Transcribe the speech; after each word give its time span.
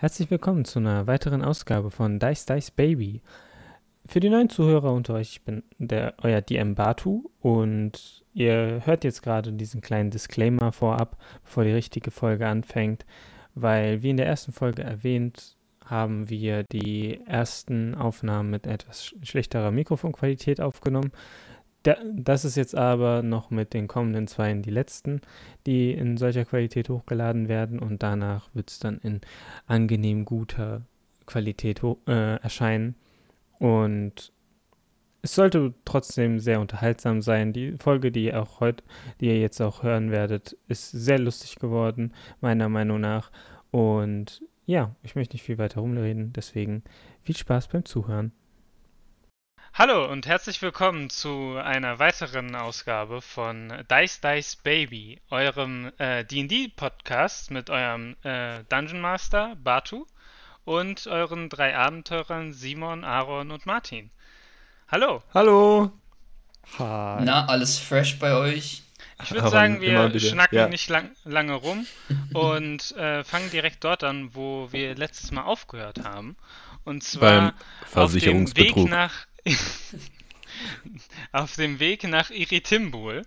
Herzlich 0.00 0.30
willkommen 0.30 0.64
zu 0.64 0.78
einer 0.78 1.08
weiteren 1.08 1.42
Ausgabe 1.42 1.90
von 1.90 2.20
Dice 2.20 2.46
Dice 2.46 2.70
Baby. 2.70 3.20
Für 4.06 4.20
die 4.20 4.28
neuen 4.28 4.48
Zuhörer 4.48 4.92
unter 4.92 5.14
euch, 5.14 5.30
ich 5.30 5.42
bin 5.42 5.64
der, 5.78 6.14
euer 6.22 6.40
DM 6.40 6.76
Batu 6.76 7.32
und 7.40 8.24
ihr 8.32 8.82
hört 8.84 9.02
jetzt 9.02 9.24
gerade 9.24 9.52
diesen 9.52 9.80
kleinen 9.80 10.12
Disclaimer 10.12 10.70
vorab, 10.70 11.20
bevor 11.42 11.64
die 11.64 11.72
richtige 11.72 12.12
Folge 12.12 12.46
anfängt, 12.46 13.06
weil 13.56 14.04
wie 14.04 14.10
in 14.10 14.18
der 14.18 14.28
ersten 14.28 14.52
Folge 14.52 14.84
erwähnt, 14.84 15.56
haben 15.84 16.30
wir 16.30 16.62
die 16.62 17.20
ersten 17.26 17.96
Aufnahmen 17.96 18.50
mit 18.50 18.68
etwas 18.68 19.12
schlechterer 19.24 19.72
Mikrofonqualität 19.72 20.60
aufgenommen. 20.60 21.10
Das 22.12 22.44
ist 22.44 22.56
jetzt 22.56 22.74
aber 22.74 23.22
noch 23.22 23.50
mit 23.50 23.74
den 23.74 23.88
kommenden 23.88 24.26
zwei 24.26 24.52
die 24.54 24.70
letzten, 24.70 25.20
die 25.66 25.92
in 25.92 26.16
solcher 26.16 26.44
Qualität 26.44 26.88
hochgeladen 26.88 27.48
werden 27.48 27.78
und 27.78 28.02
danach 28.02 28.48
wird 28.54 28.70
es 28.70 28.78
dann 28.78 28.98
in 28.98 29.20
angenehm 29.66 30.24
guter 30.24 30.82
Qualität 31.26 31.82
äh, 32.06 32.36
erscheinen. 32.40 32.96
Und 33.58 34.32
es 35.22 35.34
sollte 35.34 35.74
trotzdem 35.84 36.38
sehr 36.38 36.60
unterhaltsam 36.60 37.22
sein. 37.22 37.52
Die 37.52 37.72
Folge, 37.72 38.12
die 38.12 38.26
ihr 38.26 38.40
auch 38.40 38.60
heute, 38.60 38.84
die 39.20 39.26
ihr 39.26 39.40
jetzt 39.40 39.60
auch 39.60 39.82
hören 39.82 40.10
werdet, 40.10 40.56
ist 40.68 40.90
sehr 40.90 41.18
lustig 41.18 41.56
geworden, 41.56 42.12
meiner 42.40 42.68
Meinung 42.68 43.00
nach. 43.00 43.30
Und 43.70 44.42
ja, 44.66 44.94
ich 45.02 45.16
möchte 45.16 45.34
nicht 45.34 45.42
viel 45.42 45.58
weiter 45.58 45.80
rumreden, 45.80 46.32
deswegen 46.32 46.82
viel 47.22 47.36
Spaß 47.36 47.68
beim 47.68 47.84
Zuhören. 47.84 48.32
Hallo 49.78 50.10
und 50.10 50.26
herzlich 50.26 50.60
willkommen 50.60 51.08
zu 51.08 51.56
einer 51.56 52.00
weiteren 52.00 52.56
Ausgabe 52.56 53.22
von 53.22 53.72
Dice 53.88 54.20
Dice 54.20 54.56
Baby, 54.56 55.20
eurem 55.30 55.92
äh, 55.98 56.24
D&D-Podcast 56.24 57.52
mit 57.52 57.70
eurem 57.70 58.16
äh, 58.24 58.64
Dungeon 58.70 59.00
Master 59.00 59.54
Batu 59.62 60.04
und 60.64 61.06
euren 61.06 61.48
drei 61.48 61.76
Abenteurern 61.76 62.52
Simon, 62.52 63.04
Aaron 63.04 63.52
und 63.52 63.66
Martin. 63.66 64.10
Hallo. 64.88 65.22
Hallo. 65.32 65.92
Hi. 66.80 67.22
Na, 67.22 67.46
alles 67.46 67.78
fresh 67.78 68.18
bei 68.18 68.34
euch? 68.34 68.82
Ich 69.22 69.30
würde 69.30 69.48
sagen, 69.48 69.80
wir 69.80 70.18
schnacken 70.18 70.58
ja. 70.58 70.68
nicht 70.68 70.88
lang, 70.88 71.12
lange 71.22 71.54
rum 71.54 71.86
und 72.34 72.96
äh, 72.96 73.22
fangen 73.22 73.52
direkt 73.52 73.84
dort 73.84 74.02
an, 74.02 74.34
wo 74.34 74.72
wir 74.72 74.96
letztes 74.96 75.30
Mal 75.30 75.42
aufgehört 75.42 76.02
haben. 76.02 76.36
Und 76.82 77.04
zwar 77.04 77.54
auf 77.94 78.12
dem 78.14 78.56
Weg 78.56 78.74
nach 78.74 79.28
auf 81.32 81.56
dem 81.56 81.80
Weg 81.80 82.04
nach 82.04 82.30
Iritimbul. 82.30 83.24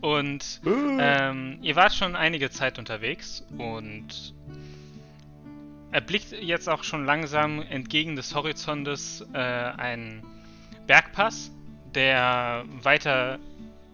Und 0.00 0.60
ähm, 0.64 1.58
ihr 1.62 1.76
wart 1.76 1.94
schon 1.94 2.16
einige 2.16 2.50
Zeit 2.50 2.78
unterwegs 2.78 3.44
und 3.58 4.34
erblickt 5.92 6.32
jetzt 6.32 6.68
auch 6.68 6.82
schon 6.84 7.04
langsam 7.04 7.62
entgegen 7.62 8.16
des 8.16 8.34
Horizontes 8.34 9.24
äh, 9.32 9.38
einen 9.38 10.24
Bergpass, 10.86 11.50
der 11.94 12.64
weiter 12.82 13.38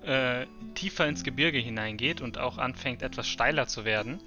äh, 0.02 0.46
tiefer 0.74 1.06
ins 1.08 1.24
Gebirge 1.24 1.58
hineingeht 1.58 2.20
und 2.20 2.38
auch 2.38 2.58
anfängt 2.58 3.02
etwas 3.02 3.26
steiler 3.26 3.66
zu 3.66 3.84
werden. 3.84 4.20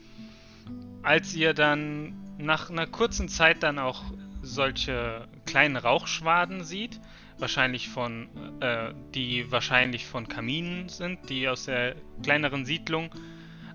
Als 1.02 1.34
ihr 1.34 1.54
dann 1.54 2.14
nach 2.38 2.70
einer 2.70 2.88
kurzen 2.88 3.30
Zeit 3.30 3.64
dann 3.64 3.80
auch 3.80 4.04
solche 4.42 5.28
kleinen 5.50 5.78
Rauchschwaden 5.78 6.64
sieht, 6.64 7.02
wahrscheinlich 7.40 7.90
von, 7.90 8.30
äh, 8.62 8.94
die 9.16 9.52
wahrscheinlich 9.52 10.06
von 10.06 10.28
Kaminen 10.28 10.90
sind, 10.90 11.30
die 11.30 11.48
aus 11.48 11.66
der 11.66 11.96
kleineren 12.22 12.66
Siedlung 12.66 13.10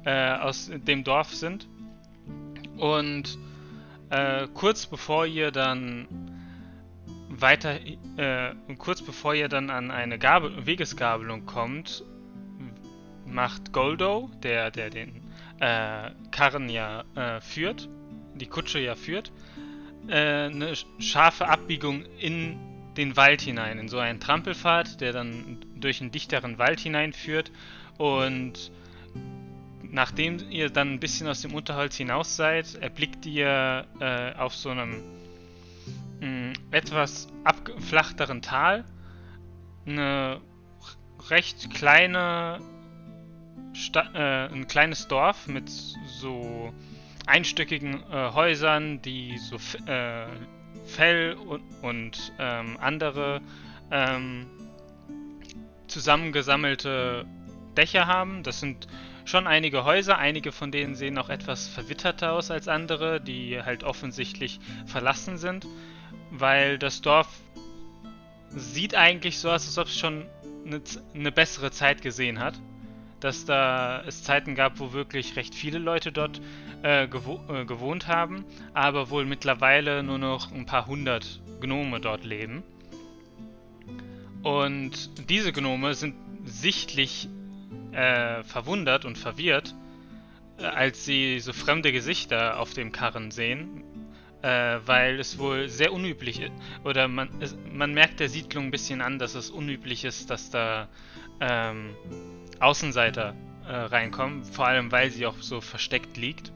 äh, 0.05 0.34
aus 0.34 0.70
dem 0.72 1.03
Dorf 1.03 1.34
sind. 1.34 1.66
Und 2.77 3.39
äh, 4.11 4.47
kurz 4.55 4.86
bevor 4.86 5.27
ihr 5.27 5.50
dann 5.50 6.06
weiter, 7.28 7.81
äh, 8.16 8.55
kurz 8.78 9.03
bevor 9.03 9.34
ihr 9.34 9.48
dann 9.48 9.70
an 9.70 9.91
eine 9.91 10.19
Gabel 10.19 10.66
Wegesgabelung 10.66 11.44
kommt, 11.44 12.04
macht 13.27 13.72
Goldo, 13.72 14.31
der, 14.44 14.71
der 14.71 14.91
den 14.91 15.22
äh, 15.59 16.10
Karren 16.31 16.69
ja 16.69 17.04
äh, 17.16 17.41
führt, 17.41 17.88
die 18.34 18.47
Kutsche 18.47 18.78
ja 18.78 18.94
führt, 18.94 19.32
äh, 20.09 20.47
eine 20.47 20.75
scharfe 20.98 21.48
Abbiegung 21.48 22.04
in 22.19 22.59
den 22.97 23.16
Wald 23.16 23.41
hinein, 23.41 23.78
in 23.78 23.88
so 23.88 23.98
einen 23.98 24.20
Trampelpfad, 24.20 25.00
der 25.00 25.12
dann 25.12 25.59
durch 25.76 26.00
einen 26.00 26.10
dichteren 26.10 26.59
Wald 26.59 26.81
hineinführt. 26.81 27.50
Und 27.98 28.70
nachdem 29.82 30.38
ihr 30.50 30.70
dann 30.70 30.94
ein 30.94 31.00
bisschen 31.00 31.28
aus 31.28 31.41
dem 31.41 31.54
Unterholz 31.54 31.97
hinaus 31.97 32.37
seid, 32.37 32.75
erblickt 32.76 33.26
ihr 33.26 33.87
äh, 34.00 34.34
auf 34.34 34.54
so 34.54 34.70
einem 34.70 35.03
mh, 36.21 36.26
mm, 36.26 36.53
etwas 36.71 37.28
abgeflachteren 37.44 38.42
Tal 38.42 38.84
eine 39.86 40.41
recht 41.31 41.71
kleine 41.75 42.60
Sta 43.72 44.10
äh, 44.15 44.53
ein 44.53 44.66
kleines 44.66 45.09
Dorf 45.09 45.47
mit 45.47 45.69
so 45.69 46.72
einstöckigen 47.26 48.02
äh, 48.10 48.32
Häusern, 48.32 49.00
die 49.02 49.38
so 49.38 49.56
äh, 49.86 50.26
Fell 50.86 51.34
und, 51.34 51.62
und 51.82 52.32
ähm, 52.38 52.76
andere 52.80 53.40
ähm, 53.90 54.46
zusammengesammelte 55.86 57.24
Dächer 57.76 58.06
haben. 58.06 58.42
Das 58.42 58.60
sind 58.60 58.86
schon 59.24 59.46
einige 59.46 59.84
Häuser, 59.84 60.18
einige 60.18 60.52
von 60.52 60.70
denen 60.70 60.94
sehen 60.94 61.16
auch 61.16 61.30
etwas 61.30 61.68
verwitterter 61.68 62.32
aus 62.32 62.50
als 62.50 62.68
andere, 62.68 63.20
die 63.20 63.62
halt 63.62 63.84
offensichtlich 63.84 64.60
verlassen 64.86 65.38
sind, 65.38 65.66
weil 66.30 66.78
das 66.78 67.00
Dorf 67.00 67.28
sieht 68.50 68.94
eigentlich 68.94 69.38
so 69.38 69.50
aus, 69.50 69.66
als 69.66 69.78
ob 69.78 69.86
es 69.86 69.98
schon 69.98 70.26
eine, 70.66 70.82
eine 71.14 71.32
bessere 71.32 71.70
Zeit 71.70 72.02
gesehen 72.02 72.41
hat 72.41 72.54
dass 73.24 73.46
da 73.46 74.02
es 74.06 74.22
Zeiten 74.22 74.54
gab, 74.54 74.78
wo 74.80 74.92
wirklich 74.92 75.34
recht 75.36 75.54
viele 75.54 75.78
Leute 75.78 76.12
dort 76.12 76.42
äh, 76.82 77.08
gewo 77.08 77.40
äh, 77.48 77.64
gewohnt 77.64 78.06
haben, 78.06 78.44
aber 78.74 79.08
wohl 79.08 79.24
mittlerweile 79.24 80.02
nur 80.02 80.18
noch 80.18 80.52
ein 80.52 80.66
paar 80.66 80.86
hundert 80.86 81.40
Gnome 81.58 82.00
dort 82.00 82.22
leben. 82.24 82.62
Und 84.42 85.30
diese 85.30 85.54
Gnome 85.54 85.94
sind 85.94 86.16
sichtlich 86.44 87.30
äh, 87.92 88.42
verwundert 88.42 89.06
und 89.06 89.16
verwirrt, 89.16 89.74
äh, 90.58 90.64
als 90.64 91.06
sie 91.06 91.41
so 91.41 91.54
fremde 91.54 91.92
Gesichter 91.92 92.60
auf 92.60 92.74
dem 92.74 92.92
Karren 92.92 93.30
sehen, 93.30 93.84
äh, 94.42 94.80
weil 94.84 95.18
es 95.18 95.38
wohl 95.38 95.70
sehr 95.70 95.94
unüblich 95.94 96.41
ist, 96.41 96.52
oder 96.84 97.08
man, 97.08 97.30
es, 97.41 97.56
man 97.72 97.94
merkt 97.94 98.20
der 98.20 98.28
Siedlung 98.28 98.66
ein 98.66 98.70
bisschen 98.70 99.00
an, 99.00 99.18
dass 99.18 99.34
es 99.34 99.48
unüblich 99.48 100.04
ist, 100.04 100.28
dass 100.28 100.50
da 100.50 100.88
ähm, 101.41 101.96
Außenseiter 102.64 103.34
äh, 103.66 103.72
reinkommen, 103.72 104.44
vor 104.44 104.66
allem 104.66 104.92
weil 104.92 105.10
sie 105.10 105.26
auch 105.26 105.36
so 105.41 105.60
versteckt 105.60 106.16
liegt. 106.16 106.52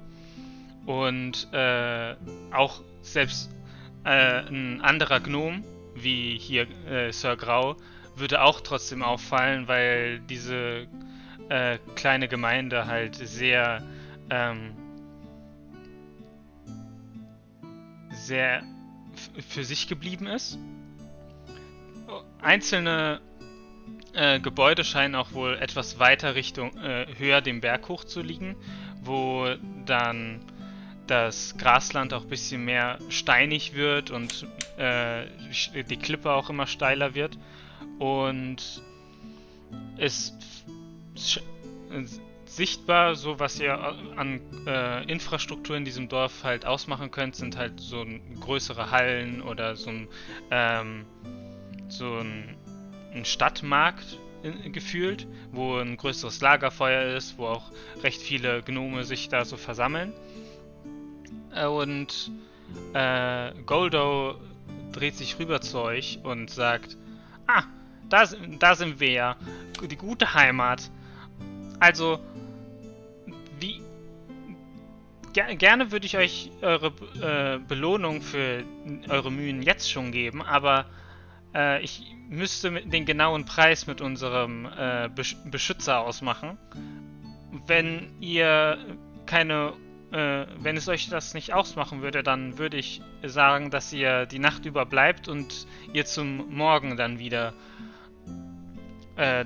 Und 0.87 1.49
äh, 1.53 2.17
auch 2.53 2.81
selbst 3.03 3.51
äh, 4.05 4.41
ein 4.49 4.81
anderer 4.81 5.21
Gnom, 5.21 5.65
wie 5.95 6.39
hier 6.39 6.67
äh, 6.87 7.13
Sir 7.13 7.37
Grau, 7.37 7.77
würde 8.17 8.43
auch 8.43 8.61
trotzdem 8.61 9.03
auffallen, 9.03 9.69
weil 9.69 10.21
diese 10.21 10.87
äh, 11.49 11.79
kleine 11.95 12.29
Gemeinde 12.29 12.87
halt 12.87 13.17
sehr 13.17 13.83
ähm, 14.31 14.75
sehr 18.11 18.63
für 19.49 19.65
sich 19.65 19.89
geblieben 19.89 20.27
ist. 20.27 20.59
Einzelne 22.41 23.21
äh, 24.19 24.41
Gebäude 24.41 24.83
scheinen 24.83 25.15
auch 25.15 25.33
wohl 25.33 25.55
etwas 25.55 25.99
weiter 25.99 26.35
Richtung, 26.35 26.77
äh, 26.79 27.07
höher 27.17 27.41
den 27.41 27.61
Berg 27.61 27.89
hoch 27.89 28.05
zu 28.05 28.21
liegen, 28.21 28.57
wo 29.03 29.47
dann 29.87 30.41
das 31.07 31.57
Grasland 31.57 32.13
auch 32.13 32.23
ein 32.23 32.29
bisschen 32.29 32.65
mehr 32.65 32.99
steinig 33.09 33.75
wird 33.75 34.11
und 34.11 34.47
äh, 34.77 35.25
die 35.85 35.97
Klippe 35.97 36.33
auch 36.33 36.51
immer 36.51 36.67
steiler 36.67 37.15
wird. 37.15 37.39
Und 37.99 38.83
es 39.97 40.35
sichtbar, 42.45 43.15
so 43.15 43.39
was 43.39 43.61
ihr 43.61 43.79
an 44.17 44.41
äh, 44.67 45.05
Infrastruktur 45.05 45.77
in 45.77 45.85
diesem 45.85 46.09
Dorf 46.09 46.43
halt 46.43 46.67
ausmachen 46.67 47.11
könnt, 47.13 47.37
sind 47.37 47.57
halt 47.57 47.79
so 47.79 48.05
größere 48.41 48.91
Hallen 48.91 49.43
oder 49.43 49.77
so 49.77 49.91
ein, 49.91 50.09
ähm, 50.51 51.07
so 51.89 52.19
ein 52.19 52.58
ein 53.15 53.25
Stadtmarkt 53.25 54.19
in, 54.43 54.73
gefühlt, 54.73 55.27
wo 55.53 55.77
ein 55.77 55.97
größeres 55.97 56.41
Lagerfeuer 56.41 57.17
ist, 57.17 57.39
wo 57.39 57.47
auch 57.47 57.71
recht 58.03 58.21
viele 58.21 58.63
Gnome 58.63 59.05
sich 59.05 59.29
da 59.29 59.45
so 59.45 59.57
versammeln. 59.57 60.13
Äh, 61.55 61.67
und 61.67 62.31
äh, 62.95 63.53
Goldo 63.67 64.37
dreht 64.93 65.17
sich 65.17 65.39
rüber 65.39 65.61
zu 65.61 65.81
euch 65.81 66.21
und 66.23 66.51
sagt, 66.51 66.97
ah, 67.47 67.65
da, 68.09 68.25
da 68.59 68.75
sind 68.75 69.01
wir 69.01 69.11
ja, 69.11 69.37
die 69.89 69.97
gute 69.97 70.35
Heimat. 70.35 70.91
Also, 71.81 72.19
wie, 73.61 73.83
ger 75.33 75.55
gerne 75.57 75.93
würde 75.93 76.07
ich 76.07 76.17
euch 76.17 76.51
eure 76.63 76.93
äh, 77.21 77.59
Belohnung 77.59 78.23
für 78.23 78.65
eure 79.09 79.31
Mühen 79.31 79.63
jetzt 79.63 79.91
schon 79.91 80.11
geben, 80.13 80.43
aber 80.43 80.87
äh, 81.59 81.83
ich 81.83 82.15
müsste 82.29 82.71
den 82.71 83.05
genauen 83.05 83.45
Preis 83.45 83.87
mit 83.87 84.01
unserem 84.01 84.67
äh, 84.67 85.09
Besch 85.15 85.37
Beschützer 85.47 86.01
ausmachen. 86.01 86.57
Wenn 87.67 88.13
ihr 88.21 88.79
keine, 89.27 89.73
äh, 90.13 90.47
wenn 90.61 90.77
es 90.77 90.89
euch 90.89 91.09
das 91.09 91.35
nicht 91.35 91.53
ausmachen 91.53 92.01
würde, 92.01 92.23
dann 92.23 92.59
würde 92.59 92.77
ich 92.77 93.03
sagen, 93.25 93.71
dass 93.71 93.93
ihr 93.93 94.27
die 94.27 94.39
Nacht 94.39 94.67
über 94.67 94.87
bleibt 94.87 95.29
und 95.29 95.67
ihr 95.93 96.05
zum 96.07 96.55
Morgen 96.55 96.97
dann 96.97 97.19
wieder 97.19 97.53
äh, 99.17 99.45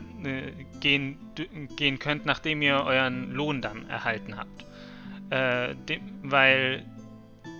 gehen, 0.81 1.19
gehen 1.77 1.99
könnt, 1.99 2.27
nachdem 2.27 2.61
ihr 2.61 2.85
euren 2.85 3.33
Lohn 3.33 3.63
dann 3.63 3.89
erhalten 3.89 4.37
habt. 4.37 4.67
Äh, 5.31 5.75
dem, 5.89 6.01
weil 6.23 6.85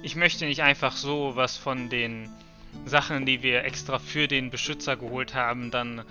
ich 0.03 0.17
möchte 0.17 0.45
nicht 0.45 0.63
einfach 0.63 0.93
so 0.93 1.37
was 1.37 1.57
von 1.57 1.89
den 1.89 2.29
Sachen, 2.85 3.27
die 3.27 3.43
wir 3.43 3.65
extra 3.65 3.99
für 3.99 4.29
den 4.29 4.51
Beschützer 4.51 4.97
geholt 4.97 5.35
haben, 5.35 5.71
dann 5.71 6.05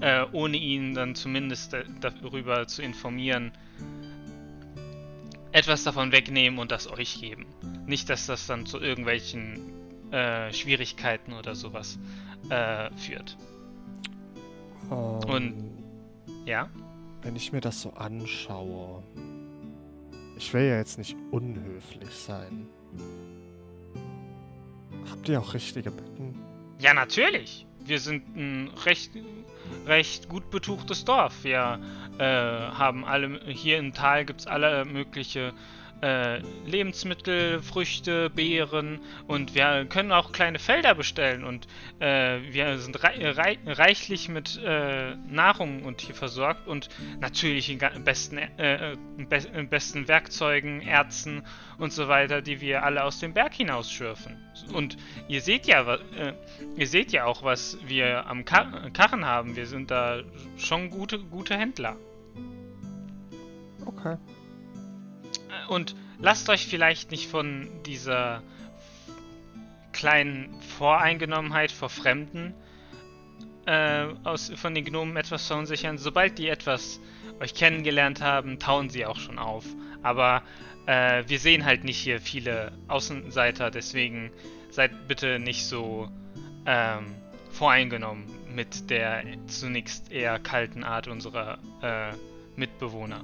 äh, 0.00 0.24
ohne 0.32 0.56
ihn 0.56 0.94
dann 0.94 1.14
zumindest 1.14 1.76
darüber 2.00 2.66
zu 2.66 2.82
informieren, 2.82 3.52
etwas 5.52 5.82
davon 5.82 6.12
wegnehmen 6.12 6.58
und 6.58 6.70
das 6.70 6.90
euch 6.90 7.20
geben. 7.20 7.46
Nicht, 7.86 8.08
dass 8.08 8.26
das 8.26 8.46
dann 8.46 8.66
zu 8.66 8.78
irgendwelchen 8.78 10.12
äh, 10.12 10.52
Schwierigkeiten 10.52 11.32
oder 11.32 11.54
sowas 11.54 11.98
äh, 12.50 12.90
führt. 12.96 13.36
Um, 14.88 15.18
und 15.24 15.70
ja? 16.46 16.68
Wenn 17.22 17.36
ich 17.36 17.52
mir 17.52 17.60
das 17.60 17.82
so 17.82 17.92
anschaue, 17.94 19.02
ich 20.36 20.52
will 20.54 20.62
ja 20.62 20.78
jetzt 20.78 20.98
nicht 20.98 21.16
unhöflich 21.30 22.10
sein. 22.10 22.66
Habt 25.10 25.28
ihr 25.28 25.40
auch 25.40 25.54
richtige 25.54 25.90
Betten? 25.90 26.34
Ja, 26.78 26.94
natürlich. 26.94 27.66
Wir 27.84 27.98
sind 27.98 28.36
ein 28.36 28.70
recht, 28.84 29.12
recht 29.86 30.28
gut 30.28 30.50
betuchtes 30.50 31.04
Dorf. 31.04 31.44
Wir 31.44 31.78
äh, 32.18 32.24
haben 32.24 33.04
alle, 33.04 33.40
hier 33.46 33.78
im 33.78 33.92
Tal 33.92 34.24
gibt 34.24 34.40
es 34.40 34.46
alle 34.46 34.84
mögliche 34.84 35.52
äh, 36.02 36.40
Lebensmittel, 36.66 37.60
Früchte, 37.62 38.30
Beeren 38.30 39.00
und 39.26 39.54
wir 39.54 39.86
können 39.86 40.12
auch 40.12 40.32
kleine 40.32 40.58
Felder 40.58 40.94
bestellen 40.94 41.44
und 41.44 41.66
äh, 41.98 42.40
wir 42.50 42.78
sind 42.78 43.02
rei 43.02 43.30
rei 43.30 43.58
reichlich 43.66 44.28
mit 44.28 44.60
äh, 44.64 45.14
Nahrung 45.28 45.82
und 45.84 46.00
hier 46.00 46.14
versorgt 46.14 46.66
und 46.66 46.88
natürlich 47.20 47.70
in 47.70 47.78
besten, 48.04 48.38
äh, 48.38 48.96
be 49.16 49.40
besten 49.64 50.08
Werkzeugen, 50.08 50.80
Erzen 50.80 51.42
und 51.78 51.92
so 51.92 52.08
weiter, 52.08 52.42
die 52.42 52.60
wir 52.60 52.82
alle 52.84 53.04
aus 53.04 53.18
dem 53.20 53.32
Berg 53.32 53.54
hinaus 53.54 53.90
schürfen. 53.90 54.36
Und 54.72 54.96
ihr 55.28 55.40
seht 55.40 55.66
ja, 55.66 55.94
äh, 55.94 56.34
ihr 56.76 56.86
seht 56.86 57.12
ja 57.12 57.24
auch, 57.24 57.42
was 57.42 57.78
wir 57.86 58.26
am 58.26 58.44
Kar 58.44 58.90
Karren 58.92 59.24
haben. 59.24 59.56
Wir 59.56 59.66
sind 59.66 59.90
da 59.90 60.22
schon 60.56 60.90
gute, 60.90 61.18
gute 61.18 61.56
Händler. 61.56 61.96
Okay. 63.84 64.16
Und 65.70 65.94
lasst 66.18 66.48
euch 66.48 66.66
vielleicht 66.66 67.12
nicht 67.12 67.28
von 67.28 67.68
dieser 67.86 68.42
kleinen 69.92 70.60
Voreingenommenheit 70.62 71.70
vor 71.70 71.88
Fremden 71.88 72.54
äh, 73.66 74.06
aus, 74.24 74.50
von 74.56 74.74
den 74.74 74.84
Gnomen 74.84 75.16
etwas 75.16 75.46
verunsichern. 75.46 75.96
Sobald 75.96 76.38
die 76.38 76.48
etwas 76.48 76.98
euch 77.38 77.54
kennengelernt 77.54 78.20
haben, 78.20 78.58
tauen 78.58 78.90
sie 78.90 79.06
auch 79.06 79.20
schon 79.20 79.38
auf. 79.38 79.64
Aber 80.02 80.42
äh, 80.86 81.22
wir 81.28 81.38
sehen 81.38 81.64
halt 81.64 81.84
nicht 81.84 81.98
hier 81.98 82.20
viele 82.20 82.72
Außenseiter, 82.88 83.70
deswegen 83.70 84.32
seid 84.70 85.06
bitte 85.06 85.38
nicht 85.38 85.66
so 85.66 86.08
ähm, 86.66 87.14
voreingenommen 87.52 88.24
mit 88.52 88.90
der 88.90 89.22
zunächst 89.46 90.10
eher 90.10 90.40
kalten 90.40 90.82
Art 90.82 91.06
unserer 91.06 91.58
äh, 91.80 92.10
Mitbewohner. 92.56 93.22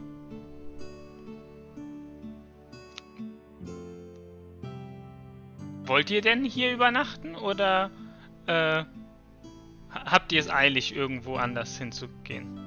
Wollt 5.86 6.10
ihr 6.10 6.20
denn 6.20 6.44
hier 6.44 6.72
übernachten 6.72 7.36
oder 7.36 7.90
äh, 8.46 8.84
habt 9.90 10.32
ihr 10.32 10.40
es 10.40 10.50
eilig, 10.50 10.94
irgendwo 10.94 11.36
anders 11.36 11.78
hinzugehen? 11.78 12.60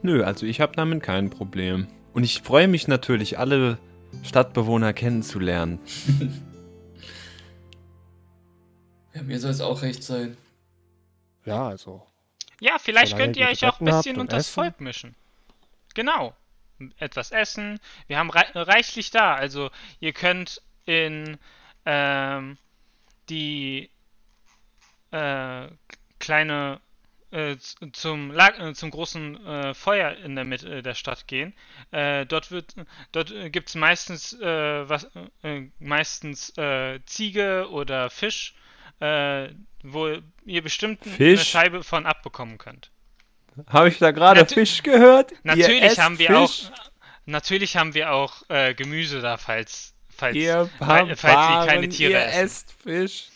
Nö, 0.00 0.24
also 0.24 0.46
ich 0.46 0.62
habe 0.62 0.74
damit 0.74 1.02
kein 1.02 1.28
Problem. 1.28 1.86
Und 2.14 2.24
ich 2.24 2.40
freue 2.40 2.66
mich 2.66 2.88
natürlich, 2.88 3.38
alle 3.38 3.78
Stadtbewohner 4.22 4.94
kennenzulernen. 4.94 5.78
ja, 9.14 9.22
mir 9.22 9.38
soll 9.38 9.50
es 9.50 9.60
auch 9.60 9.82
recht 9.82 10.02
sein. 10.02 10.36
Ja, 11.44 11.68
also. 11.68 12.06
Ja, 12.60 12.78
vielleicht 12.78 13.18
könnt 13.18 13.36
ihr 13.36 13.48
euch 13.48 13.66
auch 13.66 13.80
ein 13.80 13.86
bisschen 13.86 14.18
unter 14.18 14.36
das 14.36 14.48
Volk 14.48 14.80
mischen. 14.80 15.14
Genau. 15.94 16.34
Etwas 16.98 17.32
essen. 17.32 17.78
Wir 18.06 18.18
haben 18.18 18.30
reichlich 18.30 19.10
da. 19.10 19.34
Also 19.34 19.70
ihr 20.00 20.12
könnt 20.12 20.62
in 20.84 21.38
ähm, 21.84 22.58
die 23.28 23.90
äh, 25.10 25.68
kleine 26.18 26.80
äh, 27.32 27.56
zum, 27.92 28.38
äh, 28.38 28.74
zum 28.74 28.90
großen 28.90 29.46
äh, 29.46 29.74
Feuer 29.74 30.12
in 30.18 30.36
der 30.36 30.44
Mitte 30.44 30.82
der 30.82 30.94
Stadt 30.94 31.26
gehen. 31.26 31.54
Äh, 31.90 32.26
dort 32.26 32.50
wird, 32.50 32.74
dort 33.12 33.32
gibt 33.50 33.70
es 33.70 33.74
meistens 33.74 34.38
äh, 34.38 34.88
was, 34.88 35.10
meistens 35.78 36.52
Ziege 37.06 37.68
oder 37.70 38.10
Fisch, 38.10 38.54
wo 39.00 40.18
ihr 40.44 40.62
bestimmt 40.62 41.02
Fisch? 41.04 41.38
eine 41.40 41.44
Scheibe 41.44 41.82
von 41.82 42.06
abbekommen 42.06 42.58
könnt. 42.58 42.90
Habe 43.66 43.88
ich 43.88 43.98
da 43.98 44.10
gerade 44.10 44.46
Fisch 44.46 44.82
gehört? 44.82 45.32
Natürlich 45.42 45.98
haben 45.98 46.18
wir 46.18 46.28
Fisch? 46.28 46.36
auch. 46.36 46.90
Natürlich 47.24 47.76
haben 47.76 47.94
wir 47.94 48.12
auch 48.12 48.42
Gemüse 48.76 49.20
da, 49.20 49.38
falls 49.38 49.91
falls, 50.22 50.36
ihr 50.36 50.70
Barbaren, 50.78 51.16
falls 51.16 51.66
sie 51.66 51.70
keine 51.70 51.88
Tiere 51.88 52.12
ihr 52.12 52.26
essen. 52.26 52.44
esst 52.44 52.72
Fisch. 52.72 53.28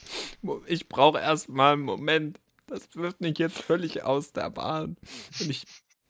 Ich 0.67 0.89
brauche 0.89 1.19
erstmal 1.19 1.75
einen 1.75 1.83
Moment. 1.83 2.41
Das 2.67 2.95
wirft 2.95 3.21
mich 3.21 3.39
jetzt 3.39 3.59
völlig 3.59 4.03
aus 4.03 4.33
der 4.33 4.51
Bahn. 4.51 4.97
Und 5.41 5.51
ich, 5.51 5.65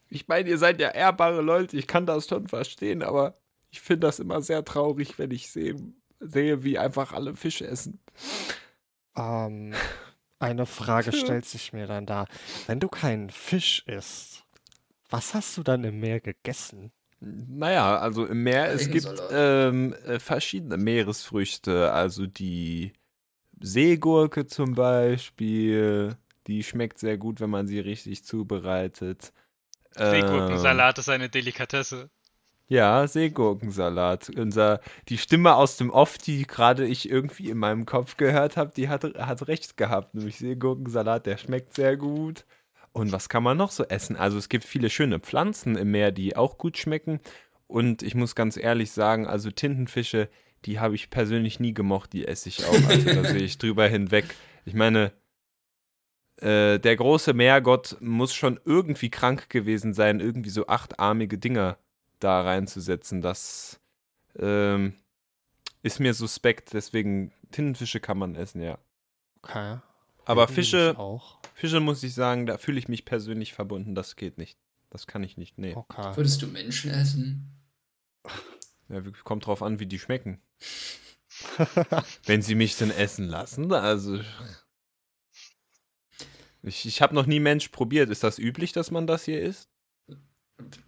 ich 0.08 0.28
meine, 0.28 0.48
ihr 0.48 0.58
seid 0.58 0.80
ja 0.80 0.88
ehrbare 0.88 1.42
Leute, 1.42 1.76
ich 1.76 1.86
kann 1.86 2.06
das 2.06 2.28
schon 2.28 2.48
verstehen, 2.48 3.02
aber 3.02 3.36
ich 3.70 3.80
finde 3.80 4.06
das 4.06 4.18
immer 4.18 4.40
sehr 4.40 4.64
traurig, 4.64 5.18
wenn 5.18 5.30
ich 5.30 5.50
sehe, 5.50 5.76
sehe 6.20 6.62
wie 6.62 6.78
einfach 6.78 7.12
alle 7.12 7.36
Fisch 7.36 7.60
essen. 7.60 8.00
Ähm, 9.16 9.74
eine 10.38 10.66
Frage 10.66 11.12
stellt 11.16 11.44
sich 11.44 11.72
mir 11.72 11.86
dann 11.86 12.06
da. 12.06 12.26
Wenn 12.66 12.80
du 12.80 12.88
keinen 12.88 13.30
Fisch 13.30 13.82
isst, 13.86 14.44
was 15.10 15.34
hast 15.34 15.56
du 15.56 15.62
dann 15.62 15.84
im 15.84 16.00
Meer 16.00 16.20
gegessen? 16.20 16.92
Naja, 17.20 17.98
also 17.98 18.26
im 18.26 18.42
Meer, 18.42 18.70
es 18.72 18.90
gibt 18.90 19.22
ähm, 19.30 19.94
äh, 20.04 20.18
verschiedene 20.18 20.76
Meeresfrüchte, 20.76 21.92
also 21.92 22.26
die 22.26 22.92
Seegurke 23.60 24.46
zum 24.46 24.74
Beispiel, 24.74 26.16
die 26.46 26.62
schmeckt 26.62 26.98
sehr 26.98 27.16
gut, 27.16 27.40
wenn 27.40 27.50
man 27.50 27.66
sie 27.66 27.80
richtig 27.80 28.24
zubereitet. 28.24 29.32
Seegurkensalat 29.92 30.98
ähm, 30.98 31.00
ist 31.00 31.08
eine 31.08 31.28
Delikatesse. 31.30 32.10
Ja, 32.68 33.06
Seegurkensalat. 33.06 34.30
Unser, 34.36 34.80
die 35.08 35.18
Stimme 35.18 35.54
aus 35.54 35.76
dem 35.76 35.90
Off, 35.90 36.18
die 36.18 36.46
gerade 36.46 36.86
ich 36.86 37.08
irgendwie 37.08 37.48
in 37.48 37.58
meinem 37.58 37.86
Kopf 37.86 38.16
gehört 38.16 38.56
habe, 38.56 38.72
die 38.76 38.88
hat, 38.88 39.04
hat 39.04 39.46
recht 39.48 39.76
gehabt. 39.76 40.14
Nämlich 40.14 40.38
Seegurkensalat, 40.38 41.26
der 41.26 41.36
schmeckt 41.38 41.74
sehr 41.74 41.96
gut. 41.96 42.44
Und 42.96 43.12
was 43.12 43.28
kann 43.28 43.42
man 43.42 43.58
noch 43.58 43.72
so 43.72 43.84
essen? 43.84 44.16
Also 44.16 44.38
es 44.38 44.48
gibt 44.48 44.64
viele 44.64 44.88
schöne 44.88 45.20
Pflanzen 45.20 45.76
im 45.76 45.90
Meer, 45.90 46.12
die 46.12 46.34
auch 46.34 46.56
gut 46.56 46.78
schmecken. 46.78 47.20
Und 47.66 48.02
ich 48.02 48.14
muss 48.14 48.34
ganz 48.34 48.56
ehrlich 48.56 48.90
sagen, 48.90 49.26
also 49.26 49.50
Tintenfische, 49.50 50.30
die 50.64 50.80
habe 50.80 50.94
ich 50.94 51.10
persönlich 51.10 51.60
nie 51.60 51.74
gemocht, 51.74 52.14
die 52.14 52.26
esse 52.26 52.48
ich 52.48 52.64
auch. 52.64 52.88
Also 52.88 53.12
da 53.12 53.24
sehe 53.24 53.42
ich 53.42 53.58
drüber 53.58 53.86
hinweg. 53.86 54.24
Ich 54.64 54.72
meine, 54.72 55.12
äh, 56.36 56.78
der 56.78 56.96
große 56.96 57.34
Meergott 57.34 57.98
muss 58.00 58.32
schon 58.32 58.58
irgendwie 58.64 59.10
krank 59.10 59.50
gewesen 59.50 59.92
sein, 59.92 60.20
irgendwie 60.20 60.48
so 60.48 60.66
achtarmige 60.66 61.36
Dinger 61.36 61.76
da 62.18 62.40
reinzusetzen. 62.40 63.20
Das 63.20 63.78
ähm, 64.38 64.94
ist 65.82 66.00
mir 66.00 66.14
suspekt, 66.14 66.72
deswegen 66.72 67.30
Tintenfische 67.50 68.00
kann 68.00 68.16
man 68.16 68.36
essen, 68.36 68.62
ja. 68.62 68.78
Okay. 69.42 69.80
Aber 70.26 70.48
Fische, 70.48 70.96
Fische 71.54 71.80
muss 71.80 72.02
ich 72.02 72.14
sagen, 72.14 72.46
da 72.46 72.58
fühle 72.58 72.78
ich 72.78 72.88
mich 72.88 73.04
persönlich 73.04 73.54
verbunden. 73.54 73.94
Das 73.94 74.16
geht 74.16 74.38
nicht. 74.38 74.58
Das 74.90 75.06
kann 75.06 75.22
ich 75.22 75.36
nicht. 75.36 75.56
Nee. 75.56 75.74
Okay. 75.74 76.16
Würdest 76.16 76.42
du 76.42 76.48
Menschen 76.48 76.90
essen? 76.90 77.52
Ja, 78.88 79.00
kommt 79.24 79.46
drauf 79.46 79.62
an, 79.62 79.80
wie 79.80 79.86
die 79.86 79.98
schmecken. 79.98 80.40
Wenn 82.24 82.42
sie 82.42 82.54
mich 82.54 82.76
denn 82.76 82.90
essen 82.90 83.28
lassen, 83.28 83.72
also. 83.72 84.20
Ich, 86.62 86.86
ich 86.86 87.02
habe 87.02 87.14
noch 87.14 87.26
nie 87.26 87.40
Mensch 87.40 87.68
probiert. 87.68 88.10
Ist 88.10 88.24
das 88.24 88.38
üblich, 88.38 88.72
dass 88.72 88.90
man 88.90 89.06
das 89.06 89.24
hier 89.24 89.40
isst? 89.40 89.68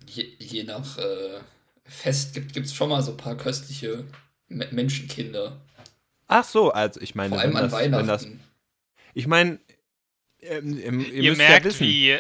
Je, 0.07 0.25
je 0.39 0.65
nach 0.65 0.99
äh, 0.99 1.41
Fest 1.85 2.35
gibt 2.35 2.57
es 2.57 2.75
schon 2.75 2.89
mal 2.89 3.03
so 3.03 3.13
ein 3.13 3.17
paar 3.17 3.37
köstliche 3.37 4.05
Menschenkinder. 4.49 5.61
Ach 6.27 6.45
so, 6.45 6.71
also 6.71 7.01
ich 7.01 7.15
meine, 7.15 7.31
Vor 7.31 7.41
allem 7.41 7.57
an 7.57 7.63
das, 7.65 7.73
Weihnachten. 7.73 8.07
Das, 8.07 8.27
ich 9.15 9.27
meine, 9.27 9.61
ähm, 10.41 10.79
ähm, 10.83 11.01
ihr, 11.01 11.13
ihr 11.13 11.37
merkt, 11.37 11.65
ja 11.65 11.71
wissen, 11.71 11.87
wie, 11.87 12.19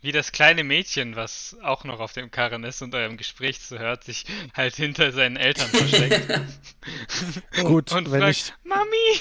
wie 0.00 0.12
das 0.12 0.32
kleine 0.32 0.64
Mädchen, 0.64 1.16
was 1.16 1.56
auch 1.62 1.84
noch 1.84 2.00
auf 2.00 2.12
dem 2.12 2.30
Karren 2.30 2.64
ist 2.64 2.82
und 2.82 2.94
eurem 2.94 3.16
Gespräch 3.16 3.60
zuhört, 3.60 4.04
sich 4.04 4.24
halt 4.54 4.76
hinter 4.76 5.12
seinen 5.12 5.36
Eltern 5.36 5.68
versteckt. 5.72 6.28
Gut, 7.62 7.92
und 7.92 8.10
wenn 8.10 8.20
fragt, 8.20 8.36
ich, 8.36 8.54
Mami! 8.64 9.18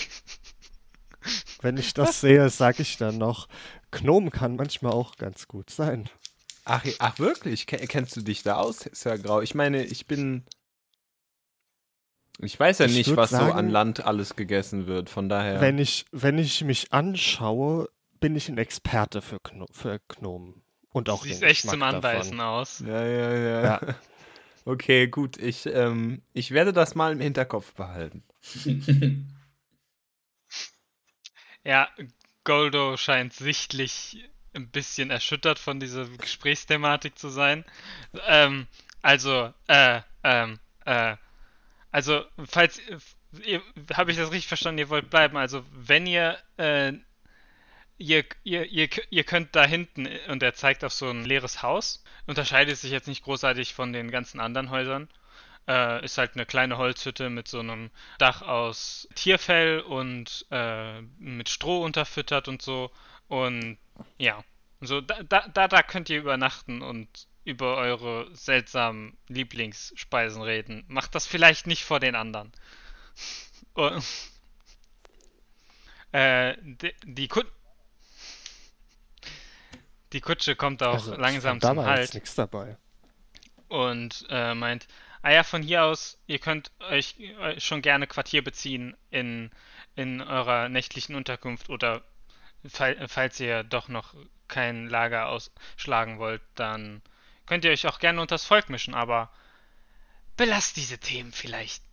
wenn 1.61 1.77
ich 1.77 1.93
das 1.93 2.21
sehe, 2.21 2.49
sage 2.49 2.81
ich 2.81 2.97
dann 2.97 3.17
noch, 3.17 3.47
Gnom 3.91 4.29
kann 4.31 4.55
manchmal 4.55 4.93
auch 4.93 5.15
ganz 5.17 5.47
gut 5.47 5.69
sein. 5.69 6.09
ach, 6.63 6.83
ach 6.99 7.19
wirklich, 7.19 7.67
Ken- 7.67 7.87
kennst 7.87 8.15
du 8.15 8.21
dich 8.21 8.43
da 8.43 8.55
aus, 8.55 8.79
Sir 8.91 9.17
Grau? 9.17 9.41
Ich 9.41 9.53
meine, 9.55 9.83
ich 9.83 10.07
bin, 10.07 10.45
ich 12.39 12.59
weiß 12.59 12.79
ja 12.79 12.85
Ich 12.85 12.95
nicht, 12.95 13.15
was 13.15 13.29
so 13.31 13.37
sagen, 13.37 13.57
an 13.57 13.69
Land 13.69 14.05
alles 14.05 14.35
gegessen 14.35 14.87
wird, 14.87 15.09
von 15.09 15.29
daher. 15.29 15.61
Wenn, 15.61 15.77
ich, 15.77 16.05
wenn 16.11 16.37
ich 16.37 16.63
mich 16.63 16.91
anschaue, 16.91 17.89
bin 18.19 18.35
ich 18.35 18.49
ein 18.49 18.57
Experte 18.57 19.21
für, 19.21 19.39
Gno 19.39 19.67
für 19.71 19.99
Gnomen. 20.07 20.61
Und 20.93 21.09
auch 21.09 21.23
Siehst 21.23 21.41
den 21.41 21.49
echt 21.49 21.69
zum 21.69 21.81
Anbeißen 21.83 22.37
davon. 22.37 22.53
aus. 22.53 22.79
ja, 22.85 23.05
ja, 23.05 23.33
ja, 23.33 23.61
Ja. 23.63 23.81
Okay, 24.63 25.07
gut, 25.07 25.37
ich, 25.37 25.65
ähm, 25.65 26.21
ich 26.33 26.51
werde 26.51 26.71
das 26.71 26.93
mal 26.93 27.13
im 27.13 27.19
Hinterkopf 27.19 27.73
behalten. 27.73 28.23
Ja, 31.63 31.89
Goldo 32.43 32.97
scheint 32.97 33.33
sichtlich 33.33 34.29
ein 34.53 34.69
bisschen 34.69 35.11
erschüttert 35.11 35.59
von 35.59 35.79
dieser 35.79 36.07
Gesprächsthematik 36.09 37.17
zu 37.17 37.29
sein. 37.29 37.65
Ähm, 38.27 38.67
also, 39.01 39.53
äh, 39.67 40.01
ähm, 40.23 40.59
äh, 40.85 41.15
also, 41.91 42.23
falls, 42.45 42.81
habe 43.93 44.11
ich 44.11 44.17
das 44.17 44.31
richtig 44.31 44.47
verstanden, 44.47 44.79
ihr 44.79 44.89
wollt 44.89 45.09
bleiben, 45.09 45.37
also, 45.37 45.65
wenn 45.71 46.07
ihr, 46.07 46.37
äh, 46.57 46.93
ihr, 47.97 48.25
ihr, 48.43 48.65
ihr, 48.65 48.89
ihr 49.09 49.23
könnt 49.23 49.55
da 49.55 49.65
hinten, 49.65 50.07
und 50.29 50.43
er 50.43 50.53
zeigt 50.53 50.83
auf 50.83 50.93
so 50.93 51.09
ein 51.09 51.25
leeres 51.25 51.61
Haus, 51.61 52.03
unterscheidet 52.27 52.77
sich 52.77 52.91
jetzt 52.91 53.07
nicht 53.07 53.23
großartig 53.23 53.73
von 53.73 53.93
den 53.93 54.11
ganzen 54.11 54.39
anderen 54.39 54.69
Häusern. 54.69 55.09
Äh, 55.67 56.03
ist 56.03 56.17
halt 56.17 56.33
eine 56.33 56.45
kleine 56.45 56.77
Holzhütte 56.77 57.29
mit 57.29 57.47
so 57.47 57.59
einem 57.59 57.91
Dach 58.17 58.41
aus 58.41 59.07
Tierfell 59.15 59.81
und 59.81 60.45
äh, 60.49 61.01
mit 61.19 61.49
Stroh 61.49 61.83
unterfüttert 61.83 62.47
und 62.47 62.61
so. 62.61 62.91
Und 63.27 63.77
ja, 64.17 64.43
so 64.81 65.01
da, 65.01 65.21
da, 65.23 65.67
da 65.67 65.83
könnt 65.83 66.09
ihr 66.09 66.19
übernachten 66.19 66.81
und 66.81 67.27
über 67.43 67.77
eure 67.77 68.33
seltsamen 68.35 69.17
Lieblingsspeisen 69.27 70.41
reden. 70.41 70.83
Macht 70.87 71.15
das 71.15 71.25
vielleicht 71.27 71.67
nicht 71.67 71.83
vor 71.83 71.99
den 71.99 72.15
anderen. 72.15 72.51
Und, 73.73 74.03
äh, 76.11 76.55
die, 76.61 76.93
die, 77.05 77.27
Kut 77.27 77.47
die 80.13 80.21
Kutsche 80.21 80.55
kommt 80.55 80.83
auch 80.83 80.93
Also, 80.95 81.15
langsam 81.15 81.61
zum 81.61 81.77
war 81.77 81.85
Halt 81.85 82.01
jetzt 82.01 82.13
nichts 82.15 82.35
dabei. 82.35 82.77
und 83.69 84.25
äh, 84.29 84.53
meint, 84.53 84.87
ah 85.21 85.31
ja, 85.31 85.43
von 85.43 85.61
hier 85.61 85.85
aus, 85.85 86.19
ihr 86.27 86.39
könnt 86.39 86.71
euch 86.79 87.15
äh, 87.19 87.59
schon 87.59 87.81
gerne 87.81 88.07
Quartier 88.07 88.43
beziehen 88.43 88.97
in, 89.09 89.51
in 89.95 90.21
eurer 90.21 90.67
nächtlichen 90.67 91.15
Unterkunft 91.15 91.69
oder 91.69 92.03
fall, 92.67 93.07
falls 93.07 93.39
ihr 93.39 93.63
doch 93.63 93.87
noch 93.87 94.13
kein 94.49 94.87
Lager 94.87 95.29
ausschlagen 95.29 96.19
wollt, 96.19 96.41
dann 96.55 97.01
könnt 97.45 97.65
ihr 97.65 97.71
euch 97.71 97.87
auch 97.87 97.99
gerne 97.99 98.21
unters 98.21 98.45
Volk 98.45 98.69
mischen, 98.69 98.93
aber 98.93 99.31
belasst 100.37 100.77
diese 100.77 100.97
Themen 100.97 101.31
vielleicht 101.31 101.83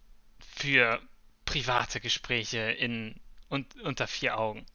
für 0.41 1.01
private 1.45 2.01
Gespräche 2.01 2.59
in 2.59 3.21
und 3.49 3.81
unter 3.81 4.07
vier 4.07 4.39
Augen. 4.39 4.67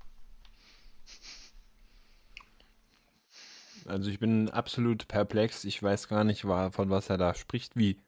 Also 3.86 4.10
ich 4.10 4.20
bin 4.20 4.50
absolut 4.50 5.08
perplex. 5.08 5.66
Ich 5.66 5.82
weiß 5.82 6.08
gar 6.08 6.24
nicht, 6.24 6.42
von 6.42 6.90
was 6.90 7.10
er 7.10 7.18
da 7.18 7.34
spricht. 7.34 7.76
Wie? 7.76 8.00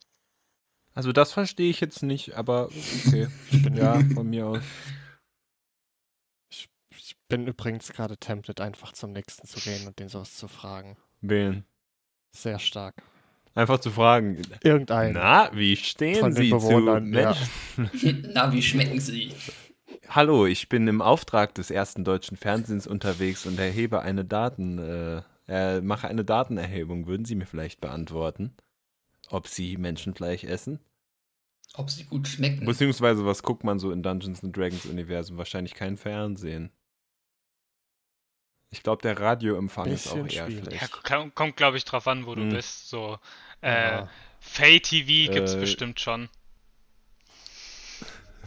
Also 0.94 1.12
das 1.12 1.34
verstehe 1.34 1.70
ich 1.70 1.82
jetzt 1.82 2.04
nicht, 2.04 2.36
aber 2.36 2.68
okay. 2.68 3.28
Ich 3.52 3.62
bin, 3.62 3.76
ja, 3.76 4.00
von 4.14 4.30
mir 4.30 4.48
aus. 4.48 4.64
ich, 6.50 6.70
ich 6.98 7.18
bin 7.28 7.48
übrigens 7.48 7.92
gerade 7.92 8.18
tempted, 8.18 8.62
einfach 8.62 8.94
zum 8.94 9.12
nächsten 9.12 9.46
zu 9.46 9.60
gehen 9.60 9.86
und 9.88 10.00
den 10.00 10.08
sowas 10.08 10.36
zu 10.36 10.48
fragen. 10.48 10.96
Wählen. 11.22 11.66
Sehr 12.36 12.60
stark. 12.60 12.96
Einfach 13.54 13.80
zu 13.80 13.90
fragen. 13.90 14.42
Irgendein. 14.62 15.14
Na, 15.14 15.50
wie 15.54 15.78
stehen 15.78 16.34
Sie 16.34 16.50
zu 16.50 16.58
Bewohnern, 16.58 17.14
ja. 17.14 17.34
Menschen? 17.78 18.32
Na, 18.34 18.52
wie 18.52 18.62
schmecken 18.62 19.00
sie? 19.00 19.32
Hallo, 20.10 20.46
ich 20.46 20.68
bin 20.68 20.88
im 20.90 21.02
Auftrag 21.02 21.56
des 21.56 21.72
ersten 21.72 22.04
deutschen 22.04 22.36
Fernsehens 22.36 22.86
unterwegs 22.86 23.46
und 23.46 23.58
erhebe 23.58 24.02
eine 24.02 24.26
Daten, 24.26 24.78
äh, 24.78 25.22
äh, 25.48 25.82
mache 25.82 26.10
eine 26.10 26.26
Datenerhebung. 26.26 27.08
Würden 27.08 27.26
Sie 27.26 27.36
mir 27.36 27.46
vielleicht 27.46 27.80
beantworten, 27.80 28.54
ob 29.30 29.48
Sie 29.48 29.78
Menschenfleisch 29.78 30.44
essen? 30.44 30.80
Ob 31.78 31.90
sie 31.90 32.04
gut 32.04 32.28
schmecken. 32.28 32.66
Beziehungsweise, 32.66 33.26
was 33.26 33.44
guckt 33.44 33.64
man 33.64 33.80
so 33.80 33.92
in 33.92 34.04
Dungeons 34.04 34.44
and 34.44 34.56
Dragons 34.56 34.86
Universum? 34.86 35.38
Wahrscheinlich 35.38 35.74
kein 35.74 35.98
Fernsehen. 35.98 36.72
Ich 38.76 38.84
glaube, 38.84 39.02
der 39.02 39.18
Radioempfang 39.20 39.92
ist 39.94 40.06
auch 40.06 40.28
eher 40.28 40.52
schwierig. 40.52 40.52
schlecht. 40.52 41.02
Ja, 41.10 41.30
kommt, 41.34 41.56
glaube 41.58 41.78
ich, 41.78 41.86
drauf 41.86 42.08
an, 42.08 42.26
wo 42.26 42.36
du 42.36 42.46
Hm. 42.46 42.48
bist. 42.48 42.90
So, 42.90 43.18
äh, 43.62 44.02
Ja. 44.02 44.10
Fay 44.40 44.80
TV 44.82 45.30
gibt's 45.32 45.56
Äh, 45.56 45.56
bestimmt 45.56 46.00
schon. 46.00 46.30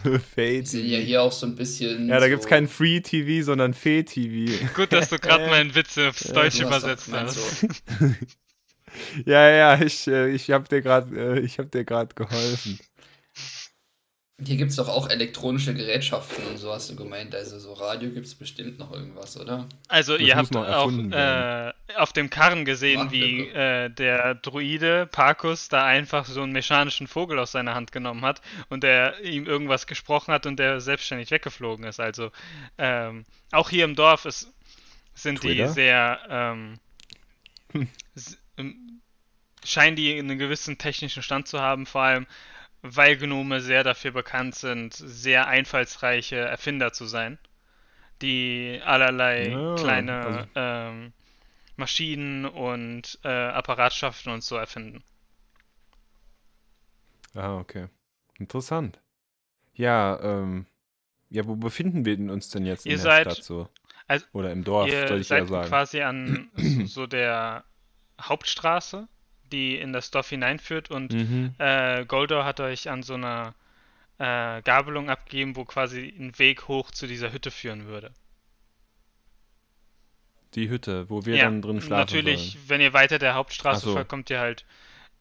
Die 0.37 0.65
sind 0.65 0.87
ja 0.87 0.99
hier 0.99 1.23
auch 1.23 1.33
so 1.33 1.47
ein 1.47 1.55
bisschen. 1.55 2.09
Ja, 2.09 2.21
da 2.21 2.29
so, 2.29 2.29
gibt's 2.29 2.47
kein 2.47 2.69
Free 2.69 3.01
TV, 3.01 3.45
sondern 3.45 3.75
Fee 3.75 4.03
TV. 4.05 4.65
Gut, 4.73 4.93
dass 4.95 5.09
du 5.11 5.19
gerade 5.19 5.47
Äh, 5.47 5.51
meinen 5.51 5.75
Witz 5.75 5.99
aufs 5.99 6.33
Deutsche 6.33 6.63
du 6.63 6.65
übersetzt 6.65 7.13
hast. 7.13 7.35
so. 7.35 7.55
ja, 9.27 9.49
ja, 9.51 9.81
ich, 9.83 10.07
äh, 10.09 10.29
ich 10.31 10.51
hab 10.51 10.69
dir 10.69 10.83
gerade, 10.83 11.37
äh, 11.37 11.41
ich 11.41 11.59
hab 11.59 11.71
dir 11.71 11.85
gerade 11.85 12.15
geholfen. 12.15 12.79
Hier 14.41 14.57
gibt 14.57 14.71
es 14.71 14.77
doch 14.77 14.89
auch 14.89 15.11
elektronische 15.11 15.75
Gerätschaften 15.75 16.47
und 16.47 16.59
so 16.59 16.73
hast 16.73 16.89
du 16.91 16.95
gemeint. 16.95 17.35
Also 17.35 17.59
so 17.59 17.73
Radio 17.73 18.11
gibt 18.11 18.27
es 18.27 18.37
bestimmt 18.37 18.79
noch 18.79 18.93
irgendwas, 18.93 19.39
oder? 19.39 19.69
Also 19.89 20.13
Das 20.13 20.23
ihr 20.23 20.37
habt 20.37 20.53
noch 20.53 20.69
auch 20.69 20.93
äh, 20.93 21.73
auf 21.97 22.13
dem 22.13 22.31
Karren 22.31 22.65
gesehen, 22.65 23.07
Ach, 23.09 23.11
wie 23.11 23.49
äh, 23.49 23.91
der 23.91 24.37
Druide 24.37 25.07
Parkus 25.07 25.69
da 25.69 25.85
einfach 25.85 26.25
so 26.25 26.43
einen 26.43 26.53
mechanischen 26.53 27.09
Vogel 27.09 27.41
aus 27.41 27.51
seiner 27.51 27.75
Hand 27.75 27.91
genommen 27.91 28.25
hat 28.25 28.41
und 28.69 28.85
der 28.85 29.21
ihm 29.25 29.45
irgendwas 29.47 29.89
gesprochen 29.89 30.33
hat 30.33 30.47
und 30.47 30.57
der 30.59 30.81
selbstständig 30.81 31.33
weggeflogen 31.33 31.85
ist. 31.85 31.99
Also 31.99 32.31
ähm, 32.79 33.25
auch 33.51 33.71
hier 33.71 33.85
im 33.85 33.97
Dorf 33.97 34.25
ist, 34.25 34.53
sind 35.15 35.43
die 35.43 35.57
Twitter? 35.57 35.69
sehr 35.71 36.21
ähm, 36.31 36.79
Hm. 37.73 37.89
ähm, 38.57 39.01
scheinen 39.65 39.97
die 39.97 40.17
einen 40.17 40.39
gewissen 40.39 40.79
technischen 40.79 41.23
Stand 41.23 41.49
zu 41.49 41.61
haben, 41.61 41.87
vor 41.87 42.03
allem 42.03 42.27
weil 42.83 43.17
Gnome 43.17 43.61
sehr 43.61 43.85
dafür 43.85 44.13
bekannt 44.13 44.55
sind, 44.55 44.95
sehr 44.95 45.47
einfallsreiche 45.49 46.37
Erfinder 46.37 46.93
zu 46.93 47.07
sein, 47.07 47.39
die 48.23 48.81
allerlei 48.85 49.49
Ja, 49.49 49.75
kleine 49.77 50.21
also- 50.21 50.49
ähm, 50.55 51.13
Maschinen 51.77 52.45
und 52.45 53.19
äh, 53.25 53.29
Apparatschaften 53.29 54.33
und 54.33 54.43
so 54.43 54.57
erfinden. 54.57 55.03
Ah, 57.35 57.57
okay. 57.59 57.89
Interessant. 58.39 59.01
Ja, 59.75 60.19
ähm, 60.21 60.67
ja, 61.31 61.47
wo 61.47 61.55
befinden 61.57 62.05
wir 62.05 62.17
denn 62.17 62.31
uns 62.31 62.49
denn 62.51 62.67
jetzt 62.67 62.85
in 62.87 62.93
Ihr 62.93 62.97
der 62.97 63.05
seid- 63.05 63.33
Stadt 63.33 63.45
so? 63.45 63.69
also- 64.09 64.27
Oder 64.33 64.51
im 64.53 64.65
Dorf, 64.65 64.89
Ihr 64.89 65.07
soll 65.09 65.21
ich 65.21 65.29
seid 65.29 65.41
ja 65.43 65.47
sagen. 65.47 65.69
quasi 65.69 66.01
an 66.03 66.51
so 66.87 67.07
der 67.07 67.65
Hauptstraße, 68.21 69.07
die 69.53 69.77
in 69.79 69.93
das 69.93 70.11
Dorf 70.11 70.29
hineinführt 70.31 70.91
und 70.91 71.13
Mhm. 71.13 71.55
äh, 71.59 72.05
Goldor 72.07 72.45
hat 72.45 72.61
euch 72.61 72.89
an 72.91 73.03
so 73.03 73.15
einer 73.15 73.55
äh, 74.19 74.63
Gabelung 74.63 75.11
abgegeben, 75.11 75.57
wo 75.57 75.65
quasi 75.65 76.09
ein 76.19 76.39
Weg 76.39 76.69
hoch 76.69 76.91
zu 76.91 77.07
dieser 77.07 77.33
Hütte 77.33 77.51
führen 77.51 77.87
würde. 77.87 78.13
Die 80.55 80.69
Hütte, 80.69 81.09
wo 81.11 81.25
wir 81.27 81.37
ja, 81.37 81.45
dann 81.45 81.63
drin 81.63 81.81
schlafen 81.81 82.09
natürlich, 82.09 82.53
sollen. 82.53 82.69
wenn 82.69 82.81
ihr 82.81 82.93
weiter 82.93 83.19
der 83.19 83.35
Hauptstraße 83.35 83.87
so. 83.87 83.93
folgt, 83.95 84.09
kommt 84.09 84.31
ihr 84.31 84.41
halt, 84.41 84.65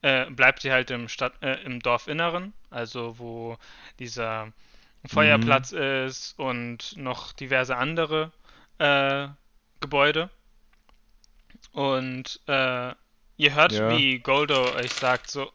äh, 0.02 0.30
bleibt 0.30 0.64
ihr 0.64 0.74
halt 0.74 0.92
im 0.92 1.08
Stadt, 1.10 1.34
äh, 1.42 1.62
im 1.64 1.80
Dorfinneren, 1.82 2.54
also 2.70 3.20
wo 3.20 3.58
dieser 4.00 4.52
Feuerplatz 5.06 5.72
Mhm. 5.72 5.78
ist 6.08 6.40
und 6.40 6.96
noch 6.98 7.34
diverse 7.34 7.78
andere 7.78 8.32
äh, 8.80 9.28
Gebäude. 9.82 10.30
Und 11.72 12.40
äh, 12.48 12.94
ihr 13.38 13.56
hört, 13.56 13.72
Ja. 13.72 13.90
wie 13.96 14.20
Goldo 14.20 14.74
euch 14.76 14.92
sagt, 14.94 15.30
so, 15.30 15.52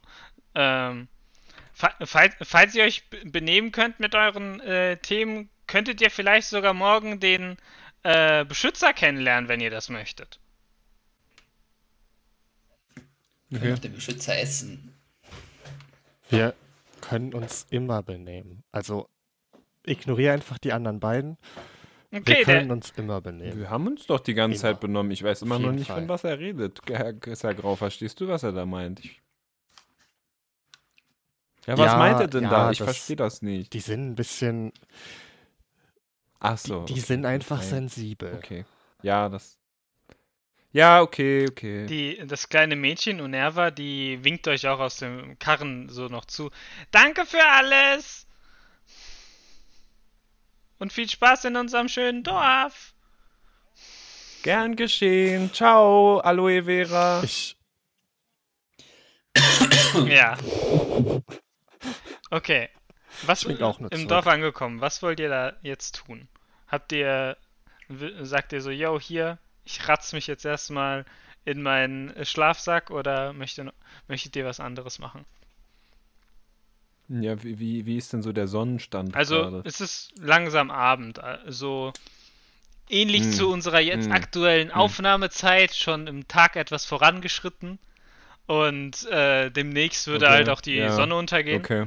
ähm, 0.54 1.08
fa- 1.72 1.94
falls, 2.04 2.34
falls 2.42 2.74
ihr 2.74 2.84
euch 2.84 3.08
benehmen 3.24 3.72
könnt 3.72 4.00
mit 4.00 4.14
euren 4.14 4.60
äh, 4.60 4.96
Themen, 4.98 5.50
könntet 5.66 6.00
ihr 6.00 6.10
vielleicht 6.10 6.48
sogar 6.48 6.74
morgen 6.74 7.20
den 7.20 7.56
äh, 8.04 8.44
Beschützer 8.44 8.92
kennenlernen, 8.92 9.48
wenn 9.48 9.60
ihr 9.60 9.70
das 9.70 9.88
möchtet. 9.88 10.38
Können 13.50 13.62
Okay. 13.62 13.72
auch 13.74 13.78
den 13.78 13.94
Beschützer 13.94 14.38
essen. 14.38 14.94
Wir 16.30 16.54
können 17.02 17.34
uns 17.34 17.66
immer 17.70 18.02
benehmen. 18.02 18.64
Also 18.72 19.08
ignoriere 19.84 20.32
einfach 20.32 20.58
die 20.58 20.72
anderen 20.72 21.00
beiden. 21.00 21.36
Okay, 22.14 22.38
wir 22.38 22.44
können 22.44 22.70
uns 22.70 22.90
immer 22.96 23.22
benehmen. 23.22 23.58
Wir 23.58 23.70
haben 23.70 23.86
uns 23.86 24.06
doch 24.06 24.20
die 24.20 24.34
ganze 24.34 24.56
immer. 24.56 24.74
Zeit 24.74 24.80
benommen. 24.80 25.10
Ich 25.12 25.22
weiß 25.22 25.42
immer 25.42 25.58
noch 25.58 25.72
nicht, 25.72 25.86
Fall. 25.86 26.00
von 26.00 26.08
was 26.10 26.24
er 26.24 26.38
redet. 26.38 26.80
Herr, 26.86 27.14
Herr 27.24 27.54
Grau, 27.54 27.74
verstehst 27.74 28.20
du, 28.20 28.28
was 28.28 28.42
er 28.42 28.52
da 28.52 28.66
meint? 28.66 29.00
Ich 29.00 29.22
ja, 31.66 31.78
was 31.78 31.92
ja, 31.92 31.96
meint 31.96 32.20
er 32.20 32.28
denn 32.28 32.44
ja, 32.44 32.50
da? 32.50 32.70
Ich 32.70 32.78
verstehe 32.78 33.16
das 33.16 33.40
nicht. 33.40 33.72
Die 33.72 33.80
sind 33.80 34.10
ein 34.10 34.14
bisschen. 34.14 34.72
Ach 36.38 36.58
so. 36.58 36.80
Die, 36.80 36.94
die 36.94 37.00
okay, 37.00 37.06
sind 37.06 37.24
einfach 37.24 37.58
okay. 37.58 37.66
sensibel. 37.66 38.34
Okay. 38.34 38.64
Ja, 39.02 39.28
das. 39.28 39.58
Ja, 40.72 41.02
okay, 41.02 41.46
okay. 41.48 41.86
Die, 41.86 42.26
das 42.26 42.48
kleine 42.48 42.76
Mädchen, 42.76 43.20
Unerva, 43.20 43.70
die 43.70 44.18
winkt 44.22 44.48
euch 44.48 44.66
auch 44.66 44.80
aus 44.80 44.96
dem 44.96 45.38
Karren 45.38 45.88
so 45.88 46.08
noch 46.08 46.24
zu. 46.24 46.50
Danke 46.90 47.26
für 47.26 47.44
alles! 47.44 48.21
Und 50.82 50.92
viel 50.92 51.08
Spaß 51.08 51.44
in 51.44 51.54
unserem 51.54 51.88
schönen 51.88 52.24
Dorf! 52.24 52.96
Gern 54.42 54.74
geschehen. 54.74 55.54
Ciao, 55.54 56.18
Aloe 56.18 56.64
Vera. 56.64 57.22
Ich. 57.22 57.56
ja. 60.08 60.36
Okay. 62.30 62.68
Was 63.22 63.44
im 63.44 63.56
zurück. 63.56 64.08
Dorf 64.08 64.26
angekommen? 64.26 64.80
Was 64.80 65.00
wollt 65.04 65.20
ihr 65.20 65.28
da 65.28 65.52
jetzt 65.62 66.04
tun? 66.04 66.26
Habt 66.66 66.90
ihr, 66.90 67.36
sagt 68.22 68.52
ihr 68.52 68.60
so, 68.60 68.72
yo, 68.72 68.98
hier, 68.98 69.38
ich 69.62 69.88
ratz 69.88 70.12
mich 70.12 70.26
jetzt 70.26 70.44
erstmal 70.44 71.04
in 71.44 71.62
meinen 71.62 72.24
Schlafsack 72.24 72.90
oder 72.90 73.32
möchte, 73.32 73.72
möchtet 74.08 74.34
ihr 74.34 74.44
was 74.44 74.58
anderes 74.58 74.98
machen? 74.98 75.26
Ja, 77.20 77.42
wie, 77.42 77.84
wie 77.84 77.96
ist 77.96 78.12
denn 78.12 78.22
so 78.22 78.32
der 78.32 78.48
Sonnenstand? 78.48 79.14
Also, 79.14 79.36
gerade? 79.36 79.62
es 79.64 79.80
ist 79.80 80.12
langsam 80.18 80.70
Abend. 80.70 81.18
Also, 81.18 81.92
ähnlich 82.88 83.24
hm. 83.24 83.32
zu 83.32 83.50
unserer 83.50 83.80
jetzt 83.80 84.06
hm. 84.06 84.12
aktuellen 84.12 84.68
hm. 84.68 84.76
Aufnahmezeit, 84.76 85.74
schon 85.74 86.06
im 86.06 86.28
Tag 86.28 86.56
etwas 86.56 86.84
vorangeschritten. 86.84 87.78
Und 88.46 89.06
äh, 89.08 89.50
demnächst 89.50 90.06
würde 90.06 90.26
okay. 90.26 90.34
halt 90.34 90.48
auch 90.48 90.60
die 90.60 90.74
ja. 90.74 90.92
Sonne 90.92 91.14
untergehen. 91.14 91.60
Okay. 91.60 91.86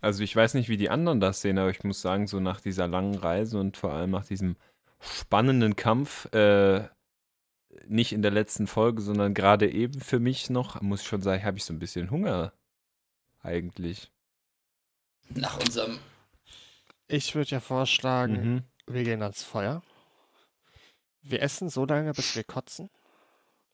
Also 0.00 0.22
ich 0.22 0.34
weiß 0.34 0.54
nicht, 0.54 0.68
wie 0.68 0.76
die 0.76 0.90
anderen 0.90 1.20
das 1.20 1.40
sehen, 1.40 1.58
aber 1.58 1.70
ich 1.70 1.82
muss 1.82 2.00
sagen, 2.00 2.26
so 2.26 2.38
nach 2.40 2.60
dieser 2.60 2.86
langen 2.86 3.16
Reise 3.16 3.58
und 3.58 3.76
vor 3.76 3.92
allem 3.92 4.10
nach 4.10 4.24
diesem 4.24 4.56
spannenden 5.00 5.76
Kampf, 5.76 6.32
äh, 6.32 6.88
nicht 7.86 8.12
in 8.12 8.22
der 8.22 8.30
letzten 8.30 8.66
Folge, 8.66 9.00
sondern 9.00 9.34
gerade 9.34 9.70
eben 9.70 10.00
für 10.00 10.20
mich 10.20 10.50
noch, 10.50 10.80
muss 10.82 11.02
ich 11.02 11.08
schon 11.08 11.22
sagen, 11.22 11.44
habe 11.44 11.56
ich 11.56 11.64
so 11.64 11.72
ein 11.72 11.78
bisschen 11.78 12.10
Hunger. 12.10 12.52
Eigentlich. 13.40 14.10
Nach 15.30 15.58
unserem. 15.58 15.98
Ich 17.06 17.34
würde 17.34 17.50
ja 17.50 17.60
vorschlagen, 17.60 18.54
mhm. 18.54 18.62
wir 18.86 19.04
gehen 19.04 19.22
ans 19.22 19.42
Feuer. 19.42 19.82
Wir 21.22 21.42
essen 21.42 21.68
so 21.68 21.84
lange, 21.84 22.12
bis 22.12 22.36
wir 22.36 22.44
kotzen. 22.44 22.90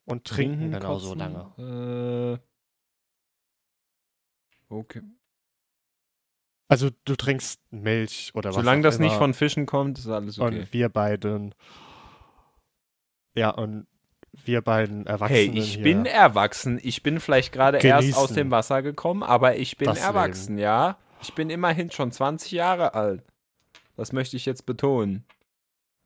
Und 0.05 0.25
trinken 0.25 0.69
mhm, 0.69 0.73
genauso 0.73 1.15
lange. 1.15 2.39
Äh, 2.39 2.45
okay. 4.69 5.03
Also 6.69 6.91
du 7.05 7.17
trinkst 7.17 7.61
Milch 7.71 8.33
oder 8.35 8.51
was 8.51 8.57
Solange 8.57 8.83
das 8.83 8.97
immer. 8.97 9.07
nicht 9.07 9.17
von 9.17 9.35
Fischen 9.35 9.67
kommt, 9.67 9.99
ist 9.99 10.09
alles 10.09 10.39
okay. 10.39 10.61
Und 10.61 10.73
wir 10.73 10.89
beiden. 10.89 11.55
Ja, 13.35 13.51
und 13.51 13.87
wir 14.45 14.63
beiden 14.63 15.07
Erwachsenen. 15.07 15.53
Hey, 15.53 15.59
ich 15.59 15.83
bin 15.83 16.07
erwachsen. 16.07 16.81
Ich 16.83 17.03
bin 17.03 17.21
vielleicht 17.21 17.53
gerade 17.53 17.79
erst 17.79 18.17
aus 18.17 18.33
dem 18.33 18.51
Wasser 18.51 18.83
gekommen, 18.83 19.23
aber 19.23 19.57
ich 19.57 19.77
bin 19.77 19.89
erwachsen, 19.89 20.57
Leben. 20.57 20.63
ja. 20.63 20.99
Ich 21.23 21.35
bin 21.35 21.51
immerhin 21.51 21.91
schon 21.91 22.13
20 22.13 22.53
Jahre 22.53 22.95
alt. 22.95 23.23
Das 23.97 24.13
möchte 24.13 24.37
ich 24.37 24.45
jetzt 24.45 24.67
betonen. 24.67 25.25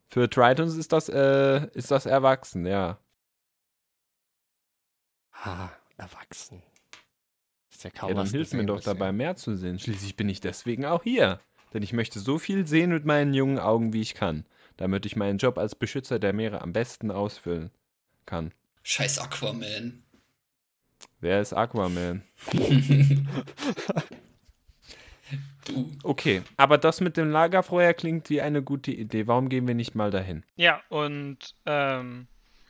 Für 0.09 0.29
Tritons 0.29 0.77
ist 0.77 0.93
das, 0.93 1.09
äh, 1.09 1.67
ist 1.75 1.91
das 1.91 2.07
erwachsen, 2.07 2.67
ja. 2.67 2.99
Ah, 5.33 5.71
erwachsen. 5.97 6.63
Ist 7.71 7.85
ja 7.85 7.91
kaum 7.91 8.11
ja, 8.11 8.15
dann 8.15 8.29
hilf 8.29 8.53
mir 8.53 8.65
doch 8.65 8.81
dabei, 8.81 9.13
mehr 9.13 9.37
zu 9.37 9.57
sehen. 9.57 9.79
Schließlich 9.79 10.17
bin 10.17 10.29
ich 10.29 10.41
deswegen 10.41 10.85
auch 10.85 11.03
hier. 11.03 11.41
Denn 11.73 11.83
ich 11.83 11.93
möchte 11.93 12.19
so 12.21 12.39
viel 12.39 12.67
sehen 12.67 12.91
mit 12.91 13.05
meinen 13.05 13.35
jungen 13.35 13.59
Augen, 13.59 13.93
wie 13.93 14.01
ich 14.01 14.15
kann, 14.15 14.47
damit 14.77 15.05
ich 15.05 15.17
meinen 15.17 15.39
Job 15.39 15.59
als 15.59 15.75
Beschützer 15.75 16.19
der 16.19 16.33
Meere 16.33 16.63
am 16.63 16.73
besten 16.73 17.11
ausfüllen 17.11 17.71
kann. 18.29 18.53
Scheiß 18.83 19.19
Aquaman. 19.19 20.05
Wer 21.21 21.41
ist 21.41 21.53
Aquaman? 21.53 22.23
du. 25.65 25.91
Okay, 26.03 26.43
aber 26.57 26.79
das 26.79 27.01
mit 27.01 27.17
dem 27.17 27.31
Lagerfeuer 27.31 27.95
klingt 27.95 28.31
wie 28.31 28.41
eine 28.41 28.63
gute 28.63 28.93
Idee. 28.93 29.27
Warum 29.27 29.49
gehen 29.49 29.67
wir 29.67 29.75
nicht 29.75 29.95
mal 29.95 30.11
dahin? 30.11 30.45
Ja, 30.57 30.83
und 30.91 31.55
ähm, 31.67 32.29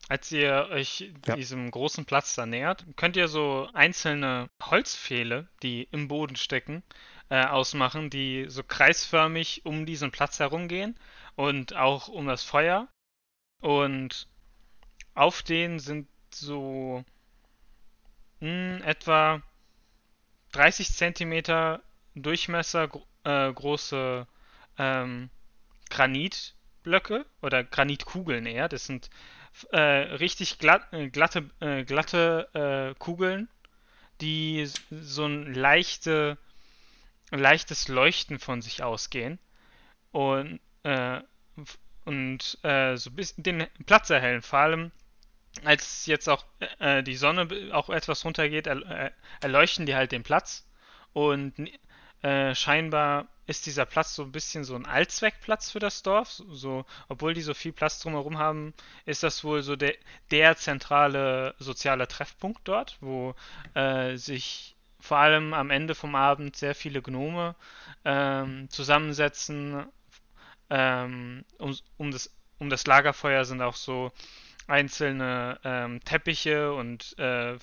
als 0.08 0.32
ihr 0.32 0.68
euch 0.70 1.12
ja. 1.26 1.36
diesem 1.36 1.70
großen 1.70 2.04
Platz 2.04 2.34
da 2.34 2.46
nähert, 2.46 2.86
könnt 2.96 3.16
ihr 3.16 3.28
so 3.28 3.68
einzelne 3.74 4.48
Holzpfähle, 4.62 5.48
die 5.62 5.88
im 5.90 6.08
Boden 6.08 6.36
stecken, 6.36 6.82
äh, 7.28 7.44
ausmachen, 7.44 8.08
die 8.08 8.46
so 8.48 8.62
kreisförmig 8.62 9.66
um 9.66 9.84
diesen 9.84 10.10
Platz 10.10 10.38
herumgehen 10.38 10.98
und 11.36 11.76
auch 11.76 12.08
um 12.08 12.26
das 12.26 12.42
Feuer. 12.42 12.88
Und 13.60 14.28
auf 15.18 15.42
denen 15.42 15.80
sind 15.80 16.08
so 16.32 17.04
mh, 18.40 18.48
hm, 18.78 18.82
etwa 18.84 19.42
30 20.52 20.92
Zentimeter 20.92 21.82
Durchmesser 22.14 22.88
äh, 23.24 23.52
große 23.52 24.26
ähm, 24.78 25.30
Granitblöcke 25.90 27.26
oder 27.42 27.64
Granitkugeln 27.64 28.46
eher. 28.46 28.68
Das 28.68 28.86
sind 28.86 29.10
äh, 29.72 29.78
richtig 29.78 30.58
glatt, 30.58 30.92
äh, 30.92 31.08
glatte, 31.08 31.50
äh, 31.60 31.84
glatte 31.84 32.48
äh, 32.54 32.98
Kugeln, 32.98 33.48
die 34.20 34.68
so 34.90 35.26
ein 35.26 35.52
leichte, 35.52 36.38
leichtes 37.30 37.88
Leuchten 37.88 38.38
von 38.38 38.62
sich 38.62 38.82
ausgehen 38.82 39.38
und, 40.12 40.60
äh, 40.84 41.20
und 42.04 42.42
so 42.62 42.66
ein 43.10 43.16
bisschen 43.16 43.42
den 43.44 43.66
Platz 43.84 44.10
erhellen. 44.10 44.42
Vor 44.42 44.60
allem, 44.60 44.92
als 45.64 46.06
jetzt 46.06 46.28
auch 46.28 46.44
die 47.06 47.16
Sonne 47.16 47.48
auch 47.72 47.90
etwas 47.90 48.24
runtergeht, 48.24 48.68
erleuchten 49.40 49.86
die 49.86 49.94
halt 49.94 50.12
den 50.12 50.22
Platz 50.22 50.66
und 51.12 51.54
scheinbar 52.54 53.26
ist 53.48 53.64
dieser 53.64 53.86
Platz 53.86 54.14
so 54.14 54.22
ein 54.22 54.30
bisschen 54.30 54.62
so 54.62 54.74
ein 54.76 54.84
Allzweckplatz 54.84 55.70
für 55.70 55.78
das 55.78 56.02
Dorf. 56.02 56.28
So, 56.28 56.84
obwohl 57.08 57.32
die 57.32 57.40
so 57.40 57.54
viel 57.54 57.72
Platz 57.72 57.98
drumherum 57.98 58.38
haben, 58.38 58.74
ist 59.06 59.22
das 59.22 59.42
wohl 59.42 59.62
so 59.62 59.74
der, 59.74 59.94
der 60.30 60.56
zentrale 60.56 61.54
soziale 61.58 62.06
Treffpunkt 62.06 62.60
dort, 62.64 62.98
wo 63.00 63.34
äh, 63.72 64.16
sich 64.16 64.76
vor 65.00 65.16
allem 65.16 65.54
am 65.54 65.70
Ende 65.70 65.94
vom 65.94 66.14
Abend 66.14 66.56
sehr 66.56 66.74
viele 66.74 67.00
Gnome 67.00 67.54
ähm, 68.04 68.68
zusammensetzen. 68.68 69.86
Ähm, 70.68 71.46
um, 71.56 71.74
um, 71.96 72.10
das, 72.10 72.30
um 72.58 72.68
das 72.68 72.86
Lagerfeuer 72.86 73.46
sind 73.46 73.62
auch 73.62 73.76
so 73.76 74.12
einzelne 74.68 75.58
ähm, 75.64 76.00
Teppiche 76.04 76.72
und 76.72 77.18
äh, 77.18 77.56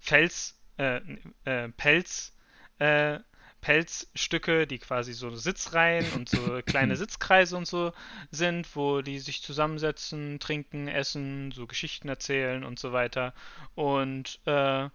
Fels, 0.00 0.60
äh, 0.76 1.00
äh 1.44 1.68
Pelz 1.70 2.34
äh, 2.78 3.20
Pelzstücke, 3.60 4.66
die 4.66 4.78
quasi 4.78 5.12
so 5.12 5.34
Sitzreihen 5.34 6.12
und 6.12 6.28
so 6.28 6.60
kleine 6.64 6.96
Sitzkreise 6.96 7.56
und 7.56 7.66
so 7.66 7.92
sind, 8.30 8.76
wo 8.76 9.02
die 9.02 9.18
sich 9.18 9.42
zusammensetzen, 9.42 10.38
trinken, 10.38 10.86
essen, 10.88 11.50
so 11.50 11.66
Geschichten 11.66 12.08
erzählen 12.08 12.62
und 12.62 12.78
so 12.78 12.92
weiter. 12.92 13.34
Und 13.74 14.40
äh, 14.46 14.88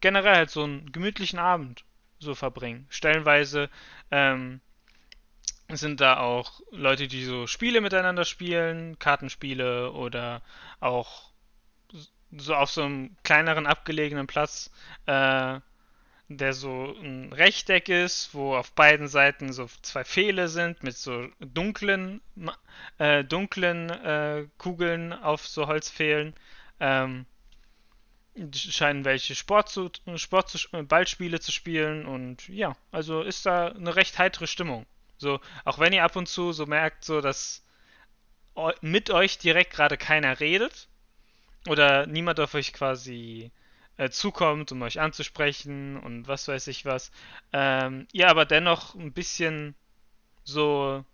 generell 0.00 0.34
halt 0.34 0.50
so 0.50 0.64
einen 0.64 0.90
gemütlichen 0.90 1.38
Abend 1.38 1.84
so 2.18 2.34
verbringen. 2.34 2.86
Stellenweise 2.90 3.70
ähm, 4.10 4.60
sind 5.70 6.00
da 6.00 6.18
auch 6.18 6.60
Leute, 6.70 7.08
die 7.08 7.24
so 7.24 7.46
Spiele 7.46 7.80
miteinander 7.80 8.24
spielen, 8.24 8.98
Kartenspiele 8.98 9.92
oder 9.92 10.42
auch 10.80 11.30
so 12.36 12.54
auf 12.54 12.70
so 12.70 12.82
einem 12.82 13.16
kleineren 13.22 13.66
abgelegenen 13.66 14.26
Platz 14.26 14.70
äh, 15.06 15.60
der 16.28 16.52
so 16.52 16.94
ein 17.00 17.32
Rechteck 17.32 17.88
ist, 17.88 18.34
wo 18.34 18.54
auf 18.54 18.72
beiden 18.72 19.08
Seiten 19.08 19.52
so 19.52 19.66
zwei 19.80 20.04
Pfähle 20.04 20.48
sind 20.48 20.82
mit 20.82 20.96
so 20.96 21.26
dunklen, 21.40 22.20
äh, 22.98 23.24
dunklen 23.24 23.88
äh, 23.88 24.46
Kugeln 24.58 25.14
auf 25.14 25.46
so 25.46 25.66
Holzpfählen. 25.66 26.34
Ähm, 26.80 27.24
scheinen 28.54 29.04
welche 29.04 29.34
Sport 29.34 29.70
zu, 29.70 29.90
Sport 30.16 30.50
zu, 30.50 30.58
Ballspiele 30.84 31.40
zu 31.40 31.50
spielen 31.50 32.06
und 32.06 32.46
ja, 32.48 32.76
also 32.92 33.22
ist 33.22 33.46
da 33.46 33.68
eine 33.68 33.96
recht 33.96 34.18
heitere 34.18 34.46
Stimmung. 34.46 34.86
So, 35.18 35.40
auch 35.64 35.78
wenn 35.78 35.92
ihr 35.92 36.04
ab 36.04 36.16
und 36.16 36.28
zu 36.28 36.52
so 36.52 36.66
merkt, 36.66 37.04
so 37.04 37.20
dass 37.20 37.64
mit 38.80 39.10
euch 39.10 39.38
direkt 39.38 39.72
gerade 39.72 39.96
keiner 39.96 40.40
redet 40.40 40.88
oder 41.68 42.06
niemand 42.06 42.40
auf 42.40 42.54
euch 42.54 42.72
quasi 42.72 43.52
äh, 43.96 44.10
zukommt, 44.10 44.72
um 44.72 44.82
euch 44.82 45.00
anzusprechen 45.00 45.98
und 45.98 46.26
was 46.28 46.48
weiß 46.48 46.66
ich 46.68 46.84
was. 46.84 47.10
Ähm, 47.52 48.06
ihr 48.12 48.28
aber 48.28 48.46
dennoch 48.46 48.94
ein 48.94 49.12
bisschen 49.12 49.74
so 50.44 51.04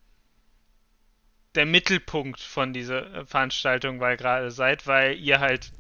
der 1.55 1.67
Mittelpunkt 1.67 2.41
von 2.41 2.73
dieser 2.73 3.15
äh, 3.15 3.27
Veranstaltung 3.27 4.01
weil 4.01 4.17
gerade 4.17 4.51
seid, 4.51 4.87
weil 4.87 5.19
ihr 5.19 5.41
halt 5.41 5.73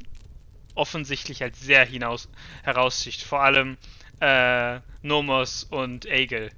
offensichtlich 0.75 1.43
halt 1.43 1.57
sehr 1.57 1.85
hinaus 1.85 2.29
heraussticht. 2.63 3.23
Vor 3.23 3.43
allem 3.43 3.77
äh, 4.21 4.81
Nomos 5.03 5.65
und 5.65 6.07
Egel. 6.07 6.51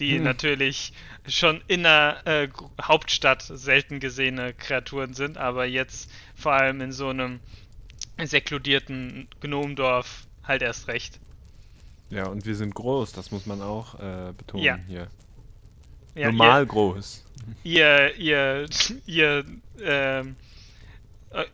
Die 0.00 0.16
hm. 0.16 0.24
natürlich 0.24 0.92
schon 1.26 1.62
in 1.68 1.84
der 1.84 2.26
äh, 2.26 2.48
Hauptstadt 2.82 3.42
selten 3.42 4.00
gesehene 4.00 4.52
Kreaturen 4.52 5.14
sind, 5.14 5.38
aber 5.38 5.64
jetzt 5.66 6.10
vor 6.34 6.52
allem 6.52 6.80
in 6.80 6.92
so 6.92 7.08
einem 7.08 7.40
sekludierten 8.22 9.28
Gnomdorf 9.40 10.26
halt 10.42 10.62
erst 10.62 10.88
recht. 10.88 11.20
Ja, 12.10 12.26
und 12.26 12.44
wir 12.46 12.54
sind 12.54 12.74
groß, 12.74 13.12
das 13.12 13.30
muss 13.30 13.46
man 13.46 13.62
auch 13.62 13.98
äh, 13.98 14.32
betonen 14.36 14.64
ja. 14.64 14.78
hier. 14.86 15.08
Ja, 16.14 16.30
Normal 16.30 16.62
ihr, 16.62 16.66
groß. 16.66 17.24
Ihr, 17.64 18.14
ihr, 18.16 18.66
ihr, 19.06 19.44
ähm, 19.82 20.36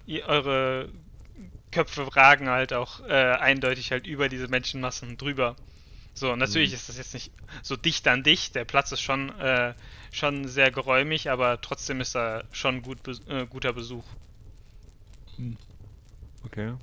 ihr, 0.06 0.26
eure 0.26 0.90
Köpfe 1.72 2.14
ragen 2.14 2.48
halt 2.48 2.72
auch 2.72 3.00
äh, 3.06 3.12
eindeutig 3.12 3.90
halt 3.90 4.06
über 4.06 4.28
diese 4.28 4.48
Menschenmassen 4.48 5.16
drüber. 5.16 5.56
So, 6.20 6.36
natürlich 6.36 6.68
mhm. 6.68 6.74
ist 6.74 6.88
das 6.90 6.98
jetzt 6.98 7.14
nicht 7.14 7.32
so 7.62 7.76
dicht 7.76 8.06
an 8.06 8.22
dicht. 8.22 8.54
Der 8.54 8.66
Platz 8.66 8.92
ist 8.92 9.00
schon, 9.00 9.30
äh, 9.38 9.72
schon 10.12 10.46
sehr 10.48 10.70
geräumig, 10.70 11.30
aber 11.30 11.62
trotzdem 11.62 12.02
ist 12.02 12.14
da 12.14 12.44
schon 12.52 12.82
gut, 12.82 12.98
äh, 13.26 13.46
guter 13.46 13.72
Besuch. 13.72 14.04
Hm. 15.36 15.56
Okay. 16.44 16.74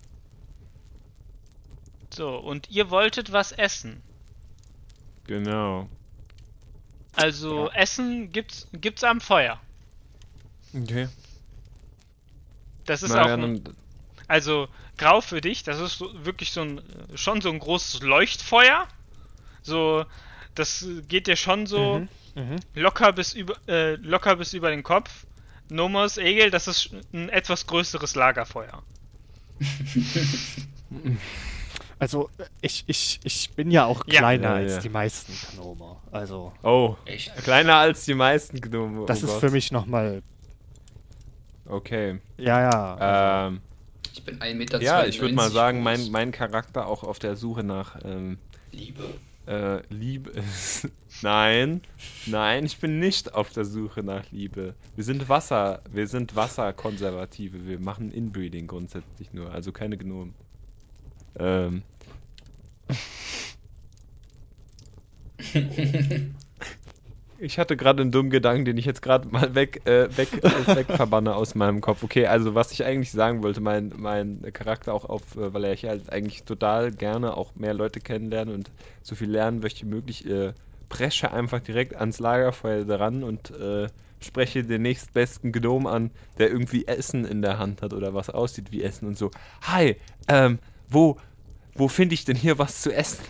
So, 2.11 2.35
und 2.35 2.71
ihr 2.71 2.89
wolltet 2.89 3.31
was 3.31 3.51
essen. 3.51 4.01
Genau. 5.27 5.87
Also 7.13 7.67
ja. 7.67 7.73
Essen 7.75 8.31
gibt's, 8.31 8.67
gibt's 8.73 9.03
am 9.03 9.21
Feuer. 9.21 9.61
Okay. 10.73 11.09
Das 12.85 13.03
ist 13.03 13.11
naja, 13.11 13.35
auch. 13.35 13.37
Ein, 13.37 13.63
also 14.27 14.67
grau 14.97 15.21
für 15.21 15.41
dich, 15.41 15.61
das 15.61 15.79
ist 15.79 15.99
so, 15.99 16.25
wirklich 16.25 16.53
so 16.53 16.61
ein 16.61 16.81
schon 17.13 17.41
so 17.41 17.51
ein 17.51 17.59
großes 17.59 18.01
Leuchtfeuer. 18.01 18.87
So, 19.67 20.05
das 20.55 20.85
geht 21.07 21.27
dir 21.27 21.35
schon 21.35 21.67
so 21.67 21.99
mhm, 21.99 22.09
mhm. 22.35 22.55
locker 22.73 23.11
bis 23.11 23.33
über 23.33 23.55
äh, 23.67 23.95
locker 23.95 24.37
bis 24.37 24.53
über 24.53 24.69
den 24.69 24.81
Kopf. 24.81 25.25
Nomos 25.69 26.17
Egel, 26.17 26.49
das 26.49 26.67
ist 26.67 26.91
ein 27.13 27.27
etwas 27.29 27.67
größeres 27.67 28.15
Lagerfeuer. 28.15 28.81
Also, 31.99 32.29
ich, 32.61 32.83
ich, 32.85 33.19
ich 33.23 33.49
bin 33.55 33.71
ja 33.71 33.85
auch 33.85 34.05
kleiner 34.05 34.49
ja, 34.49 34.53
als 34.53 34.73
ja. 34.73 34.79
die 34.81 34.89
meisten 34.89 35.33
Gnome. 35.55 35.95
Also. 36.11 36.53
Oh, 36.61 36.95
Echt? 37.05 37.35
kleiner 37.37 37.77
als 37.77 38.05
die 38.05 38.13
meisten 38.13 38.61
Gnome. 38.61 39.07
Das 39.07 39.23
oh 39.23 39.25
ist 39.25 39.31
Gott. 39.31 39.39
für 39.39 39.49
mich 39.49 39.71
nochmal. 39.71 40.21
Okay. 41.65 42.19
Ja, 42.37 42.69
ja. 42.69 43.47
Ähm, 43.47 43.61
ich 44.13 44.23
bin 44.23 44.37
1,92 44.37 44.53
Meter. 44.53 44.81
Ja, 44.83 45.05
ich 45.05 45.19
würde 45.21 45.33
mal 45.33 45.49
sagen, 45.49 45.81
mein, 45.81 46.11
mein 46.11 46.31
Charakter 46.31 46.85
auch 46.85 47.03
auf 47.03 47.17
der 47.17 47.35
Suche 47.35 47.63
nach. 47.63 47.97
Ähm, 48.05 48.37
Liebe. 48.71 49.15
Äh, 49.47 49.81
Liebe. 49.89 50.33
nein, 51.21 51.81
nein, 52.25 52.65
ich 52.65 52.77
bin 52.79 52.99
nicht 52.99 53.33
auf 53.33 53.51
der 53.51 53.63
Suche 53.63 54.03
nach 54.03 54.29
Liebe. 54.31 54.75
Wir 54.95 55.03
sind 55.03 55.29
Wasser, 55.29 55.81
wir 55.89 56.07
sind 56.07 56.35
Wasserkonservative. 56.35 57.65
Wir 57.65 57.79
machen 57.79 58.11
Inbreeding 58.11 58.67
grundsätzlich 58.67 59.33
nur, 59.33 59.51
also 59.51 59.71
keine 59.71 59.97
Gnomen. 59.97 60.33
Ähm. 61.39 61.83
Ich 67.39 67.59
hatte 67.59 67.77
gerade 67.77 68.01
einen 68.01 68.11
dummen 68.11 68.31
Gedanken, 68.31 68.65
den 68.65 68.77
ich 68.77 68.85
jetzt 68.85 69.01
gerade 69.01 69.27
mal 69.27 69.53
weg, 69.53 69.85
äh, 69.85 70.07
weg, 70.17 70.29
äh, 70.43 70.75
weg 70.75 70.87
verbanne 70.87 71.35
aus 71.35 71.53
meinem 71.53 71.81
Kopf. 71.81 72.03
Okay, 72.03 72.25
also 72.25 72.55
was 72.55 72.71
ich 72.71 72.83
eigentlich 72.83 73.11
sagen 73.11 73.43
wollte, 73.43 73.61
mein, 73.61 73.93
mein 73.95 74.41
Charakter 74.53 74.93
auch 74.93 75.05
auf, 75.05 75.35
äh, 75.35 75.53
weil 75.53 75.65
ich 75.65 75.85
halt 75.85 76.11
eigentlich 76.11 76.43
total 76.43 76.91
gerne 76.91 77.37
auch 77.37 77.55
mehr 77.55 77.75
Leute 77.75 77.99
kennenlernen 77.99 78.55
und 78.55 78.71
so 79.03 79.13
viel 79.13 79.29
lernen 79.29 79.59
möchte 79.59 79.85
wie 79.85 79.89
möglich, 79.89 80.27
äh, 80.27 80.53
presche 80.89 81.31
einfach 81.31 81.59
direkt 81.59 81.95
ans 81.95 82.19
Lagerfeuer 82.19 82.85
dran 82.85 83.23
und 83.23 83.51
äh, 83.51 83.87
spreche 84.19 84.63
den 84.63 84.81
nächstbesten 84.81 85.51
Gnome 85.51 85.89
an, 85.89 86.11
der 86.39 86.49
irgendwie 86.49 86.87
Essen 86.87 87.23
in 87.23 87.43
der 87.43 87.59
Hand 87.59 87.83
hat 87.83 87.93
oder 87.93 88.15
was 88.15 88.31
aussieht 88.31 88.71
wie 88.71 88.81
Essen 88.81 89.07
und 89.07 89.17
so. 89.17 89.29
Hi, 89.61 89.95
ähm, 90.27 90.57
wo, 90.89 91.17
wo 91.75 91.87
finde 91.87 92.15
ich 92.15 92.25
denn 92.25 92.35
hier 92.35 92.57
was 92.57 92.81
zu 92.81 92.91
essen? 92.91 93.23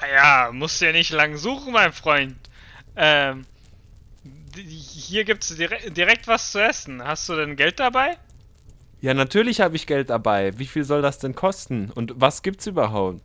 Ah 0.00 0.06
ja, 0.06 0.52
musst 0.52 0.80
du 0.80 0.86
ja 0.86 0.92
nicht 0.92 1.10
lang 1.10 1.36
suchen, 1.36 1.72
mein 1.72 1.92
Freund. 1.92 2.36
Ähm, 2.96 3.44
hier 4.56 5.24
gibt's 5.24 5.54
direkt, 5.54 5.96
direkt 5.96 6.26
was 6.26 6.52
zu 6.52 6.62
essen. 6.62 7.04
Hast 7.04 7.28
du 7.28 7.36
denn 7.36 7.56
Geld 7.56 7.78
dabei? 7.78 8.16
Ja, 9.00 9.14
natürlich 9.14 9.60
habe 9.60 9.76
ich 9.76 9.86
Geld 9.86 10.10
dabei. 10.10 10.58
Wie 10.58 10.66
viel 10.66 10.84
soll 10.84 11.02
das 11.02 11.18
denn 11.18 11.34
kosten? 11.34 11.90
Und 11.94 12.12
was 12.16 12.42
gibt's 12.42 12.66
überhaupt? 12.66 13.20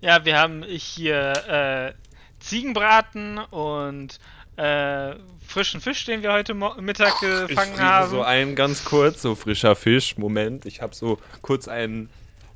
Ja, 0.00 0.24
wir 0.24 0.38
haben 0.38 0.62
hier 0.64 1.32
äh, 1.48 1.92
Ziegenbraten 2.40 3.38
und 3.38 4.18
äh, 4.56 5.14
frischen 5.46 5.80
Fisch, 5.80 6.04
den 6.04 6.22
wir 6.22 6.32
heute 6.32 6.54
Mo 6.54 6.74
Mittag 6.80 7.20
gefangen 7.20 7.74
ich 7.74 7.80
haben. 7.80 8.10
So 8.10 8.22
einen 8.22 8.54
ganz 8.54 8.84
kurz, 8.84 9.22
so 9.22 9.34
frischer 9.34 9.76
Fisch. 9.76 10.16
Moment, 10.16 10.66
ich 10.66 10.80
habe 10.82 10.94
so 10.94 11.18
kurz 11.42 11.68
einen 11.68 12.10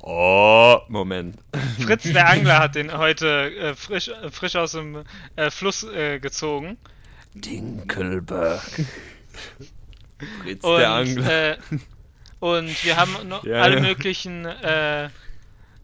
Oh, 0.07 0.81
Moment. 0.87 1.35
Fritz 1.79 2.03
der 2.03 2.29
Angler 2.29 2.59
hat 2.59 2.75
den 2.75 2.95
heute 2.95 3.51
äh, 3.55 3.73
frisch, 3.73 4.09
äh, 4.09 4.29
frisch 4.29 4.55
aus 4.55 4.73
dem 4.73 5.03
äh, 5.35 5.49
Fluss 5.49 5.83
äh, 5.83 6.19
gezogen. 6.19 6.77
Dinkelberg. 7.33 8.61
Fritz 10.43 10.63
und, 10.63 10.77
der 10.77 10.91
Angler. 10.91 11.53
Äh, 11.53 11.57
und 12.39 12.85
wir 12.85 12.97
haben 12.97 13.27
noch 13.27 13.43
ja, 13.45 13.61
alle 13.61 13.77
ja. 13.77 13.81
möglichen, 13.81 14.45
äh, 14.45 15.09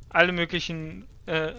alle 0.09 0.31
möglichen, 0.31 1.07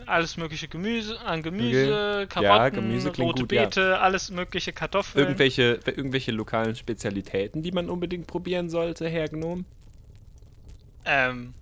alles 0.06 0.36
mögliche 0.36 0.68
Gemüse 0.68 1.18
an 1.20 1.42
Gemüse, 1.42 2.24
okay. 2.24 2.26
Karotten, 2.26 2.44
ja, 2.44 2.68
Gemüse 2.68 3.08
rote 3.08 3.42
gut, 3.42 3.48
Beete, 3.48 3.98
alles 4.00 4.30
mögliche 4.30 4.72
Kartoffeln. 4.72 5.24
Irgendwelche, 5.24 5.80
irgendwelche 5.86 6.30
lokalen 6.30 6.76
Spezialitäten, 6.76 7.62
die 7.62 7.72
man 7.72 7.88
unbedingt 7.88 8.26
probieren 8.26 8.68
sollte, 8.68 9.08
Herr 9.08 9.28
Gnome? 9.28 9.64
Ähm, 11.06 11.54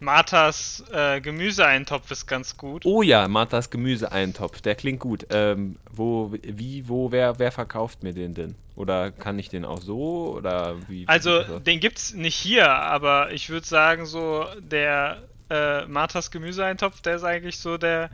Marthas 0.00 0.84
äh, 0.92 1.20
Gemüseeintopf 1.20 2.10
ist 2.10 2.26
ganz 2.26 2.56
gut. 2.56 2.84
Oh 2.86 3.02
ja, 3.02 3.26
Marthas 3.28 3.70
Gemüseeintopf, 3.70 4.60
der 4.60 4.74
klingt 4.74 5.00
gut. 5.00 5.26
Ähm, 5.30 5.76
wo, 5.90 6.32
wie, 6.42 6.88
wo, 6.88 7.10
wer, 7.10 7.38
wer 7.38 7.52
verkauft 7.52 8.02
mir 8.02 8.12
den 8.12 8.34
denn? 8.34 8.54
Oder 8.76 9.10
kann 9.10 9.38
ich 9.38 9.48
den 9.48 9.64
auch 9.64 9.80
so? 9.80 10.34
Oder 10.36 10.76
wie? 10.88 11.06
Also, 11.08 11.58
den 11.58 11.80
gibt's 11.80 12.14
nicht 12.14 12.36
hier, 12.36 12.70
aber 12.70 13.32
ich 13.32 13.50
würde 13.50 13.66
sagen, 13.66 14.06
so 14.06 14.46
der 14.60 15.22
äh, 15.50 15.84
Marthas 15.86 16.30
Gemüseeintopf, 16.30 17.00
der 17.00 17.16
ist 17.16 17.24
eigentlich 17.24 17.58
so 17.58 17.76
der 17.76 18.10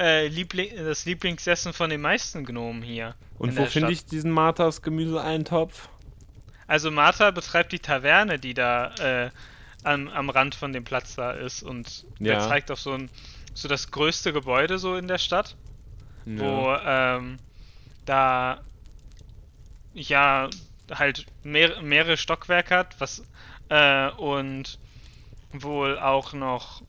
äh, 0.00 0.26
Liebling, 0.28 0.70
das 0.76 1.04
Lieblingsessen 1.04 1.72
von 1.72 1.90
den 1.90 2.00
meisten 2.00 2.44
Gnomen 2.44 2.82
hier. 2.82 3.14
Und 3.38 3.56
wo 3.56 3.66
finde 3.66 3.92
ich 3.92 4.04
diesen 4.04 4.30
Marthas 4.32 4.82
Gemüseeintopf? 4.82 5.88
Also 6.66 6.90
Martha 6.90 7.30
betreibt 7.30 7.72
die 7.72 7.78
Taverne, 7.78 8.38
die 8.38 8.54
da 8.54 8.94
äh, 8.96 9.30
am, 9.84 10.08
am 10.08 10.30
Rand 10.30 10.54
von 10.54 10.72
dem 10.72 10.84
Platz 10.84 11.14
da 11.14 11.32
ist 11.32 11.62
und 11.62 12.04
ja. 12.18 12.34
der 12.34 12.40
zeigt 12.40 12.70
auf 12.70 12.80
so 12.80 12.92
ein 12.92 13.10
so 13.54 13.68
das 13.68 13.90
größte 13.90 14.32
Gebäude 14.32 14.78
so 14.78 14.96
in 14.96 15.08
der 15.08 15.18
Stadt, 15.18 15.56
ja. 16.26 16.38
wo 16.38 16.76
ähm, 16.84 17.38
da 18.04 18.60
ja 19.94 20.48
halt 20.92 21.26
mehr, 21.42 21.82
mehrere 21.82 22.16
Stockwerke 22.16 22.76
hat, 22.76 23.00
was 23.00 23.24
äh, 23.68 24.10
und 24.10 24.78
wohl 25.52 25.98
auch 25.98 26.32
noch 26.32 26.82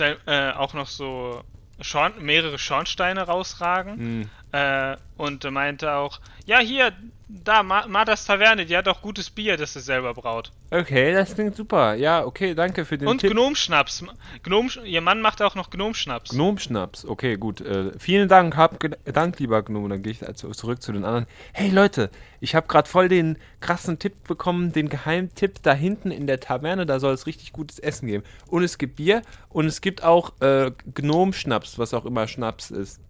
äh, 0.00 0.50
auch 0.52 0.74
noch 0.74 0.88
so 0.88 1.42
Schorn 1.80 2.14
mehrere 2.20 2.58
Schornsteine 2.58 3.22
rausragen. 3.22 3.98
Hm. 3.98 4.30
Äh, 4.56 4.96
und 5.18 5.50
meinte 5.50 5.92
auch, 5.92 6.20
ja 6.46 6.58
hier, 6.58 6.92
da, 7.28 7.62
Martas 7.62 8.24
Taverne, 8.24 8.66
die 8.66 8.76
hat 8.76 8.86
auch 8.86 9.02
gutes 9.02 9.30
Bier, 9.30 9.56
das 9.56 9.72
sie 9.72 9.80
selber 9.80 10.14
braut. 10.14 10.52
Okay, 10.70 11.12
das 11.12 11.34
klingt 11.34 11.56
super. 11.56 11.94
Ja, 11.94 12.24
okay, 12.24 12.54
danke 12.54 12.84
für 12.84 12.96
den 12.96 13.08
Und 13.08 13.20
Tipp. 13.20 13.32
Gnomschnaps. 13.32 14.04
Gnom, 14.44 14.70
ihr 14.84 15.00
Mann 15.00 15.20
macht 15.20 15.42
auch 15.42 15.56
noch 15.56 15.70
Gnomschnaps. 15.70 16.30
Gnomschnaps, 16.30 17.04
okay, 17.04 17.36
gut. 17.36 17.60
Äh, 17.60 17.98
vielen 17.98 18.28
Dank, 18.28 18.56
hab 18.56 18.78
Dank, 19.04 19.38
lieber 19.40 19.62
Gnome. 19.62 19.88
Dann 19.88 20.02
gehe 20.02 20.12
ich 20.12 20.26
also 20.26 20.50
zurück 20.52 20.80
zu 20.80 20.92
den 20.92 21.04
anderen. 21.04 21.26
Hey 21.52 21.70
Leute, 21.70 22.10
ich 22.40 22.54
habe 22.54 22.68
gerade 22.68 22.88
voll 22.88 23.08
den 23.08 23.38
krassen 23.60 23.98
Tipp 23.98 24.24
bekommen, 24.24 24.72
den 24.72 24.88
Geheimtipp 24.88 25.62
da 25.62 25.72
hinten 25.72 26.12
in 26.12 26.26
der 26.26 26.38
Taverne, 26.38 26.86
da 26.86 27.00
soll 27.00 27.14
es 27.14 27.26
richtig 27.26 27.52
gutes 27.52 27.80
Essen 27.80 28.06
geben. 28.06 28.24
Und 28.46 28.62
es 28.62 28.78
gibt 28.78 28.96
Bier 28.96 29.22
und 29.48 29.66
es 29.66 29.80
gibt 29.80 30.04
auch 30.04 30.32
äh, 30.40 30.70
Gnomschnaps, 30.94 31.78
was 31.78 31.92
auch 31.92 32.04
immer 32.04 32.28
Schnaps 32.28 32.70
ist. 32.70 33.00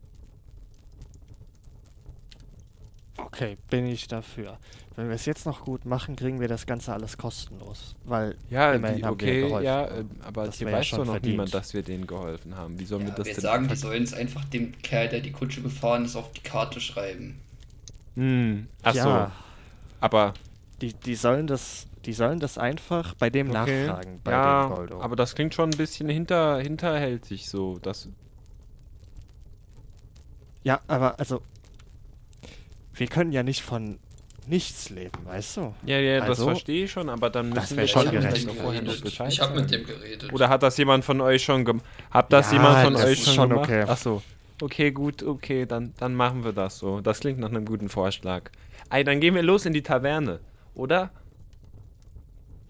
Okay, 3.36 3.56
bin 3.70 3.86
ich 3.86 4.08
dafür. 4.08 4.58
Wenn 4.94 5.08
wir 5.08 5.14
es 5.14 5.26
jetzt 5.26 5.46
noch 5.46 5.60
gut 5.64 5.84
machen, 5.84 6.16
kriegen 6.16 6.40
wir 6.40 6.48
das 6.48 6.66
Ganze 6.66 6.92
alles 6.92 7.18
kostenlos. 7.18 7.94
Weil 8.04 8.36
Ja, 8.48 8.72
immerhin 8.72 9.02
die, 9.02 9.04
haben 9.04 9.20
wir 9.20 9.30
okay, 9.30 9.36
geholfen. 9.36 9.64
ja, 9.64 9.86
äh, 9.86 10.04
aber 10.20 10.46
Das 10.46 10.58
hier 10.58 10.68
ja 10.68 10.70
weiß 10.70 10.86
schon 10.86 11.00
doch 11.00 11.04
noch 11.04 11.12
verdient. 11.12 11.22
niemand, 11.22 11.54
dass 11.54 11.74
wir 11.74 11.82
denen 11.82 12.06
geholfen 12.06 12.56
haben. 12.56 12.78
Wie 12.78 12.86
sollen 12.86 13.06
wir 13.06 13.12
Ja, 13.12 13.14
das 13.14 13.34
wir 13.34 13.34
denn? 13.34 13.42
sagen, 13.42 13.68
die 13.68 13.76
sollen 13.76 14.02
es 14.02 14.12
einfach 14.12 14.44
dem 14.44 14.76
Kerl, 14.82 15.08
der 15.08 15.20
die 15.20 15.32
Kutsche 15.32 15.62
gefahren 15.62 16.04
ist, 16.04 16.16
auf 16.16 16.32
die 16.32 16.42
Karte 16.42 16.80
schreiben. 16.80 17.40
Hm, 18.16 18.68
ach 18.82 18.94
ja, 18.94 19.02
so, 19.02 19.32
aber 20.00 20.34
die, 20.80 20.94
die 20.94 21.14
sollen 21.16 21.46
das, 21.46 21.88
die 22.06 22.12
sollen 22.14 22.40
das 22.40 22.58
einfach 22.58 23.14
bei 23.14 23.30
dem 23.30 23.50
okay. 23.50 23.96
nachfragen, 23.96 24.20
bei 24.24 24.32
ja, 24.32 24.52
dem 24.52 24.66
Goldo. 24.66 25.00
aber 25.00 25.16
das 25.16 25.34
klingt 25.34 25.54
schon 25.54 25.70
ein 25.72 25.76
bisschen 25.76 26.08
hinter, 26.08 26.58
hinterhältig 26.60 27.48
so. 27.48 27.78
Das, 27.80 28.08
ja, 30.62 30.80
aber 30.88 31.18
also, 31.18 31.42
wir 32.96 33.06
können 33.06 33.32
ja 33.32 33.42
nicht 33.42 33.62
von 33.62 33.98
nichts 34.46 34.90
leben, 34.90 35.24
weißt 35.24 35.56
du? 35.56 35.74
ja, 35.84 35.98
ja, 35.98 36.20
das 36.20 36.28
Also, 36.30 36.44
verstehe 36.46 36.84
ich 36.84 36.92
schon, 36.92 37.08
aber 37.08 37.30
dann 37.30 37.50
das 37.52 37.70
müssen 37.70 37.78
wir 37.78 37.88
schon 37.88 38.10
gerecht. 38.10 38.50
vorher. 38.52 38.82
Bescheid 38.82 39.32
Ich 39.32 39.40
habe 39.40 39.60
mit 39.60 39.70
dem 39.70 39.84
geredet. 39.84 40.32
Oder 40.32 40.48
hat 40.48 40.62
das 40.62 40.76
jemand 40.76 41.04
von 41.04 41.20
euch 41.20 41.42
schon 41.42 41.64
gemacht? 41.64 41.84
Hat 42.10 42.32
das 42.32 42.52
Ja, 42.52 42.58
jemand 42.58 42.78
von 42.84 42.92
das 42.94 43.04
euch 43.04 43.12
ist 43.18 43.24
schon, 43.24 43.34
schon 43.34 43.48
gemacht? 43.50 43.68
okay. 43.68 43.84
Ach 43.88 43.96
so. 43.96 44.22
Okay, 44.62 44.90
gut, 44.92 45.22
okay, 45.22 45.66
dann, 45.66 45.92
dann 45.98 46.14
machen 46.14 46.44
wir 46.44 46.52
das 46.52 46.78
so. 46.78 47.00
Das 47.00 47.20
klingt 47.20 47.38
nach 47.38 47.48
einem 47.50 47.64
guten 47.66 47.88
Vorschlag. 47.88 48.50
Ey, 48.88 49.04
dann 49.04 49.20
gehen 49.20 49.34
wir 49.34 49.42
los 49.42 49.66
in 49.66 49.72
die 49.72 49.82
Taverne, 49.82 50.40
oder? 50.74 51.10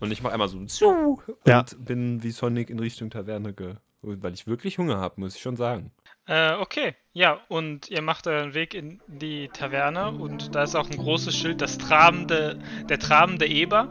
Und 0.01 0.11
ich 0.11 0.23
mache 0.23 0.33
einmal 0.33 0.49
so 0.49 0.63
zu 0.65 0.87
und 0.89 1.47
Ja. 1.47 1.65
bin 1.79 2.23
wie 2.23 2.31
Sonic 2.31 2.71
in 2.71 2.79
Richtung 2.79 3.11
Taverne 3.11 3.53
ge... 3.53 3.75
Weil 4.03 4.35
ich 4.35 4.47
wirklich 4.47 4.79
Hunger 4.79 4.99
habe, 4.99 5.21
muss 5.21 5.35
ich 5.37 5.43
schon 5.43 5.57
sagen. 5.57 5.91
Äh, 6.27 6.55
okay. 6.55 6.95
Ja, 7.13 7.41
und 7.49 7.89
ihr 7.89 8.03
macht 8.03 8.27
euren 8.27 8.53
Weg 8.53 8.75
in 8.75 9.01
die 9.07 9.49
Taverne 9.49 10.11
und 10.11 10.55
da 10.55 10.65
ist 10.65 10.75
auch 10.75 10.91
ein 10.91 10.99
großes 10.99 11.35
Schild, 11.35 11.61
das 11.61 11.79
trabende, 11.79 12.59
der 12.89 12.99
trabende 12.99 13.47
Eber. 13.47 13.89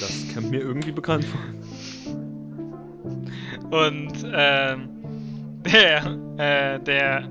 Das 0.00 0.34
kommt 0.34 0.50
mir 0.50 0.60
irgendwie 0.60 0.92
bekannt 0.92 1.24
vor. 1.24 1.40
Und 3.70 4.12
ähm, 4.32 4.88
der, 5.64 6.16
äh, 6.36 6.80
der, 6.80 7.28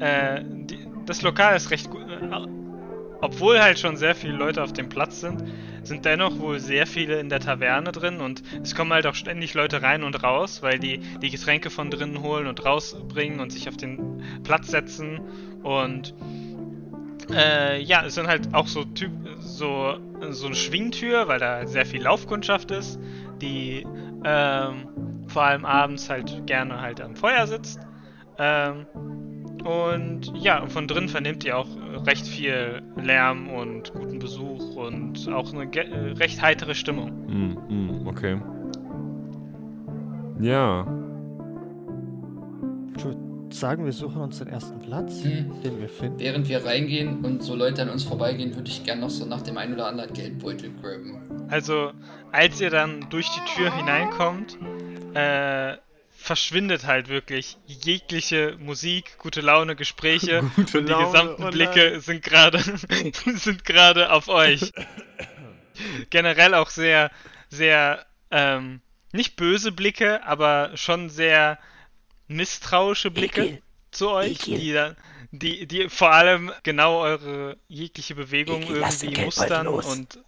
äh, 0.00 0.42
die, 0.44 0.86
das 1.06 1.22
Lokal 1.22 1.56
ist 1.56 1.70
recht 1.70 1.90
gut. 1.90 2.02
Äh, 2.10 2.61
obwohl 3.22 3.62
halt 3.62 3.78
schon 3.78 3.96
sehr 3.96 4.14
viele 4.14 4.34
Leute 4.34 4.62
auf 4.62 4.72
dem 4.72 4.88
Platz 4.88 5.20
sind, 5.20 5.44
sind 5.84 6.04
dennoch 6.04 6.38
wohl 6.38 6.58
sehr 6.58 6.86
viele 6.86 7.18
in 7.20 7.28
der 7.28 7.40
Taverne 7.40 7.92
drin 7.92 8.20
und 8.20 8.42
es 8.62 8.74
kommen 8.74 8.92
halt 8.92 9.06
auch 9.06 9.14
ständig 9.14 9.54
Leute 9.54 9.80
rein 9.80 10.02
und 10.02 10.22
raus, 10.22 10.60
weil 10.60 10.78
die 10.78 10.98
die 10.98 11.30
Getränke 11.30 11.70
von 11.70 11.90
drinnen 11.90 12.20
holen 12.20 12.46
und 12.46 12.64
rausbringen 12.64 13.40
und 13.40 13.50
sich 13.50 13.68
auf 13.68 13.76
den 13.76 14.22
Platz 14.42 14.68
setzen 14.68 15.20
und 15.62 16.14
äh, 17.32 17.80
ja, 17.80 18.04
es 18.04 18.16
sind 18.16 18.26
halt 18.26 18.52
auch 18.54 18.66
so 18.66 18.84
Typ 18.84 19.12
so 19.38 19.98
so 20.30 20.46
eine 20.46 20.56
Schwingtür, 20.56 21.28
weil 21.28 21.38
da 21.38 21.66
sehr 21.66 21.86
viel 21.86 22.02
Laufkundschaft 22.02 22.72
ist, 22.72 22.98
die 23.40 23.86
ähm, 24.24 24.88
vor 25.28 25.42
allem 25.44 25.64
abends 25.64 26.10
halt 26.10 26.46
gerne 26.46 26.80
halt 26.80 27.00
am 27.00 27.14
Feuer 27.14 27.46
sitzt. 27.46 27.80
Ähm, 28.38 28.86
und 29.64 30.32
ja, 30.36 30.66
von 30.66 30.86
drin 30.88 31.08
vernimmt 31.08 31.44
ihr 31.44 31.56
auch 31.56 31.68
recht 32.06 32.26
viel 32.26 32.82
Lärm 32.96 33.48
und 33.50 33.92
guten 33.92 34.18
Besuch 34.18 34.76
und 34.76 35.28
auch 35.32 35.52
eine 35.52 35.64
äh, 35.74 36.12
recht 36.12 36.42
heitere 36.42 36.74
Stimmung. 36.74 37.10
Hm, 37.28 37.58
hm, 37.68 38.06
okay. 38.06 38.40
Ja. 40.40 40.86
Ich 42.96 43.04
würde 43.04 43.18
sagen, 43.50 43.84
wir 43.84 43.92
suchen 43.92 44.20
uns 44.22 44.38
den 44.38 44.48
ersten 44.48 44.78
Platz, 44.80 45.22
Hm. 45.22 45.50
den 45.62 45.80
wir 45.80 45.88
finden. 45.88 46.18
Während 46.18 46.48
wir 46.48 46.64
reingehen 46.64 47.24
und 47.24 47.42
so 47.42 47.54
Leute 47.54 47.82
an 47.82 47.90
uns 47.90 48.04
vorbeigehen, 48.04 48.54
würde 48.56 48.68
ich 48.68 48.82
gerne 48.84 49.02
noch 49.02 49.10
so 49.10 49.24
nach 49.26 49.42
dem 49.42 49.58
einen 49.58 49.74
oder 49.74 49.86
anderen 49.86 50.12
Geldbeutel 50.12 50.70
graben. 50.80 51.20
Also, 51.48 51.92
als 52.32 52.60
ihr 52.60 52.70
dann 52.70 53.06
durch 53.10 53.28
die 53.30 53.54
Tür 53.54 53.74
hineinkommt, 53.74 54.58
äh, 55.14 55.74
verschwindet 56.22 56.86
halt 56.86 57.08
wirklich 57.08 57.58
jegliche 57.66 58.56
Musik, 58.58 59.18
gute 59.18 59.40
Laune, 59.40 59.76
Gespräche. 59.76 60.42
Gute 60.56 60.78
und 60.78 60.86
die 60.86 60.92
Laune, 60.92 61.06
gesamten 61.06 61.44
oh 61.44 61.50
Blicke 61.50 62.00
sind 62.00 62.22
gerade 62.22 62.58
sind 63.34 63.64
gerade 63.64 64.10
auf 64.10 64.28
euch. 64.28 64.72
Generell 66.10 66.54
auch 66.54 66.70
sehr 66.70 67.10
sehr 67.48 68.06
ähm, 68.30 68.80
nicht 69.12 69.36
böse 69.36 69.72
Blicke, 69.72 70.24
aber 70.24 70.70
schon 70.76 71.10
sehr 71.10 71.58
misstrauische 72.28 73.10
Blicke 73.10 73.60
zu 73.90 74.10
euch, 74.10 74.38
die 74.38 74.72
dann 74.72 74.96
die, 75.32 75.66
die 75.66 75.88
vor 75.88 76.12
allem 76.12 76.52
genau 76.62 77.00
eure 77.00 77.56
jegliche 77.68 78.14
Bewegung 78.14 78.62
irgendwie 78.62 79.24
mustern 79.24 79.66
und 79.66 80.18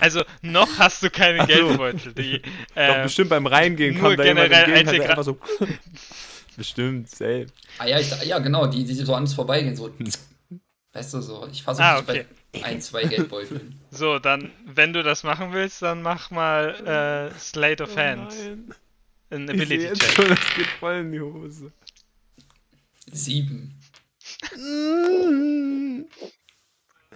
also 0.00 0.22
noch 0.42 0.68
hast 0.78 1.02
du 1.02 1.10
keinen. 1.10 1.46
Geldbeutel. 1.46 2.12
Die, 2.14 2.40
Doch 2.74 2.82
äh, 2.82 3.02
bestimmt 3.04 3.30
beim 3.30 3.46
Reingehen 3.46 3.94
nur 3.98 4.10
kam 4.10 4.16
da 4.16 4.24
jemand 4.24 4.50
generell, 4.50 4.76
entgegen, 4.76 5.02
hat 5.04 5.10
einfach 5.10 5.24
so... 5.24 5.38
bestimmt, 6.56 7.08
safe. 7.08 7.46
Ah 7.78 7.86
ja, 7.86 7.98
ich, 8.00 8.10
ja 8.24 8.38
genau, 8.38 8.66
die, 8.66 8.84
die 8.84 8.94
so 8.94 9.14
an 9.14 9.22
uns 9.22 9.34
vorbeigehen, 9.34 9.76
so. 9.76 9.90
Weißt 10.92 11.14
du, 11.14 11.20
so. 11.20 11.46
Ich 11.52 11.62
fasse 11.62 11.82
Ah, 11.82 11.98
okay. 11.98 12.26
bei 12.52 12.64
ein, 12.64 12.80
zwei 12.80 13.04
Geldbeuteln. 13.04 13.78
So, 13.92 14.18
dann, 14.18 14.50
wenn 14.66 14.92
du 14.92 15.04
das 15.04 15.22
machen 15.22 15.52
willst, 15.52 15.82
dann 15.82 16.02
mach 16.02 16.30
mal 16.32 17.30
äh, 17.32 17.38
Slate 17.38 17.84
of 17.84 17.96
Hands. 17.96 18.34
nein. 18.36 18.74
Ein 19.32 19.42
Ich 19.42 19.46
sehe 19.46 19.54
Ability 19.62 19.82
jetzt 19.84 20.00
Check. 20.02 20.12
schon, 20.12 20.28
das 20.28 20.54
geht 20.56 20.66
voll 20.80 20.94
in 20.96 21.12
die 21.12 21.20
Hose. 21.20 21.70
Sieben. 23.12 23.78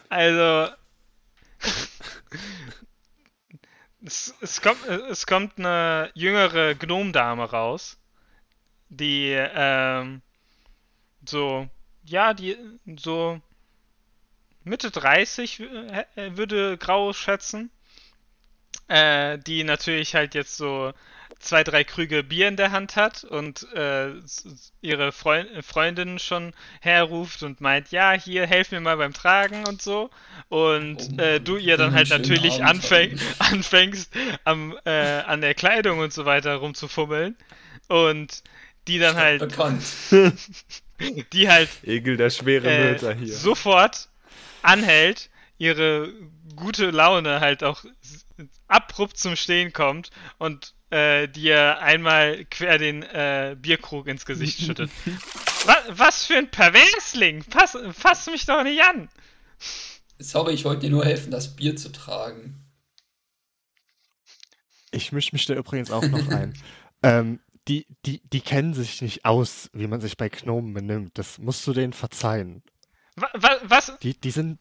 Also. 0.08 0.72
Es, 4.04 4.34
es, 4.40 4.60
kommt, 4.60 4.84
es 4.86 5.26
kommt 5.26 5.58
eine 5.58 6.10
jüngere 6.14 6.74
Gnomdame 6.74 7.44
raus, 7.44 7.98
die 8.90 9.30
ähm, 9.36 10.22
so, 11.28 11.68
ja, 12.04 12.34
die 12.34 12.56
so 12.98 13.40
Mitte 14.64 14.90
30 14.90 15.60
w- 15.60 16.04
äh, 16.16 16.36
würde 16.36 16.76
Grau 16.76 17.12
schätzen. 17.12 17.70
Äh, 18.88 19.38
die 19.38 19.64
natürlich 19.64 20.14
halt 20.14 20.34
jetzt 20.34 20.56
so 20.56 20.92
zwei, 21.38 21.64
drei 21.64 21.84
Krüge 21.84 22.22
Bier 22.22 22.48
in 22.48 22.56
der 22.56 22.72
Hand 22.72 22.96
hat 22.96 23.24
und 23.24 23.66
äh, 23.74 24.12
ihre 24.80 25.12
Freund 25.12 25.48
Freundin 25.64 26.18
schon 26.18 26.54
herruft 26.80 27.42
und 27.42 27.60
meint, 27.60 27.90
ja, 27.90 28.12
hier, 28.12 28.46
helf 28.46 28.70
mir 28.70 28.80
mal 28.80 28.96
beim 28.96 29.12
Tragen 29.12 29.66
und 29.66 29.82
so. 29.82 30.10
Und 30.48 31.08
Oh, 31.18 31.20
äh, 31.20 31.40
du 31.40 31.56
ihr 31.56 31.76
dann 31.76 31.92
halt 31.92 32.10
natürlich 32.10 32.62
Abend 32.62 32.84
anfäng 32.84 33.18
anfängst, 33.38 34.12
am, 34.44 34.76
äh, 34.84 34.90
an 34.90 35.40
der 35.40 35.54
Kleidung 35.54 35.98
und 35.98 36.12
so 36.12 36.24
weiter 36.24 36.56
rumzufummeln. 36.56 37.36
Und 37.88 38.42
die 38.86 38.98
dann 38.98 39.16
halt, 39.16 39.40
Bekannt. 39.40 39.82
die 41.32 41.48
halt 41.48 41.68
Egel 41.82 42.16
der 42.16 42.30
schwere 42.30 42.68
äh, 42.68 42.90
Mörder 42.92 43.14
hier. 43.14 43.32
sofort 43.32 44.08
anhält, 44.62 45.30
ihre 45.58 46.12
gute 46.56 46.90
Laune 46.90 47.40
halt 47.40 47.64
auch 47.64 47.84
abrupt 48.68 49.18
zum 49.18 49.36
Stehen 49.36 49.72
kommt 49.72 50.10
und 50.38 50.73
äh, 50.94 51.26
dir 51.26 51.80
einmal 51.80 52.44
quer 52.44 52.78
den 52.78 53.02
äh, 53.02 53.56
Bierkrug 53.60 54.06
ins 54.06 54.24
Gesicht 54.24 54.60
schüttet. 54.60 54.90
was, 55.66 55.78
was 55.88 56.26
für 56.26 56.36
ein 56.36 56.50
Perversling! 56.50 57.42
Fass, 57.42 57.76
fass 57.92 58.26
mich 58.28 58.46
doch 58.46 58.62
nicht 58.62 58.80
an! 58.80 59.08
Sorry, 60.20 60.54
ich 60.54 60.64
wollte 60.64 60.82
dir 60.82 60.90
nur 60.90 61.04
helfen, 61.04 61.32
das 61.32 61.56
Bier 61.56 61.74
zu 61.74 61.90
tragen. 61.90 62.64
Ich 64.92 65.10
mische 65.10 65.30
mich 65.32 65.46
da 65.46 65.54
übrigens 65.54 65.90
auch 65.90 66.06
noch 66.06 66.28
ein. 66.28 66.54
ähm, 67.02 67.40
die, 67.66 67.86
die, 68.06 68.22
die 68.28 68.40
kennen 68.40 68.72
sich 68.72 69.02
nicht 69.02 69.24
aus, 69.24 69.70
wie 69.72 69.88
man 69.88 70.00
sich 70.00 70.16
bei 70.16 70.28
Gnomen 70.28 70.74
benimmt. 70.74 71.18
Das 71.18 71.38
musst 71.38 71.66
du 71.66 71.72
denen 71.72 71.92
verzeihen. 71.92 72.62
Wa, 73.16 73.28
wa, 73.34 73.56
was? 73.64 73.98
Die, 74.00 74.18
die 74.18 74.30
sind. 74.30 74.60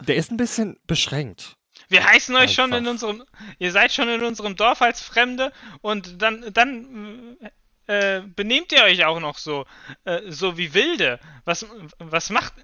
Der 0.00 0.16
ist 0.16 0.32
ein 0.32 0.36
bisschen 0.36 0.80
beschränkt. 0.88 1.56
Wir 1.88 2.04
heißen 2.04 2.34
euch 2.36 2.52
schon 2.52 2.70
in 2.70 2.74
Einfach. 2.86 2.90
unserem. 2.92 3.24
Ihr 3.58 3.72
seid 3.72 3.92
schon 3.92 4.08
in 4.08 4.22
unserem 4.22 4.56
Dorf 4.56 4.82
als 4.82 5.00
Fremde 5.00 5.52
und 5.80 6.20
dann, 6.22 6.52
dann 6.52 7.36
äh, 7.86 8.20
benehmt 8.22 8.72
ihr 8.72 8.82
euch 8.84 9.04
auch 9.04 9.20
noch 9.20 9.38
so. 9.38 9.66
Äh, 10.04 10.30
so 10.30 10.56
wie 10.58 10.74
Wilde. 10.74 11.18
Was, 11.44 11.66
was 11.98 12.30
macht. 12.30 12.54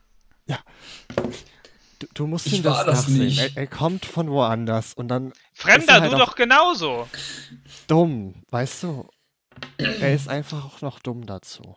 Du, 1.98 2.06
du 2.12 2.26
musst 2.26 2.46
Ich 2.46 2.58
ihm 2.58 2.62
das 2.62 2.76
war 2.76 2.84
das 2.84 3.08
nachsehen. 3.08 3.24
nicht. 3.24 3.38
Er, 3.38 3.56
er 3.56 3.66
kommt 3.66 4.04
von 4.04 4.30
woanders 4.30 4.92
und 4.94 5.08
dann 5.08 5.32
Fremder, 5.54 5.94
er 5.94 6.00
halt 6.02 6.12
du 6.12 6.16
doch 6.18 6.34
genauso! 6.36 7.08
dumm, 7.86 8.42
weißt 8.50 8.82
du? 8.84 9.08
Er 9.78 10.14
ist 10.14 10.28
einfach 10.28 10.64
auch 10.66 10.82
noch 10.82 10.98
dumm 11.00 11.24
dazu. 11.26 11.76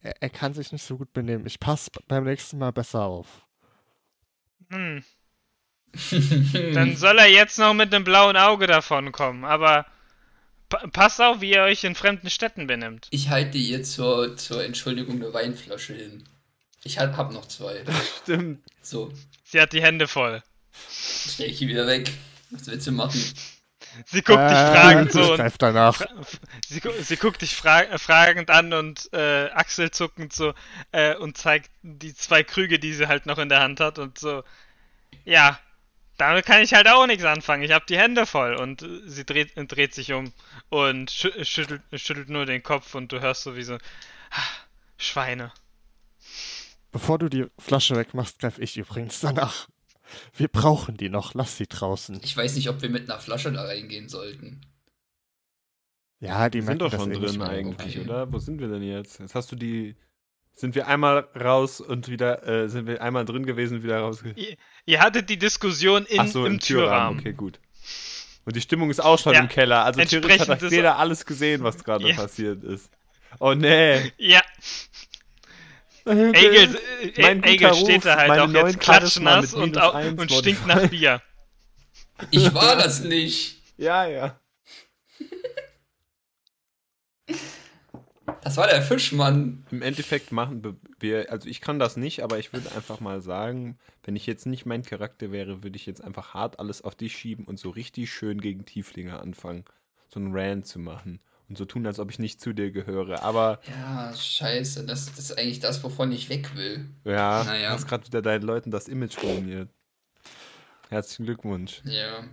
Er, 0.00 0.14
er 0.22 0.30
kann 0.30 0.54
sich 0.54 0.72
nicht 0.72 0.82
so 0.84 0.96
gut 0.96 1.12
benehmen. 1.12 1.46
Ich 1.46 1.60
passe 1.60 1.90
beim 2.08 2.24
nächsten 2.24 2.56
Mal 2.58 2.72
besser 2.72 3.02
auf. 3.04 3.46
Hm. 4.70 5.04
Dann 6.74 6.96
soll 6.96 7.18
er 7.18 7.28
jetzt 7.28 7.58
noch 7.58 7.74
mit 7.74 7.94
einem 7.94 8.04
blauen 8.04 8.36
Auge 8.36 8.66
davonkommen, 8.66 9.44
aber 9.44 9.86
pa 10.68 10.86
passt 10.88 11.20
auf, 11.20 11.40
wie 11.40 11.52
ihr 11.52 11.62
euch 11.62 11.84
in 11.84 11.94
fremden 11.94 12.30
Städten 12.30 12.66
benimmt. 12.66 13.08
Ich 13.10 13.30
halte 13.30 13.58
ihr 13.58 13.82
zur, 13.82 14.36
zur 14.36 14.64
Entschuldigung 14.64 15.16
eine 15.16 15.32
Weinflasche 15.32 15.94
hin. 15.94 16.24
Ich 16.84 16.98
hab, 16.98 17.16
hab 17.16 17.32
noch 17.32 17.46
zwei. 17.46 17.84
Stimmt. 18.22 18.62
So, 18.82 19.12
Sie 19.44 19.60
hat 19.60 19.72
die 19.72 19.82
Hände 19.82 20.06
voll. 20.06 20.42
stell 21.26 21.48
ich 21.48 21.58
die 21.58 21.68
wieder 21.68 21.86
weg. 21.86 22.10
Was 22.50 22.66
willst 22.66 22.86
du 22.86 22.92
machen? 22.92 23.20
Sie 24.06 24.22
guckt 24.22 24.38
dich 24.38 24.58
fragend 24.58 25.12
so 25.12 25.32
und 25.34 25.54
danach. 25.58 26.02
Sie, 26.68 26.80
sie 27.02 27.16
guckt 27.16 27.42
dich 27.42 27.56
fra 27.56 27.82
äh, 27.82 27.98
fragend 27.98 28.50
an 28.50 28.72
und 28.72 29.12
äh, 29.12 29.48
achselzuckend 29.50 30.32
so 30.32 30.54
äh, 30.92 31.16
und 31.16 31.36
zeigt 31.36 31.70
die 31.82 32.14
zwei 32.14 32.42
Krüge, 32.42 32.78
die 32.78 32.92
sie 32.92 33.08
halt 33.08 33.26
noch 33.26 33.38
in 33.38 33.48
der 33.48 33.60
Hand 33.60 33.80
hat 33.80 33.98
und 33.98 34.18
so. 34.18 34.44
Ja, 35.24 35.58
damit 36.18 36.44
kann 36.44 36.62
ich 36.62 36.74
halt 36.74 36.88
auch 36.88 37.06
nichts 37.06 37.24
anfangen. 37.24 37.62
Ich 37.62 37.72
habe 37.72 37.84
die 37.88 37.96
Hände 37.98 38.26
voll 38.26 38.54
und 38.54 38.86
sie 39.06 39.24
dreht, 39.24 39.52
dreht 39.56 39.94
sich 39.94 40.12
um 40.12 40.32
und 40.68 41.10
schü 41.10 41.44
schüttelt, 41.44 41.82
schüttelt 41.94 42.28
nur 42.28 42.44
den 42.44 42.62
Kopf 42.62 42.94
und 42.94 43.10
du 43.12 43.20
hörst 43.20 43.42
so 43.44 43.56
wie 43.56 43.62
so 43.62 43.74
"Ah, 44.30 44.42
Schweine. 44.98 45.52
Bevor 46.92 47.18
du 47.18 47.28
die 47.28 47.46
Flasche 47.58 47.96
wegmachst, 47.96 48.38
greif 48.40 48.58
ich 48.58 48.76
übrigens 48.76 49.20
danach. 49.20 49.68
Wir 50.34 50.48
brauchen 50.48 50.96
die 50.96 51.10
noch, 51.10 51.34
lass 51.34 51.56
sie 51.56 51.66
draußen. 51.66 52.20
Ich 52.22 52.36
weiß 52.36 52.56
nicht, 52.56 52.68
ob 52.68 52.80
wir 52.82 52.88
mit 52.88 53.10
einer 53.10 53.20
Flasche 53.20 53.52
da 53.52 53.62
reingehen 53.62 54.08
sollten. 54.08 54.62
Ja, 56.20 56.48
die 56.48 56.60
Die 56.60 56.66
sind 56.66 56.80
doch 56.80 56.90
schon 56.90 57.12
eh 57.12 57.18
drin 57.18 57.42
eigentlich, 57.42 57.98
Okay. 57.98 58.08
oder? 58.08 58.32
Wo 58.32 58.38
sind 58.38 58.58
wir 58.58 58.68
denn 58.68 58.82
jetzt? 58.82 59.20
Jetzt 59.20 59.34
hast 59.34 59.52
du 59.52 59.56
die. 59.56 59.96
Sind 60.58 60.74
wir 60.74 60.88
einmal 60.88 61.28
raus 61.40 61.80
und 61.80 62.08
wieder, 62.08 62.44
äh, 62.44 62.68
sind 62.68 62.88
wir 62.88 63.00
einmal 63.00 63.24
drin 63.24 63.46
gewesen, 63.46 63.84
wieder 63.84 64.00
raus? 64.00 64.24
Ihr, 64.34 64.56
ihr 64.86 65.00
hattet 65.00 65.30
die 65.30 65.38
Diskussion 65.38 66.04
in, 66.06 66.18
Ach 66.18 66.26
so, 66.26 66.44
im, 66.46 66.58
Türrahmen. 66.58 67.20
Okay, 67.20 67.32
gut. 67.32 67.60
Und 68.44 68.56
die 68.56 68.60
Stimmung 68.60 68.90
ist 68.90 68.98
auch 68.98 69.20
schon 69.20 69.34
Ja, 69.34 69.40
im 69.40 69.48
Keller. 69.48 69.84
Also 69.84 70.02
theoretisch 70.02 70.48
hat 70.48 70.60
jeder 70.62 70.98
alles 70.98 71.24
gesehen, 71.24 71.62
was 71.62 71.84
gerade 71.84 72.08
Ja. 72.08 72.16
passiert 72.16 72.64
ist. 72.64 72.90
Oh 73.38 73.54
nee. 73.54 74.12
Ja, 74.16 74.40
Egel, 76.06 76.76
äh, 77.14 77.22
Mein 77.22 77.44
Egel 77.44 77.72
steht 77.74 78.04
da 78.04 78.14
Ruf, 78.14 78.20
halt 78.20 78.40
auch 78.40 78.48
neuen 78.48 78.66
jetzt 78.66 78.80
klatschnass 78.80 79.54
und, 79.54 79.76
und 79.76 80.32
stinkt 80.32 80.66
nach 80.66 80.88
Bier. 80.88 81.22
Ich 82.30 82.52
war 82.52 82.74
das 82.74 83.00
nicht. 83.04 83.62
Ja, 83.76 84.06
ja. 84.08 84.40
Das 88.42 88.56
war 88.56 88.66
der 88.68 88.82
Fischmann. 88.82 89.64
Im 89.70 89.82
Endeffekt 89.82 90.32
machen 90.32 90.78
wir, 91.00 91.30
also 91.30 91.48
ich 91.48 91.60
kann 91.60 91.78
das 91.78 91.96
nicht, 91.96 92.22
aber 92.22 92.38
ich 92.38 92.52
würde 92.52 92.72
einfach 92.72 93.00
mal 93.00 93.20
sagen, 93.20 93.78
wenn 94.04 94.16
ich 94.16 94.26
jetzt 94.26 94.46
nicht 94.46 94.64
mein 94.64 94.82
Charakter 94.82 95.32
wäre, 95.32 95.62
würde 95.62 95.76
ich 95.76 95.86
jetzt 95.86 96.02
einfach 96.02 96.34
hart 96.34 96.58
alles 96.58 96.82
auf 96.82 96.94
dich 96.94 97.16
schieben 97.16 97.44
und 97.44 97.58
so 97.58 97.70
richtig 97.70 98.10
schön 98.12 98.40
gegen 98.40 98.64
Tieflinge 98.64 99.20
anfangen, 99.20 99.64
so 100.08 100.20
einen 100.20 100.34
Rant 100.34 100.66
zu 100.66 100.78
machen 100.78 101.20
und 101.48 101.58
so 101.58 101.64
tun, 101.64 101.86
als 101.86 101.98
ob 101.98 102.10
ich 102.10 102.18
nicht 102.18 102.40
zu 102.40 102.52
dir 102.52 102.70
gehöre. 102.70 103.22
Aber 103.22 103.60
Ja, 103.68 104.14
scheiße. 104.14 104.86
Das, 104.86 105.06
das 105.06 105.18
ist 105.18 105.38
eigentlich 105.38 105.60
das, 105.60 105.82
wovon 105.82 106.12
ich 106.12 106.28
weg 106.28 106.54
will. 106.56 106.88
ja, 107.04 107.44
Naja. 107.44 107.68
du 107.68 107.74
hast 107.74 107.86
gerade 107.88 108.06
wieder 108.06 108.22
deinen 108.22 108.42
Leuten 108.42 108.70
das 108.70 108.88
Image 108.88 109.22
ruiniert. 109.22 109.68
Herzlichen 110.88 111.24
Glückwunsch. 111.26 111.82
Ja. 111.84 112.24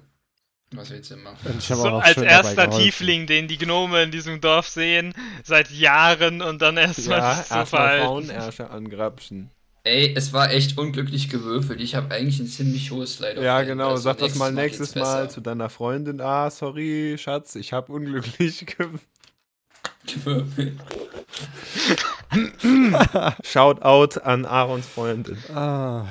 Was 0.75 0.89
willst 0.89 1.11
du 1.11 1.17
machen? 1.17 1.59
So 1.59 1.83
als 1.87 2.17
erster. 2.17 2.69
Tiefling, 2.69 3.27
den 3.27 3.47
die 3.47 3.57
Gnome 3.57 4.03
in 4.03 4.11
diesem 4.11 4.41
Dorf 4.41 4.67
sehen, 4.67 5.13
seit 5.43 5.71
Jahren 5.71 6.41
und 6.41 6.61
dann 6.61 6.77
erstmal 6.77 7.19
Ja, 7.19 7.37
erstmal 7.37 7.65
verhalten. 7.65 8.05
Frauenärsche 8.05 8.69
angrapschen. 8.69 9.49
Ey, 9.83 10.13
es 10.15 10.33
war 10.33 10.51
echt 10.51 10.79
unglücklich 10.79 11.29
gewürfelt. 11.29 11.79
Ich 11.79 11.93
habe 11.93 12.13
eigentlich 12.13 12.39
ein 12.39 12.47
ziemlich 12.47 12.89
hohes 12.89 13.17
Slide. 13.17 13.43
Ja, 13.43 13.61
genau. 13.61 13.95
Sag 13.97 14.17
das 14.17 14.33
mal 14.33 14.51
nächstes 14.51 14.95
Mal 14.95 15.29
zu 15.29 15.41
deiner 15.41 15.69
Freundin. 15.69 16.21
Ah, 16.21 16.49
sorry, 16.49 17.17
Schatz, 17.19 17.53
ich 17.55 17.71
habe 17.71 17.91
unglücklich 17.91 18.65
ge 18.65 18.87
gewürfelt. 20.07 20.79
Shoutout 23.43 24.19
an 24.21 24.45
Aarons 24.45 24.87
Freundin. 24.87 25.37
Ah. 25.53 26.07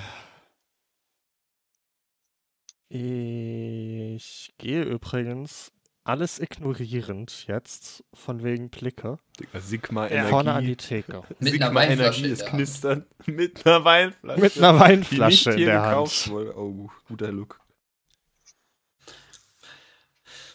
Ich 4.16 4.53
gehe 4.59 4.83
übrigens 4.83 5.72
alles 6.05 6.38
ignorierend 6.38 7.46
jetzt, 7.48 8.05
von 8.12 8.44
wegen 8.44 8.68
Blicke, 8.70 9.18
Digga, 9.40 9.61
Sigma 9.61 10.07
Ja. 10.09 10.24
vorne 10.27 10.53
an 10.53 10.64
die 10.64 10.72
Energie. 10.72 11.03
Theke. 11.03 11.22
Mit 11.40 11.55
einer 11.55 11.66
Sigma 11.68 11.74
Weinflasche 11.74 12.18
Energie 12.20 12.33
ist 12.33 12.46
knistern. 12.46 13.07
Mit 13.27 13.66
einer 13.66 13.85
Weinflasche. 13.85 14.40
Mit 14.40 14.59
einer 14.59 14.72
die 14.74 14.81
Weinflasche 14.81 15.50
in 15.53 15.59
der 15.64 15.83
Hand. 15.83 16.31
wohl. 16.31 16.50
Oh, 16.50 16.90
guter 17.09 17.33
Look. 17.33 17.59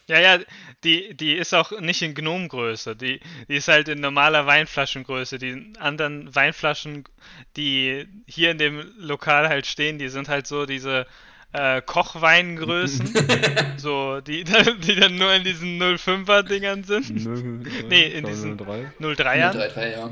Ja, 0.07 0.19
ja, 0.19 0.39
die, 0.83 1.15
die 1.15 1.33
ist 1.35 1.53
auch 1.53 1.79
nicht 1.81 2.01
in 2.01 2.15
Gnomgröße. 2.15 2.95
Die, 2.95 3.19
die 3.47 3.55
ist 3.55 3.67
halt 3.67 3.89
in 3.89 3.99
normaler 4.01 4.47
Weinflaschengröße. 4.47 5.37
Die 5.37 5.73
anderen 5.77 6.33
Weinflaschen, 6.33 7.03
die 7.57 8.07
hier 8.25 8.51
in 8.51 8.57
dem 8.57 8.91
Lokal 8.97 9.49
halt 9.49 9.67
stehen, 9.67 9.99
die 9.99 10.09
sind 10.09 10.27
halt 10.27 10.47
so 10.47 10.65
diese 10.65 11.05
äh, 11.53 11.81
Kochweingrößen. 11.81 13.13
so, 13.77 14.21
die, 14.21 14.43
die 14.83 14.95
dann 14.95 15.15
nur 15.15 15.33
in 15.33 15.43
diesen 15.43 15.81
05er-Dingern 15.81 16.83
sind. 16.83 17.09
Nee, 17.89 18.03
in 18.07 18.25
diesen- 18.25 18.57
03. 18.57 18.91
03ern. 18.99 19.51
3, 19.53 19.67
3, 19.69 19.91
ja. 19.91 20.09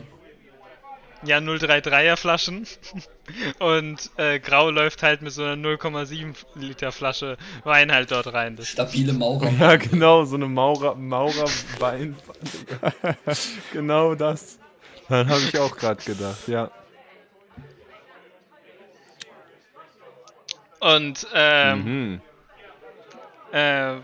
Ja, 1.24 1.40
033er 1.40 2.16
Flaschen. 2.16 2.68
Und 3.58 4.12
äh, 4.18 4.40
Grau 4.40 4.70
läuft 4.70 5.02
halt 5.02 5.24
mit 5.24 5.34
so 5.34 5.44
einer 5.44 5.56
0,7 5.56 6.36
Liter 6.54 6.92
Flasche 6.92 7.38
Wein 7.64 7.92
halt 7.92 8.12
dort 8.12 8.32
rein. 8.34 8.56
Das 8.56 8.68
Stabile 8.68 9.14
Maurer. 9.14 9.50
Ja, 9.60 9.76
genau, 9.78 10.26
so 10.26 10.36
eine 10.36 10.46
Maurer, 10.46 10.94
Maurer-Wein. 10.94 12.16
genau 13.74 14.14
das. 14.14 14.60
Dann 15.10 15.28
habe 15.28 15.42
ich 15.42 15.58
auch 15.58 15.76
gerade 15.76 16.04
gedacht, 16.04 16.48
ja. 16.48 16.70
Und 20.80 21.28
ähm, 21.34 21.84
Mhm. 21.84 22.22
äh, 23.52 23.96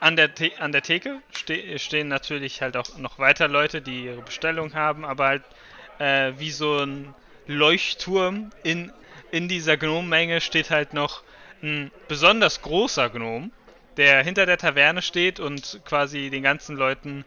an, 0.00 0.16
der 0.16 0.30
The 0.36 0.52
an 0.58 0.72
der 0.72 0.82
Theke 0.82 1.20
ste 1.32 1.78
stehen 1.78 2.08
natürlich 2.08 2.62
halt 2.62 2.76
auch 2.76 2.96
noch 2.98 3.18
weiter 3.18 3.48
Leute, 3.48 3.82
die 3.82 4.04
ihre 4.06 4.22
Bestellung 4.22 4.74
haben, 4.74 5.04
aber 5.04 5.26
halt 5.26 5.42
äh, 5.98 6.32
wie 6.38 6.50
so 6.50 6.78
ein 6.78 7.14
Leuchtturm 7.46 8.50
in, 8.62 8.92
in 9.30 9.48
dieser 9.48 9.76
Gnommenge 9.76 10.40
steht 10.40 10.70
halt 10.70 10.94
noch 10.94 11.22
ein 11.62 11.90
besonders 12.08 12.62
großer 12.62 13.10
Gnom, 13.10 13.52
der 13.96 14.22
hinter 14.24 14.46
der 14.46 14.58
Taverne 14.58 15.02
steht 15.02 15.38
und 15.38 15.80
quasi 15.84 16.30
den 16.30 16.42
ganzen 16.42 16.76
Leuten 16.76 17.24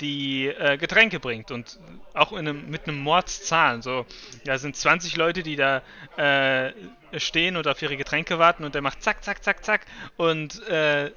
die 0.00 0.46
äh, 0.48 0.76
Getränke 0.76 1.20
bringt 1.20 1.50
und 1.50 1.78
auch 2.14 2.32
in 2.32 2.40
einem, 2.48 2.68
mit 2.70 2.86
einem 2.88 2.98
Mordszahlen. 3.00 3.82
So, 3.82 4.06
da 4.44 4.58
sind 4.58 4.76
20 4.76 5.16
Leute, 5.16 5.42
die 5.42 5.56
da 5.56 5.82
äh, 6.16 6.72
stehen 7.18 7.56
und 7.56 7.66
auf 7.68 7.80
ihre 7.82 7.96
Getränke 7.96 8.38
warten 8.38 8.64
und 8.64 8.74
der 8.74 8.82
macht 8.82 9.02
zack, 9.02 9.22
zack, 9.24 9.42
zack, 9.44 9.64
zack 9.64 9.86
und 10.16 10.66
äh, 10.68 11.10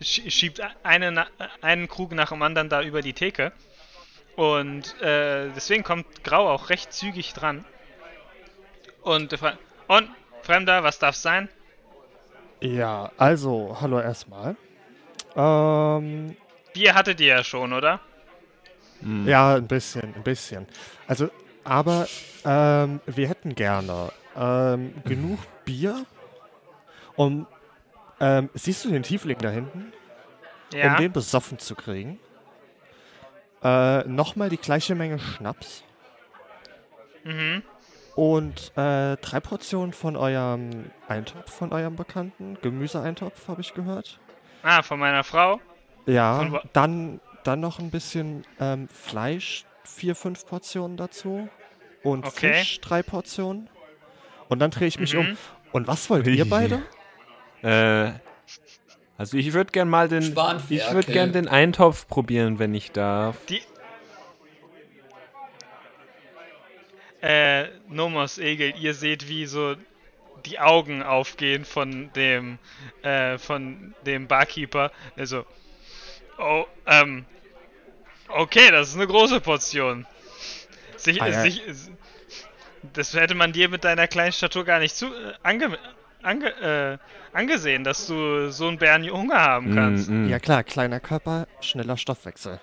sch- 0.00 0.30
schiebt 0.30 0.60
eine, 0.82 1.12
na- 1.12 1.26
einen 1.60 1.88
Krug 1.88 2.12
nach 2.12 2.30
dem 2.30 2.42
anderen 2.42 2.68
da 2.68 2.82
über 2.82 3.02
die 3.02 3.12
Theke. 3.12 3.52
Und 4.36 5.00
äh, 5.00 5.50
deswegen 5.54 5.84
kommt 5.84 6.24
Grau 6.24 6.50
auch 6.50 6.68
recht 6.70 6.92
zügig 6.92 7.34
dran. 7.34 7.64
Und, 9.02 9.38
und 9.86 10.10
Fremder, 10.42 10.82
was 10.82 10.98
darf's 10.98 11.22
sein? 11.22 11.48
Ja, 12.60 13.12
also, 13.16 13.76
hallo 13.80 14.00
erstmal. 14.00 14.56
Ähm, 15.36 16.36
Bier 16.72 16.94
hattet 16.94 17.20
ihr 17.20 17.26
ja 17.28 17.44
schon, 17.44 17.72
oder? 17.72 18.00
Mhm. 19.04 19.28
ja, 19.28 19.54
ein 19.54 19.66
bisschen, 19.66 20.14
ein 20.14 20.22
bisschen. 20.22 20.66
Also, 21.06 21.30
aber 21.62 22.06
ähm, 22.44 23.00
wir 23.06 23.28
hätten 23.28 23.54
gerne 23.54 24.10
ähm, 24.36 24.94
genug 25.04 25.38
Bier, 25.64 26.04
um, 27.16 27.46
ähm, 28.20 28.50
siehst 28.54 28.84
du 28.84 28.90
den 28.90 29.02
Tiefling 29.02 29.38
da 29.38 29.50
hinten? 29.50 29.92
Ja. 30.72 30.92
Um 30.92 30.96
den 30.96 31.12
besoffen 31.12 31.58
zu 31.58 31.74
kriegen. 31.74 32.18
Äh, 33.62 34.04
nochmal 34.08 34.50
die 34.50 34.58
gleiche 34.58 34.94
Menge 34.94 35.18
Schnaps 35.18 35.84
mhm. 37.22 37.62
und 38.14 38.72
äh, 38.76 39.16
drei 39.16 39.40
Portionen 39.40 39.92
von 39.92 40.16
eurem 40.16 40.90
Eintopf, 41.08 41.50
von 41.50 41.72
eurem 41.72 41.96
Bekannten. 41.96 42.58
Gemüseeintopf, 42.60 43.48
habe 43.48 43.60
ich 43.60 43.72
gehört. 43.72 44.18
Ah, 44.62 44.82
von 44.82 44.98
meiner 44.98 45.24
Frau. 45.24 45.60
Ja, 46.06 46.60
dann, 46.72 47.20
dann 47.44 47.60
noch 47.60 47.78
ein 47.78 47.90
bisschen 47.90 48.44
ähm, 48.60 48.88
Fleisch, 48.88 49.64
vier, 49.84 50.14
fünf 50.14 50.46
Portionen 50.46 50.96
dazu. 50.96 51.48
Und 52.02 52.26
Okay. 52.26 52.54
Fisch, 52.54 52.80
drei 52.80 53.02
Portionen. 53.02 53.68
Und 54.48 54.58
dann 54.58 54.70
drehe 54.70 54.88
ich 54.88 54.98
mich 54.98 55.14
Mhm. 55.14 55.20
um. 55.20 55.36
Und 55.72 55.86
was 55.86 56.08
wollt 56.10 56.26
ihr 56.26 56.48
beide? 56.48 56.82
Äh, 57.62 58.12
also 59.16 59.36
ich 59.36 59.52
würde 59.52 59.70
gern 59.72 59.88
mal 59.88 60.08
den, 60.08 60.22
ich 60.68 60.92
würde 60.92 61.12
gern 61.12 61.32
den 61.32 61.48
Eintopf 61.48 62.06
probieren, 62.08 62.58
wenn 62.58 62.74
ich 62.74 62.92
darf. 62.92 63.36
Die. 63.46 63.62
Äh, 67.22 67.68
Nomos 67.88 68.38
Egel, 68.38 68.74
ihr 68.78 68.92
seht, 68.92 69.28
wie 69.28 69.46
so 69.46 69.76
die 70.44 70.58
Augen 70.60 71.02
aufgehen 71.02 71.64
von 71.64 72.12
dem, 72.12 72.58
äh, 73.02 73.38
von 73.38 73.94
dem 74.04 74.26
Barkeeper. 74.28 74.92
Also, 75.16 75.46
oh, 76.38 76.66
ähm, 76.86 77.24
Okay, 78.28 78.70
das 78.70 78.88
ist 78.88 78.94
eine 78.96 79.06
große 79.06 79.40
Portion. 79.40 80.06
Sich, 80.96 81.20
Ah, 81.20 81.28
ja. 81.28 81.42
sich, 81.42 81.62
das 82.92 83.14
hätte 83.14 83.34
man 83.34 83.52
dir 83.52 83.68
mit 83.68 83.84
deiner 83.84 84.06
kleinen 84.08 84.32
Statur 84.32 84.64
gar 84.64 84.78
nicht 84.78 84.96
zu, 84.96 85.06
äh, 85.06 85.32
ange, 85.42 85.78
ange, 86.22 86.48
äh, 86.60 86.98
angesehen, 87.36 87.84
dass 87.84 88.06
du 88.06 88.50
so 88.50 88.68
einen 88.68 88.78
Bären 88.78 89.08
Hunger 89.10 89.40
haben 89.40 89.74
kannst. 89.74 90.08
Mm, 90.08 90.26
mm. 90.26 90.28
Ja 90.28 90.38
klar, 90.38 90.64
kleiner 90.64 91.00
Körper, 91.00 91.46
schneller 91.60 91.96
Stoffwechsel. 91.96 92.60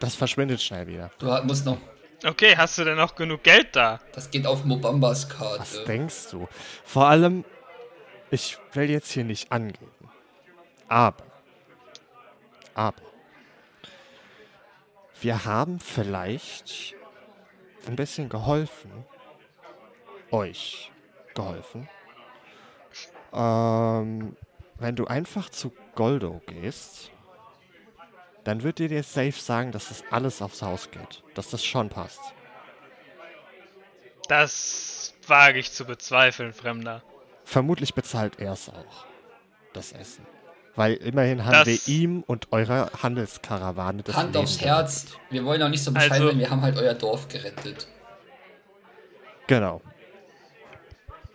Das 0.00 0.14
verschwindet 0.14 0.62
schnell 0.62 0.86
wieder. 0.86 1.10
Du 1.18 1.26
musst 1.44 1.66
noch. 1.66 1.78
Okay, 2.24 2.56
hast 2.56 2.78
du 2.78 2.84
denn 2.84 2.96
noch 2.96 3.14
genug 3.14 3.42
Geld 3.44 3.74
da? 3.76 4.00
Das 4.12 4.30
geht 4.30 4.46
auf 4.46 4.64
Mobambas 4.64 5.28
Was 5.28 5.36
Karte. 5.38 5.84
denkst 5.86 6.30
du? 6.32 6.48
Vor 6.84 7.06
allem, 7.08 7.44
ich 8.30 8.58
will 8.72 8.90
jetzt 8.90 9.10
hier 9.12 9.24
nicht 9.24 9.50
angeben. 9.52 9.90
Aber, 10.88 11.24
aber, 12.74 12.96
wir 15.20 15.44
haben 15.44 15.80
vielleicht 15.80 16.94
ein 17.86 17.96
bisschen 17.96 18.28
geholfen, 18.28 18.90
euch 20.30 20.92
geholfen, 21.34 21.88
ähm, 23.32 24.36
wenn 24.76 24.96
du 24.96 25.06
einfach 25.06 25.48
zu 25.50 25.72
Goldo 25.94 26.40
gehst, 26.46 27.10
dann 28.44 28.62
wird 28.62 28.78
dir 28.78 28.88
der 28.88 29.02
Safe 29.02 29.32
sagen, 29.32 29.72
dass 29.72 29.88
das 29.88 30.04
alles 30.10 30.40
aufs 30.40 30.62
Haus 30.62 30.90
geht, 30.90 31.22
dass 31.34 31.50
das 31.50 31.64
schon 31.64 31.88
passt. 31.88 32.20
Das 34.28 35.14
wage 35.26 35.58
ich 35.58 35.72
zu 35.72 35.84
bezweifeln, 35.84 36.52
Fremder. 36.52 37.02
Vermutlich 37.44 37.94
bezahlt 37.94 38.38
er 38.38 38.52
es 38.52 38.68
auch. 38.68 39.06
Das 39.72 39.92
Essen. 39.92 40.26
Weil 40.78 40.94
immerhin 40.94 41.44
haben 41.44 41.66
wir 41.66 41.78
ihm 41.88 42.22
und 42.24 42.52
eurer 42.52 42.88
Handelskarawane 43.02 44.04
das 44.04 44.14
Hand 44.14 44.32
Leben 44.32 44.44
aufs 44.44 44.60
Herz. 44.60 45.06
gerettet. 45.06 45.20
Wir 45.30 45.44
wollen 45.44 45.60
auch 45.64 45.68
nicht 45.70 45.82
so 45.82 45.90
bescheiden, 45.90 46.28
Also- 46.28 46.38
wir 46.38 46.50
haben 46.50 46.62
halt 46.62 46.76
euer 46.76 46.94
Dorf 46.94 47.26
gerettet. 47.26 47.88
Genau. 49.48 49.80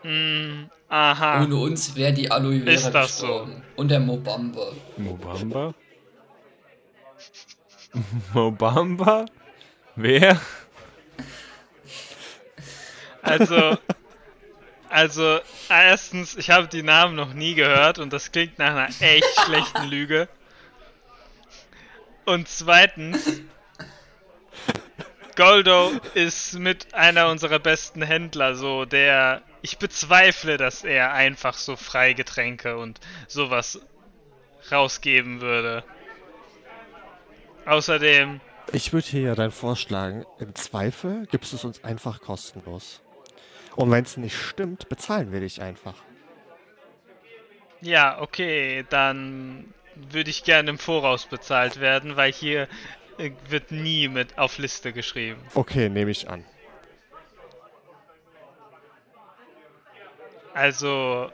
Hm, 0.03 0.69
aha. 0.87 1.43
Ohne 1.43 1.57
uns 1.57 1.93
wäre 1.97 2.13
die 2.13 2.31
Aloe 2.31 2.61
Vera 2.61 2.71
Ist 2.71 2.85
das 2.93 3.17
so? 3.17 3.25
gestorben. 3.27 3.63
Und 3.75 3.91
der 3.91 3.99
Mobamba. 3.99 4.67
Mobamba? 4.95 5.73
Mobamba? 8.33 9.25
Wer? 9.97 10.39
Also, 13.21 13.77
also, 14.93 15.39
erstens, 15.69 16.35
ich 16.35 16.51
habe 16.51 16.67
die 16.67 16.83
Namen 16.83 17.15
noch 17.15 17.33
nie 17.33 17.55
gehört 17.55 17.97
und 17.97 18.13
das 18.13 18.31
klingt 18.31 18.59
nach 18.59 18.75
einer 18.75 18.89
echt 18.99 19.39
schlechten 19.43 19.87
Lüge. 19.87 20.29
Und 22.25 22.47
zweitens, 22.47 23.41
Goldo 25.35 25.91
ist 26.13 26.59
mit 26.59 26.93
einer 26.93 27.29
unserer 27.29 27.57
besten 27.57 28.03
Händler, 28.03 28.53
so 28.53 28.85
der. 28.85 29.41
Ich 29.63 29.79
bezweifle, 29.79 30.57
dass 30.57 30.83
er 30.83 31.11
einfach 31.13 31.55
so 31.55 31.75
Freigetränke 31.75 32.77
und 32.77 32.99
sowas 33.27 33.81
rausgeben 34.71 35.41
würde. 35.41 35.83
Außerdem, 37.65 38.41
Ich 38.71 38.93
würde 38.93 39.07
hier 39.07 39.21
ja 39.21 39.35
dann 39.35 39.51
vorschlagen, 39.51 40.23
im 40.37 40.53
Zweifel 40.53 41.25
gibst 41.31 41.51
du 41.51 41.55
es 41.55 41.63
uns 41.63 41.83
einfach 41.83 42.21
kostenlos. 42.21 43.02
Und 43.75 43.91
wenn 43.91 44.03
es 44.03 44.17
nicht 44.17 44.37
stimmt, 44.37 44.89
bezahlen 44.89 45.31
wir 45.31 45.39
dich 45.39 45.61
einfach. 45.61 45.95
Ja, 47.81 48.21
okay, 48.21 48.85
dann 48.89 49.73
würde 49.95 50.29
ich 50.29 50.43
gerne 50.43 50.69
im 50.69 50.77
Voraus 50.77 51.25
bezahlt 51.25 51.79
werden, 51.79 52.15
weil 52.15 52.31
hier 52.31 52.67
äh, 53.17 53.31
wird 53.49 53.71
nie 53.71 54.07
mit 54.07 54.37
auf 54.37 54.57
Liste 54.57 54.93
geschrieben. 54.93 55.41
Okay, 55.53 55.89
nehme 55.89 56.11
ich 56.11 56.29
an. 56.29 56.45
Also, 60.53 61.31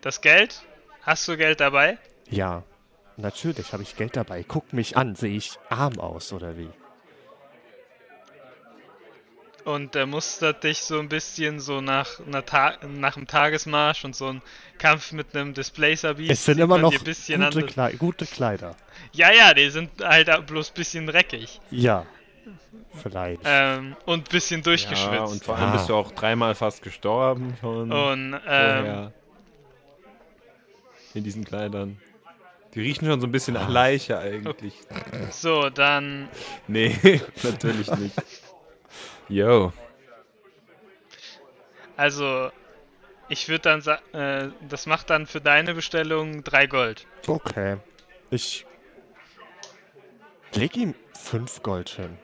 das 0.00 0.20
Geld? 0.20 0.62
Hast 1.02 1.28
du 1.28 1.36
Geld 1.36 1.60
dabei? 1.60 1.98
Ja, 2.30 2.64
natürlich 3.16 3.72
habe 3.72 3.82
ich 3.82 3.96
Geld 3.96 4.16
dabei. 4.16 4.42
Guck 4.42 4.72
mich 4.72 4.96
an, 4.96 5.14
sehe 5.14 5.36
ich 5.36 5.58
arm 5.68 5.98
aus 5.98 6.32
oder 6.32 6.56
wie? 6.56 6.70
Und 9.68 9.94
er 9.96 10.06
mustert 10.06 10.64
dich 10.64 10.78
so 10.80 10.98
ein 10.98 11.08
bisschen 11.10 11.60
so 11.60 11.80
nach, 11.82 12.20
einer 12.26 12.44
Ta 12.46 12.74
nach 12.88 13.16
einem 13.18 13.26
Tagesmarsch 13.26 14.04
und 14.04 14.16
so 14.16 14.28
ein 14.28 14.42
Kampf 14.78 15.12
mit 15.12 15.36
einem 15.36 15.52
Displacer 15.52 16.14
Beast. 16.14 16.30
Es 16.32 16.44
sind 16.46 16.58
immer 16.58 16.78
noch 16.78 16.90
dir 16.90 16.98
ein 16.98 17.04
bisschen 17.04 17.42
gute, 17.44 17.66
Klei 17.66 17.92
gute 17.92 18.24
Kleider. 18.24 18.74
Ja, 19.12 19.30
ja, 19.30 19.52
die 19.52 19.68
sind 19.68 19.90
halt 20.02 20.46
bloß 20.46 20.70
ein 20.70 20.74
bisschen 20.74 21.06
dreckig. 21.06 21.60
Ja, 21.70 22.06
vielleicht. 22.94 23.42
Ähm, 23.44 23.94
und 24.06 24.20
ein 24.28 24.32
bisschen 24.32 24.60
Ja, 24.60 24.64
durchgeschwitzt. 24.64 25.32
und 25.32 25.44
vor 25.44 25.56
allem 25.56 25.68
Ah. 25.68 25.72
bist 25.72 25.88
du 25.90 25.94
auch 25.96 26.12
dreimal 26.12 26.54
fast 26.54 26.80
gestorben 26.82 27.54
schon. 27.60 27.92
und 27.92 28.40
ähm. 28.48 29.10
In 31.14 31.24
diesen 31.24 31.44
Kleidern. 31.44 32.00
Die 32.74 32.80
riechen 32.80 33.06
schon 33.06 33.20
so 33.20 33.26
ein 33.26 33.32
bisschen 33.32 33.54
nach 33.54 33.68
Leiche 33.68 34.18
eigentlich. 34.18 34.74
so, 35.30 35.68
dann 35.68 36.28
Nee, 36.68 36.96
natürlich 37.42 37.90
nicht. 37.96 38.14
Yo. 39.28 39.72
Also, 41.96 42.50
ich 43.28 43.48
würde 43.48 43.62
dann 43.62 43.80
sagen, 43.80 44.14
äh, 44.14 44.48
das 44.68 44.86
macht 44.86 45.10
dann 45.10 45.26
für 45.26 45.40
deine 45.40 45.74
Bestellung 45.74 46.44
3 46.44 46.66
Gold. 46.66 47.06
Okay. 47.26 47.78
Ich 48.30 48.64
leg 50.54 50.76
ihm 50.76 50.94
fünf 51.12 51.62
Gold 51.62 51.90
hin 51.90 52.16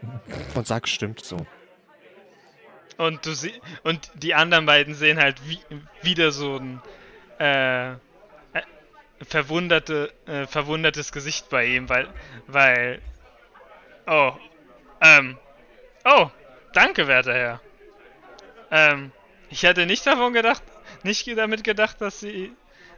und 0.54 0.66
sag, 0.66 0.88
stimmt 0.88 1.24
so. 1.24 1.44
Und 2.96 3.26
du 3.26 3.34
sie 3.34 3.52
und 3.82 4.10
die 4.14 4.34
anderen 4.34 4.66
beiden 4.66 4.94
sehen 4.94 5.18
halt 5.18 5.36
wie 5.48 5.58
wieder 6.02 6.30
so 6.30 6.56
ein 6.56 6.80
äh, 7.38 7.92
äh, 7.92 7.96
verwunderte, 9.26 10.12
äh, 10.26 10.46
verwundertes 10.46 11.10
Gesicht 11.10 11.48
bei 11.50 11.66
ihm, 11.66 11.88
weil, 11.88 12.08
weil, 12.46 13.02
oh, 14.06 14.32
ähm, 15.00 15.36
oh, 16.04 16.30
danke, 16.74 17.06
werter 17.06 17.32
Herr. 17.34 17.60
Ähm, 18.70 19.12
ich 19.50 19.62
hätte 19.62 19.86
nicht 19.86 20.06
davon 20.06 20.32
gedacht, 20.32 20.62
nicht 21.02 21.26
damit 21.36 21.64
gedacht, 21.64 22.00
dass 22.00 22.20
sie, 22.20 22.52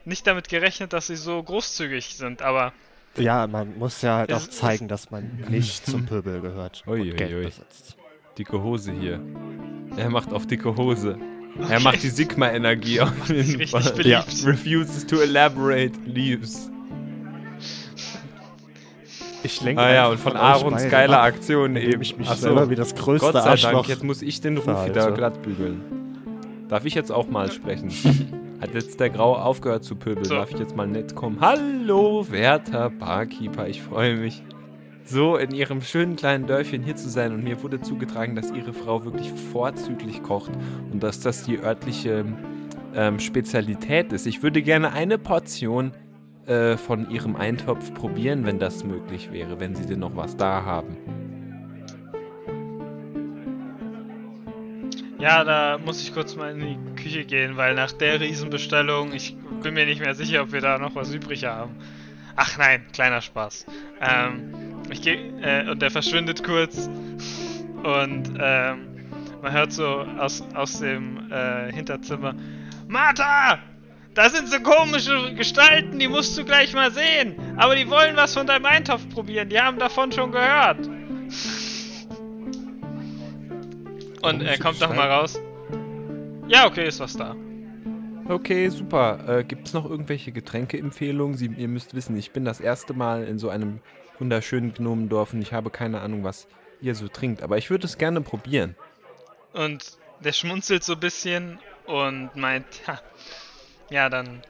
nicht 0.05 0.27
damit 0.27 0.49
gerechnet, 0.49 0.93
dass 0.93 1.07
sie 1.09 1.16
so 1.16 1.43
großzügig 1.43 2.16
sind, 2.16 2.43
aber 2.43 2.72
Ja, 3.16 3.47
man 3.47 3.79
muss 3.79 4.03
ja 4.03 4.16
halt 4.18 4.33
auch 4.33 4.47
zeigen, 4.47 4.89
dass 4.89 5.11
man 5.11 5.45
nicht 5.49 5.87
zum 5.87 6.07
Pöbel 6.07 6.41
gehört 6.41 6.83
Ui, 6.87 7.01
und 7.01 7.07
ui, 7.09 7.12
Geld 7.16 7.33
ui. 7.35 7.45
besitzt. 7.45 7.97
Dicke 8.39 8.62
Hose 8.62 8.93
hier. 8.93 9.20
Er 9.97 10.11
macht 10.11 10.33
auf 10.33 10.47
dicke 10.47 10.77
Hose. 10.77 11.18
Er 11.70 11.81
macht 11.81 12.03
die 12.03 12.11
Sigma-Energie 12.11 13.01
auf 13.01 13.29
jeden 13.31 13.66
Fall. 13.66 13.83
beliebt. 13.93 14.05
Ja. 14.07 14.24
Refuses 14.45 15.07
to 15.07 15.20
elaborate, 15.20 15.93
leaves. 16.05 16.70
Ich 19.43 19.61
lenke 19.61 19.80
Ah 19.82 19.93
ja, 19.93 20.07
und 20.09 20.18
von 20.18 20.37
Aarons 20.37 20.89
geiler 20.89 21.18
ab, 21.20 21.26
Aktion 21.26 21.76
eben. 21.76 22.01
ich 22.03 22.16
mich 22.16 22.28
Ach 22.28 22.34
so. 22.37 22.43
selber 22.43 22.70
wie 22.70 22.74
das 22.74 22.95
größte 22.95 23.32
Gott 23.32 23.43
sei 23.43 23.51
Arschloch 23.51 23.72
Dank, 23.72 23.89
jetzt 23.89 24.05
muss 24.05 24.22
ich 24.22 24.41
den 24.41 24.57
Ruf 24.57 24.64
verhalte. 24.64 24.95
wieder 24.95 25.12
glatt 25.12 25.43
bügeln. 25.43 25.80
Darf 26.68 26.84
ich 26.84 26.95
jetzt 26.95 27.12
auch 27.12 27.28
mal 27.28 27.51
sprechen? 27.53 27.91
Hat 28.61 28.74
jetzt 28.74 28.99
der 28.99 29.11
Grau 29.11 29.37
aufgehört 29.37 29.84
zu 29.84 29.95
pöbeln? 29.97 30.24
So. 30.24 30.34
Darf 30.34 30.51
ich 30.51 30.59
jetzt 30.59 30.74
mal 30.74 30.87
nett 30.87 31.14
kommen? 31.14 31.39
Hallo, 31.41 32.26
werter 32.30 32.91
Barkeeper, 32.91 33.68
ich 33.68 33.82
freue 33.82 34.16
mich, 34.16 34.43
so 35.05 35.37
in 35.37 35.53
ihrem 35.55 35.82
schönen 35.82 36.16
kleinen 36.16 36.47
Dörfchen 36.47 36.82
hier 36.82 36.97
zu 36.97 37.09
sein. 37.09 37.32
Und 37.32 37.45
mir 37.45 37.62
wurde 37.62 37.80
zugetragen, 37.80 38.34
dass 38.34 38.51
ihre 38.51 38.72
Frau 38.72 39.05
wirklich 39.05 39.30
vorzüglich 39.53 40.22
kocht 40.22 40.51
und 40.91 41.03
dass 41.03 41.20
das 41.20 41.45
die 41.45 41.59
örtliche 41.61 42.24
ähm, 42.95 43.20
Spezialität 43.20 44.12
ist. 44.12 44.26
Ich 44.26 44.43
würde 44.43 44.62
gerne 44.62 44.93
eine 44.93 45.18
Portion 45.18 45.93
äh, 46.47 46.76
von 46.76 47.11
ihrem 47.11 47.36
Eintopf 47.36 47.92
probieren, 47.94 48.47
wenn 48.47 48.59
das 48.59 48.84
möglich 48.84 49.32
wäre, 49.32 49.59
wenn 49.59 49.74
sie 49.74 49.86
denn 49.86 50.01
noch 50.01 50.14
was 50.14 50.36
da 50.36 50.64
haben. 50.64 50.97
Ja, 55.18 55.42
da 55.44 55.78
muss 55.78 56.01
ich 56.03 56.14
kurz 56.14 56.36
mal 56.36 56.53
in 56.53 56.61
die 56.61 57.03
Küche 57.03 57.24
gehen, 57.24 57.57
weil 57.57 57.74
nach 57.74 57.90
der 57.90 58.20
Riesenbestellung, 58.20 59.12
ich 59.12 59.36
bin 59.62 59.74
mir 59.74 59.86
nicht 59.86 60.01
mehr 60.01 60.14
sicher, 60.14 60.42
ob 60.42 60.53
wir 60.53 60.61
da 60.61 60.78
noch 60.78 60.94
was 60.94 61.12
übrig 61.12 61.44
haben. 61.44 61.74
Ach 62.36 62.59
nein, 62.59 62.84
kleiner 62.92 63.22
Spaß. 63.22 63.66
Ähm, 64.01 64.53
ich 64.90 65.03
gehe, 65.03 65.32
äh, 65.40 65.70
und 65.70 65.80
der 65.80 65.90
verschwindet 65.90 66.44
kurz 66.44 66.88
und 67.82 68.34
ähm, 68.38 68.86
man 69.42 69.53
hört 69.53 69.72
so 69.72 69.84
aus, 70.18 70.44
aus 70.55 70.80
dem 70.80 71.30
äh, 71.32 71.72
Hinterzimmer, 71.72 72.34
Martha! 72.86 73.59
Da 74.16 74.28
sind 74.30 74.48
so 74.48 74.58
komische 74.60 75.34
Gestalten, 75.34 75.98
die 75.98 76.08
musst 76.08 76.38
du 76.38 76.44
gleich 76.44 76.72
mal 76.72 76.90
sehen. 76.90 77.36
Aber 77.58 77.76
die 77.76 77.90
wollen 77.90 78.16
was 78.16 78.32
von 78.32 78.46
deinem 78.46 78.64
Eintopf 78.64 79.06
probieren, 79.10 79.50
die 79.50 79.60
haben 79.60 79.78
davon 79.78 80.10
schon 80.10 80.32
gehört. 80.32 80.78
Und 84.22 84.40
er 84.40 84.56
Komische 84.56 84.62
kommt 84.62 84.80
noch 84.80 84.94
mal 84.94 85.10
raus. 85.10 85.38
Ja, 86.48 86.66
okay, 86.66 86.88
ist 86.88 86.98
was 86.98 87.14
da. 87.14 87.36
Okay, 88.26 88.70
super. 88.70 89.22
Äh, 89.28 89.44
Gibt 89.44 89.68
es 89.68 89.74
noch 89.74 89.84
irgendwelche 89.84 90.32
Getränkeempfehlungen? 90.32 91.36
Sie, 91.36 91.50
ihr 91.54 91.68
müsst 91.68 91.94
wissen, 91.94 92.16
ich 92.16 92.30
bin 92.30 92.46
das 92.46 92.58
erste 92.58 92.94
Mal 92.94 93.24
in 93.24 93.38
so 93.38 93.50
einem 93.50 93.80
wunderschönen 94.18 94.72
Gnomendorf 94.72 95.34
und 95.34 95.42
ich 95.42 95.52
habe 95.52 95.68
keine 95.68 96.00
Ahnung, 96.00 96.24
was 96.24 96.48
ihr 96.80 96.94
so 96.94 97.06
trinkt. 97.08 97.42
Aber 97.42 97.58
ich 97.58 97.68
würde 97.68 97.84
es 97.84 97.98
gerne 97.98 98.22
probieren. 98.22 98.76
Und 99.52 99.98
der 100.20 100.32
schmunzelt 100.32 100.84
so 100.84 100.94
ein 100.94 101.00
bisschen 101.00 101.58
und 101.86 102.34
meint, 102.34 102.66
ha, 102.86 102.98
ja, 103.91 104.09
dann 104.09 104.43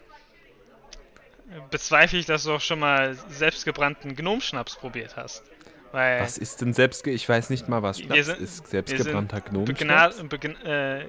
bezweifle 1.71 2.19
ich, 2.19 2.27
dass 2.27 2.45
du 2.45 2.53
auch 2.53 2.61
schon 2.61 2.81
mal 2.81 3.15
selbstgebrannten 3.29 4.17
Gnomschnaps 4.17 4.77
probiert 4.77 5.17
hast. 5.17 5.45
Weil 5.93 6.21
Was 6.21 6.37
ist 6.37 6.61
denn 6.61 6.73
selbstge... 6.73 7.11
Ich 7.13 7.29
weiß 7.29 7.51
nicht 7.51 7.69
mal, 7.69 7.83
was 7.83 8.01
Schnaps 8.01 8.27
sind- 8.27 8.41
ist. 8.41 8.67
Selbstgebrannter 8.69 9.41
begn 9.41 10.57
äh, 10.65 11.09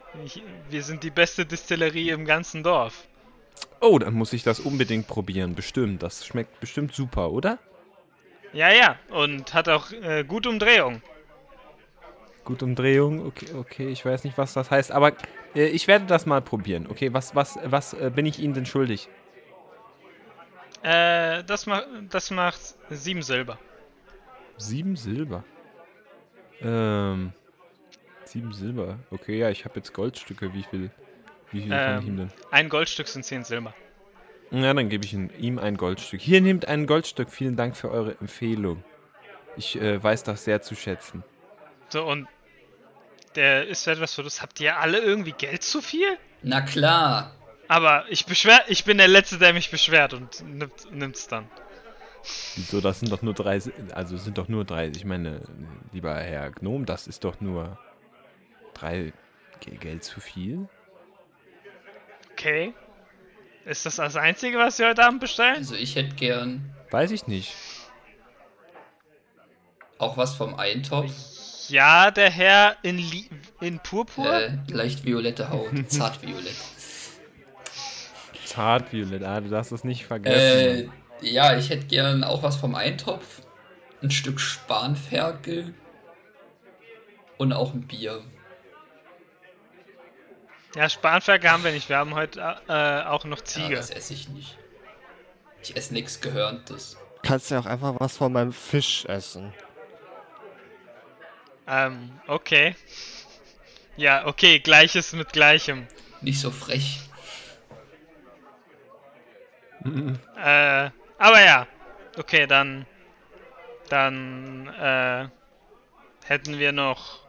wir 0.70 0.84
sind 0.84 1.04
die 1.04 1.10
beste 1.10 1.46
Distillerie 1.46 2.12
im 2.12 2.26
ganzen 2.26 2.64
Dorf. 2.64 3.08
Oh, 3.82 3.98
dann 3.98 4.14
muss 4.14 4.34
ich 4.34 4.44
das 4.44 4.60
unbedingt 4.60 5.08
probieren. 5.08 5.56
Bestimmt. 5.56 6.04
Das 6.04 6.26
schmeckt 6.26 6.60
bestimmt 6.60 6.94
super, 6.94 7.32
oder? 7.32 7.58
Ja, 8.54 8.72
ja, 8.72 8.98
und 9.10 9.54
hat 9.54 9.68
auch 9.68 9.92
äh, 9.92 10.24
gute 10.24 10.50
Umdrehung. 10.50 11.02
Gut 12.46 12.64
Umdrehung, 12.64 13.26
okay, 13.26 13.48
okay, 13.56 13.88
ich 13.90 14.06
weiß 14.06 14.24
nicht, 14.24 14.38
was 14.38 14.54
das 14.54 14.72
heißt, 14.72 14.94
aber 14.94 15.12
ich 15.66 15.88
werde 15.88 16.06
das 16.06 16.26
mal 16.26 16.42
probieren. 16.42 16.88
Okay, 16.90 17.14
was, 17.14 17.36
was, 17.36 17.58
was 17.64 17.94
äh, 17.94 18.12
bin 18.14 18.26
ich 18.26 18.40
Ihnen 18.40 18.54
denn 18.54 18.66
schuldig? 18.66 19.10
Äh, 20.84 21.44
das, 21.44 21.66
ma 21.66 21.84
das 22.10 22.32
macht 22.32 22.60
sieben 22.90 23.22
Silber. 23.22 23.58
Sieben 24.58 24.96
Silber. 24.96 25.44
Ähm, 26.62 27.34
sieben 28.26 28.54
Silber. 28.54 29.00
Okay, 29.12 29.38
ja, 29.40 29.50
ich 29.50 29.66
habe 29.66 29.76
jetzt 29.76 29.94
Goldstücke. 29.94 30.54
Wie 30.54 30.64
viel, 30.64 30.92
wie 31.52 31.62
viel 31.62 31.70
kann 31.70 32.00
ich 32.00 32.06
Ähm, 32.06 32.08
ihm 32.08 32.18
denn? 32.18 32.32
Ein 32.52 32.70
Goldstück 32.70 33.08
sind 33.08 33.24
zehn 33.24 33.44
Silber. 33.44 33.74
Ja, 34.52 34.74
dann 34.74 34.90
gebe 34.90 35.04
ich 35.04 35.14
ihm, 35.14 35.30
ihm 35.38 35.60
ein 35.60 35.76
Goldstück. 35.78 36.22
Hier, 36.22 36.42
nehmt 36.42 36.68
ein 36.68 36.88
Goldstück. 36.88 37.30
Vielen 37.30 37.56
Dank 37.56 37.76
für 37.76 37.92
eure 37.92 38.18
Empfehlung. 38.20 38.84
Ich 39.58 39.80
äh, 39.82 40.02
weiß 40.02 40.24
das 40.24 40.46
sehr 40.46 40.62
zu 40.62 40.76
schätzen. 40.76 41.24
So, 41.90 42.06
und 42.06 42.28
der 43.38 43.68
ist 43.68 43.88
etwas 43.88 44.14
für 44.14 44.24
das. 44.24 44.42
Habt 44.42 44.60
ihr 44.60 44.78
alle 44.78 44.98
irgendwie 45.00 45.32
Geld 45.32 45.64
zu 45.64 45.82
viel? 45.82 46.18
Na 46.44 46.60
klar. 46.62 47.32
Aber 47.70 48.06
ich 48.10 48.26
beschwer, 48.26 48.60
ich 48.68 48.84
bin 48.84 48.98
der 48.98 49.08
Letzte, 49.08 49.38
der 49.38 49.54
mich 49.54 49.72
beschwert 49.72 50.14
und 50.14 50.42
nimmt, 50.46 50.92
nimmt's 50.92 51.28
dann. 51.28 51.48
Wieso, 52.56 52.82
das 52.82 53.00
sind 53.00 53.12
doch 53.12 53.22
nur 53.22 53.34
drei, 53.34 53.60
Si- 53.60 53.72
also 53.94 54.16
es 54.16 54.24
sind 54.26 54.38
doch 54.38 54.48
nur 54.50 54.66
drei, 54.66 54.88
ich 54.90 55.06
meine, 55.06 55.42
lieber 55.94 56.14
Herr 56.16 56.52
Gnom, 56.52 56.86
das 56.86 57.08
ist 57.08 57.24
doch 57.24 57.40
nur 57.40 57.78
drei 58.74 59.14
Ge- 59.62 59.78
Geld 59.78 60.04
zu 60.04 60.20
viel? 60.20 60.68
Okay. 62.34 62.74
Ist 63.66 63.86
das 63.86 63.98
das 63.98 64.16
Einzige, 64.16 64.58
was 64.58 64.80
wir 64.80 64.88
heute 64.90 65.04
Abend 65.06 65.20
bestellen? 65.22 65.58
Also 65.58 65.76
ich 65.76 65.96
hätte 65.96 66.16
gern 66.16 66.74
Weiß 66.92 67.12
ich 67.12 67.28
nicht. 67.28 67.54
auch 69.98 70.16
was 70.18 70.36
vom 70.36 70.56
Eintopf. 70.56 71.12
Ja, 71.70 72.12
der 72.12 72.30
Herr 72.30 72.78
in, 72.84 72.98
Li 72.98 73.30
in 73.60 73.80
Purpur? 73.80 74.32
Äh, 74.34 74.58
leicht 74.70 75.06
violette 75.06 75.50
Haut, 75.50 75.70
zartviolett. 75.88 76.56
Zartviolett, 78.46 79.24
ah, 79.24 79.42
du 79.42 79.50
darfst 79.50 79.72
das 79.72 79.84
nicht 79.84 80.06
vergessen. 80.06 80.92
Äh, 81.22 81.28
ja, 81.28 81.58
ich 81.58 81.70
hätte 81.70 81.86
gern 81.88 82.24
auch 82.24 82.44
was 82.44 82.56
vom 82.56 82.76
Eintopf. 82.76 83.42
Ein 84.02 84.12
Stück 84.12 84.40
Spanferkel. 84.40 85.74
Und 87.38 87.54
auch 87.54 87.74
ein 87.74 87.82
Bier. 87.82 88.22
Ja, 90.76 90.90
Spanferkel 90.90 91.50
haben 91.50 91.64
wir 91.64 91.72
nicht. 91.72 91.90
Wir 91.90 91.98
haben 91.98 92.16
heute 92.16 92.40
äh, 92.68 93.04
auch 93.08 93.26
noch 93.26 93.40
Ja, 93.40 93.46
Ziege. 93.46 93.76
das 93.76 93.90
esse 93.90 94.14
ich 94.14 94.30
nicht. 94.30 94.58
Ich 95.62 95.76
esse 95.76 95.94
nichts 95.94 96.22
Gehörntes. 96.22 96.98
Kannst 97.24 97.52
ja 97.52 97.60
auch 97.60 97.66
einfach 97.66 97.96
was 98.00 98.18
von 98.18 98.32
meinem 98.32 98.54
Fisch 98.54 99.06
essen. 99.06 99.54
Ähm, 101.68 102.20
okay. 102.28 102.76
Ja, 103.96 104.26
okay, 104.26 104.60
Gleiches 104.60 105.14
mit 105.14 105.34
Gleichem. 105.34 105.88
Nicht 106.22 106.40
so 106.40 106.52
frech. 106.52 107.02
Äh, 110.36 110.90
aber 111.18 111.42
ja. 111.44 111.68
Okay, 112.18 112.48
dann. 112.48 112.86
Dann, 113.90 114.68
äh. 114.68 115.28
Hätten 116.28 116.60
wir 116.60 116.74
noch. 116.74 117.20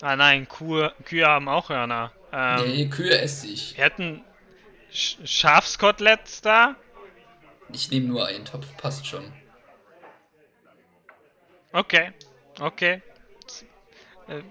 Ah 0.00 0.14
nein, 0.14 0.46
Kuh, 0.46 0.90
Kühe 1.04 1.26
haben 1.26 1.48
auch 1.48 1.70
Hörner. 1.70 2.12
Ähm, 2.32 2.70
nee, 2.70 2.86
Kühe 2.86 3.18
esse 3.18 3.48
ich. 3.48 3.76
Wir 3.76 3.84
hätten 3.84 4.24
Sch 4.92 5.16
Schafskoteletts 5.24 6.40
da. 6.42 6.76
Ich 7.72 7.90
nehme 7.90 8.06
nur 8.06 8.26
Eintopf, 8.26 8.76
passt 8.76 9.06
schon. 9.06 9.32
Okay, 11.72 12.12
okay. 12.60 13.02
Äh, 14.28 14.42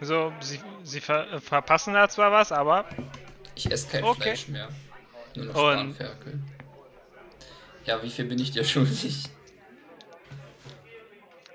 so, 0.00 0.32
sie, 0.40 0.60
sie 0.84 1.00
ver 1.00 1.32
äh, 1.32 1.40
verpassen 1.40 1.94
da 1.94 2.08
zwar 2.08 2.32
was, 2.32 2.52
aber 2.52 2.84
Ich 3.54 3.70
esse 3.70 3.88
kein 3.88 4.04
Okay. 4.04 4.22
Fleisch 4.22 4.48
mehr. 4.48 4.68
Nur 5.34 5.46
noch 5.46 5.54
Spanferkel. 5.56 6.38
Ja, 7.84 8.02
wie 8.02 8.10
viel 8.10 8.24
bin 8.26 8.38
ich 8.38 8.50
dir 8.50 8.64
schuldig? 8.72 9.24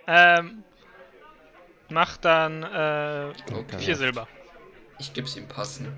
ähm, 0.08 0.64
macht 1.90 2.26
dann 2.26 2.64
äh, 2.64 3.34
Okay. 3.54 3.78
vier 3.78 3.96
Silber. 3.96 4.28
Ich 5.00 5.14
geb's 5.14 5.36
ihm 5.36 5.48
passend. 5.48 5.92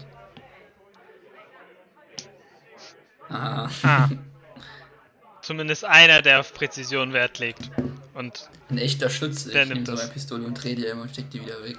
Ah, 3.29 3.69
Ah. 3.83 4.09
Zumindest 5.41 5.83
einer, 5.83 6.21
der 6.21 6.39
auf 6.39 6.53
Präzision 6.53 7.11
Wert 7.11 7.39
legt. 7.39 7.69
Und 8.13 8.49
ein 8.69 8.77
echter 8.77 9.09
Schütze. 9.09 9.49
Der 9.51 9.63
ich 9.63 9.67
nehme 9.69 9.75
nimmt 9.75 9.87
so 9.87 9.93
das. 9.93 10.01
meine 10.01 10.13
Pistole 10.13 10.45
und 10.45 10.53
drehe 10.61 10.75
die 10.75 10.85
immer 10.85 11.01
und 11.03 11.09
steck 11.11 11.29
die 11.31 11.41
wieder 11.41 11.63
weg. 11.63 11.77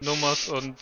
Nummers 0.00 0.48
und. 0.48 0.76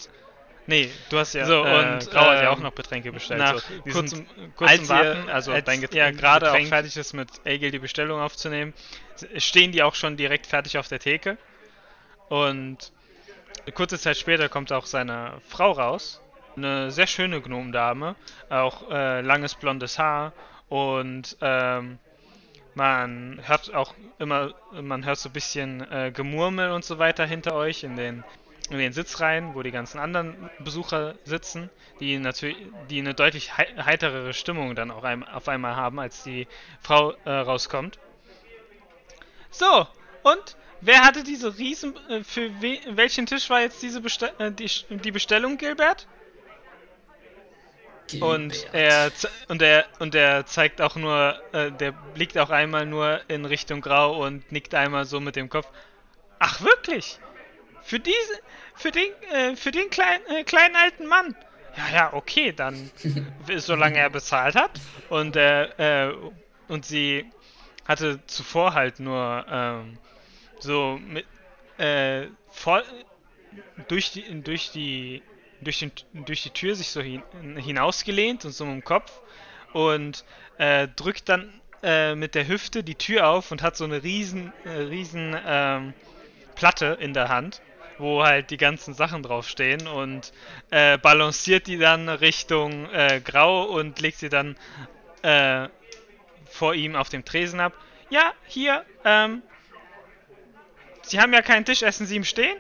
Nee, 0.69 0.91
du 1.11 1.19
hast 1.19 1.33
ja. 1.35 1.47
So, 1.47 1.65
äh, 1.65 1.79
und, 1.95 2.11
Grau 2.11 2.23
hat 2.23 2.43
ja 2.43 2.43
ähm, 2.43 2.49
auch 2.49 2.59
noch 2.59 2.75
Getränke 2.75 3.13
bestellt. 3.13 3.39
nach 3.39 3.59
so, 3.59 3.75
kurzem- 3.93 4.27
kurzem 4.57 4.81
als 4.81 4.89
Warten, 4.89 5.27
ihr, 5.29 5.35
also 5.35 5.53
als 5.53 5.65
dein 5.65 5.81
Get 5.81 5.95
er 5.95 6.13
gerade 6.13 6.47
auch 6.49 6.53
Getränk 6.53 6.69
fertig 6.71 6.97
ist, 6.97 7.13
mit 7.13 7.29
Egel 7.45 7.71
die 7.71 7.79
Bestellung 7.79 8.21
aufzunehmen, 8.21 8.75
stehen 9.37 9.71
die 9.71 9.83
auch 9.85 9.95
schon 9.95 10.17
direkt 10.17 10.47
fertig 10.47 10.77
auf 10.79 10.89
der 10.89 10.99
Theke. 10.99 11.39
Und 12.29 12.93
kurze 13.75 13.99
Zeit 13.99 14.17
später 14.17 14.49
kommt 14.49 14.73
auch 14.73 14.87
seine 14.87 15.41
Frau 15.49 15.71
raus. 15.71 16.21
Eine 16.57 16.91
sehr 16.91 17.07
schöne 17.07 17.41
Gnomendame. 17.41 18.17
Auch 18.49 18.91
äh, 18.91 19.21
langes 19.21 19.55
blondes 19.55 19.99
Haar. 20.01 20.33
Und 20.69 21.37
ähm, 21.43 21.99
man 22.77 23.41
hört 23.43 23.75
auch 23.75 23.95
immer, 24.19 24.55
man 24.71 25.05
hört 25.07 25.19
so 25.19 25.31
ein 25.31 25.33
bisschen 25.33 25.81
äh, 25.91 26.13
Gemurmel 26.15 26.71
und 26.73 26.85
so 26.85 26.99
weiter 26.99 27.25
hinter 27.25 27.55
euch 27.55 27.83
in 27.85 27.97
den, 27.97 28.23
in 28.69 28.77
den 28.77 28.93
Sitzreihen, 28.93 29.55
wo 29.55 29.63
die 29.63 29.71
ganzen 29.71 29.99
anderen 29.99 30.51
Besucher 30.59 31.15
sitzen, 31.25 31.71
die 32.01 32.19
natürlich, 32.19 32.59
die 32.91 33.01
eine 33.01 33.15
deutlich 33.15 33.57
hei 33.57 33.65
heiterere 33.83 34.35
Stimmung 34.35 34.75
dann 34.75 34.91
auch 34.91 35.05
ein, 35.05 35.25
auf 35.27 35.49
einmal 35.49 35.75
haben, 35.75 35.99
als 35.99 36.23
die 36.23 36.47
Frau 36.83 37.13
äh, 37.25 37.31
rauskommt. 37.31 37.99
So, 39.51 39.87
und 40.23 40.57
wer 40.83 41.01
hatte 41.01 41.25
diese 41.25 41.57
Riesen, 41.57 41.97
äh, 42.11 42.23
für 42.25 42.51
we 42.61 42.79
welchen 42.91 43.25
Tisch 43.25 43.49
war 43.49 43.63
jetzt 43.63 43.83
diese 43.83 44.03
Bestell 44.03 44.33
äh, 44.39 44.53
die, 44.53 44.71
die 44.91 45.13
Bestellung, 45.13 45.57
Gilbert? 45.57 46.07
Und 48.21 48.69
er 48.73 49.11
und 49.49 49.63
er 49.63 49.85
und 49.99 50.15
er 50.15 50.47
zeigt 50.47 50.81
auch 50.81 50.97
nur, 50.97 51.41
äh, 51.53 51.73
der 51.73 51.93
blickt 52.15 52.39
auch 52.39 52.51
einmal 52.51 52.87
nur 52.87 53.21
in 53.29 53.45
Richtung 53.45 53.81
Grau 53.81 54.25
und 54.25 54.51
nickt 54.53 54.75
einmal 54.75 55.05
so 55.05 55.21
mit 55.21 55.37
dem 55.37 55.49
Kopf. 55.49 55.67
Ach 56.39 56.61
wirklich? 56.61 57.19
Für 57.83 57.99
diese, 57.99 58.41
für 58.75 58.91
den, 58.91 59.11
äh, 59.33 59.57
für 59.57 59.71
den 59.71 59.91
kleinen, 59.91 60.25
äh, 60.29 60.45
kleinen 60.45 60.77
alten 60.77 61.07
Mann? 61.07 61.35
Ja, 61.77 61.95
ja, 61.95 62.13
okay, 62.15 62.53
dann, 62.53 62.91
solange 63.57 63.99
er 63.99 64.11
bezahlt 64.11 64.55
hat. 64.55 64.81
Und 65.09 65.37
er, 65.37 65.79
äh, 65.79 66.15
und 66.69 66.85
sie 66.85 67.27
hatte 67.87 68.21
zuvor 68.27 68.75
halt 68.75 68.99
nur 68.99 69.45
ähm, 69.49 69.99
so 70.59 70.99
mit 71.07 71.27
äh, 71.79 72.27
vor, 72.51 72.83
durch 73.89 74.11
die 74.13 74.43
durch 74.43 74.71
die 74.71 75.23
durch, 75.61 75.81
den, 75.81 75.93
durch 76.13 76.43
die 76.43 76.51
Tür 76.51 76.75
sich 76.75 76.91
so 76.91 77.01
hin, 77.01 77.23
hinausgelehnt 77.57 78.45
und 78.45 78.53
so 78.53 78.65
mit 78.65 78.75
dem 78.75 78.85
Kopf 78.85 79.21
und 79.73 80.25
äh, 80.59 80.89
drückt 80.97 81.29
dann 81.29 81.61
äh, 81.83 82.15
mit 82.15 82.35
der 82.35 82.49
Hüfte 82.49 82.83
die 82.83 82.95
Tür 82.95 83.29
auf 83.29 83.53
und 83.53 83.63
hat 83.63 83.77
so 83.77 83.85
eine 83.85 84.03
riesen 84.03 84.53
äh, 84.65 84.71
riesen 84.71 85.37
ähm, 85.47 85.95
Platte 86.55 86.97
in 87.01 87.13
der 87.13 87.29
Hand, 87.29 87.61
wo 87.99 88.25
halt 88.25 88.51
die 88.51 88.57
ganzen 88.57 88.95
Sachen 88.95 89.23
draufstehen 89.23 89.87
und 89.87 90.33
äh, 90.71 90.99
balanciert 90.99 91.67
die 91.67 91.79
dann 91.79 92.09
Richtung 92.09 92.91
äh, 92.91 93.21
Grau 93.23 93.65
und 93.65 94.01
legt 94.01 94.19
sie 94.19 94.31
dann 94.31 94.57
äh, 95.23 95.69
vor 96.49 96.75
ihm 96.75 96.97
auf 96.97 97.09
dem 97.09 97.25
Tresen 97.25 97.61
ab. 97.61 97.75
Ja, 98.09 98.33
hier, 98.47 98.85
ähm, 99.05 99.43
Sie 101.07 101.21
haben 101.21 101.33
ja 101.33 101.41
keinen 101.41 101.65
Tisch, 101.65 101.83
essen 101.83 102.05
Sie 102.05 102.17
im 102.17 102.25
Stehen? 102.25 102.57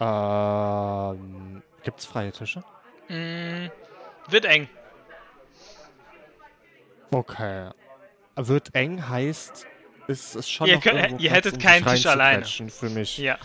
Ähm, 0.00 1.62
gibt's 1.82 2.04
freie 2.06 2.32
Tische? 2.32 2.62
Mm, 3.08 3.68
wird 4.28 4.44
eng. 4.44 4.68
Okay. 7.12 7.70
Wird 8.36 8.74
eng 8.74 9.08
heißt, 9.08 9.66
ist 10.08 10.34
es 10.34 10.50
schon 10.50 10.66
Ihr 10.66 10.76
noch 10.76 10.82
könnt- 10.82 10.98
irgendwo 10.98 11.22
ihr 11.22 11.30
Platz, 11.30 11.44
hättet 11.46 11.62
keinen 11.62 11.86
Tisch 11.86 12.06
alleine. 12.06 12.44
Für 12.44 12.90
mich. 12.90 13.18
Ja. 13.18 13.38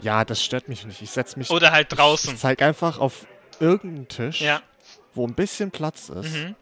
Ja, 0.00 0.24
das 0.24 0.44
stört 0.44 0.68
mich 0.68 0.84
nicht. 0.84 1.00
Ich 1.00 1.10
setze 1.10 1.38
mich. 1.38 1.50
Oder 1.50 1.72
halt 1.72 1.96
draußen. 1.96 2.34
Ich 2.34 2.40
zeig 2.40 2.60
einfach 2.60 2.98
auf 2.98 3.26
irgendeinen 3.60 4.08
Tisch, 4.08 4.40
Ja. 4.42 4.60
wo 5.14 5.26
ein 5.26 5.34
bisschen 5.34 5.70
Platz 5.70 6.08
ist 6.08 6.34
Mhm. 6.34 6.56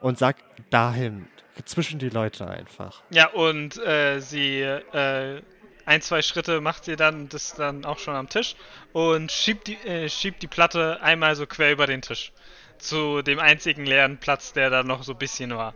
und 0.00 0.18
sag 0.18 0.36
dahin, 0.70 1.28
zwischen 1.66 1.98
die 1.98 2.08
Leute 2.08 2.48
einfach. 2.48 3.02
Ja, 3.10 3.28
und 3.28 3.76
äh, 3.78 4.20
sie 4.20 4.62
äh, 4.62 5.42
ein, 5.86 6.00
zwei 6.02 6.22
Schritte 6.22 6.60
macht 6.60 6.84
sie 6.84 6.96
dann, 6.96 7.28
das 7.28 7.54
dann 7.54 7.84
auch 7.84 7.98
schon 7.98 8.14
am 8.14 8.28
Tisch 8.28 8.54
und 8.92 9.30
schiebt 9.32 9.66
die, 9.66 9.76
äh, 9.86 10.08
schiebt 10.08 10.42
die 10.42 10.46
Platte 10.48 11.00
einmal 11.02 11.34
so 11.36 11.46
quer 11.46 11.72
über 11.72 11.86
den 11.86 12.02
Tisch. 12.02 12.32
Zu 12.78 13.22
dem 13.22 13.38
einzigen 13.38 13.86
leeren 13.86 14.18
Platz, 14.18 14.52
der 14.52 14.70
da 14.70 14.82
noch 14.82 15.02
so 15.04 15.12
ein 15.12 15.18
bisschen 15.18 15.56
war. 15.56 15.74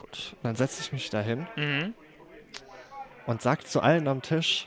Gut. 0.00 0.34
Dann 0.42 0.56
setze 0.56 0.80
ich 0.82 0.92
mich 0.92 1.10
dahin 1.10 1.46
Mhm. 1.56 1.94
und 3.26 3.42
sag 3.42 3.66
zu 3.66 3.80
allen 3.80 4.08
am 4.08 4.22
Tisch, 4.22 4.66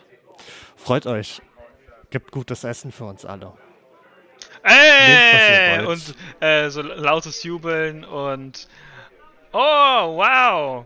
freut 0.78 1.06
euch, 1.06 1.41
gibt 2.10 2.32
gutes 2.32 2.64
Essen 2.64 2.91
für 2.91 3.06
uns 3.06 3.26
alle. 3.26 3.54
Ihr 4.66 4.72
Ey! 4.72 5.86
Und 5.86 6.16
äh, 6.39 6.70
so 6.70 6.82
lautes 6.82 7.43
Jubeln 7.43 8.06
und 8.06 8.68
Oh, 9.51 9.60
wow! 10.18 10.86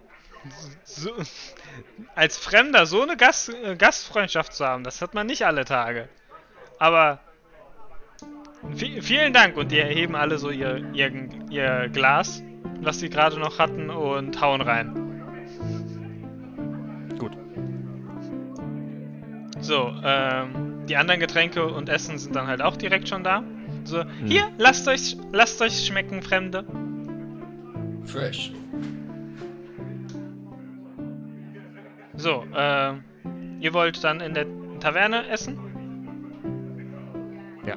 So, 0.83 1.11
als 2.15 2.38
Fremder 2.38 2.85
so 2.85 3.01
eine 3.01 3.17
Gast, 3.17 3.49
äh, 3.49 3.75
Gastfreundschaft 3.75 4.53
zu 4.53 4.65
haben, 4.65 4.83
das 4.83 5.01
hat 5.01 5.13
man 5.13 5.27
nicht 5.27 5.43
alle 5.45 5.65
Tage. 5.65 6.07
Aber 6.79 7.19
vi- 8.73 9.01
vielen 9.01 9.33
Dank 9.33 9.57
und 9.57 9.71
die 9.71 9.79
erheben 9.79 10.15
alle 10.15 10.38
so 10.38 10.49
ihr, 10.49 10.77
ihr, 10.93 11.11
ihr 11.49 11.89
Glas, 11.89 12.41
was 12.81 12.99
sie 12.99 13.09
gerade 13.09 13.39
noch 13.39 13.59
hatten 13.59 13.89
und 13.89 14.39
hauen 14.41 14.61
rein. 14.61 14.93
Gut. 17.17 17.38
So, 19.59 19.93
ähm, 20.03 20.85
die 20.88 20.95
anderen 20.95 21.19
Getränke 21.19 21.65
und 21.65 21.89
Essen 21.89 22.17
sind 22.17 22.35
dann 22.35 22.47
halt 22.47 22.61
auch 22.61 22.77
direkt 22.77 23.09
schon 23.09 23.23
da. 23.23 23.43
So, 23.83 24.03
hier, 24.25 24.49
lasst 24.57 24.88
euch, 24.88 25.17
lasst 25.31 25.61
euch 25.61 25.85
schmecken, 25.85 26.21
Fremde. 26.21 26.65
Fresh. 28.05 28.51
So, 32.18 32.43
ähm, 32.55 33.03
ihr 33.59 33.74
wollt 33.74 34.03
dann 34.03 34.22
in 34.22 34.34
der 34.34 34.45
Taverne 34.80 35.28
essen? 35.30 35.57
Ja. 37.65 37.76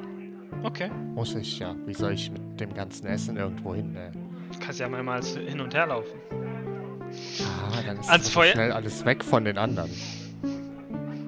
Okay. 0.63 0.89
Muss 1.13 1.35
ich 1.35 1.59
ja. 1.59 1.75
Wie 1.85 1.93
soll 1.93 2.13
ich 2.13 2.31
mit 2.31 2.59
dem 2.59 2.73
ganzen 2.73 3.07
Essen 3.07 3.37
irgendwo 3.37 3.75
hin? 3.75 3.95
Äh? 3.95 4.11
Kannst 4.59 4.79
ja 4.79 4.89
mehrmals 4.89 5.37
hin 5.37 5.59
und 5.61 5.73
her 5.73 5.87
laufen. 5.87 6.19
Ah, 6.31 7.81
dann 7.85 7.99
ist 7.99 8.09
Ans 8.09 8.25
so 8.25 8.31
Feuer? 8.39 8.51
schnell 8.53 8.71
alles 8.71 9.05
weg 9.05 9.23
von 9.23 9.45
den 9.45 9.57
anderen. 9.57 9.91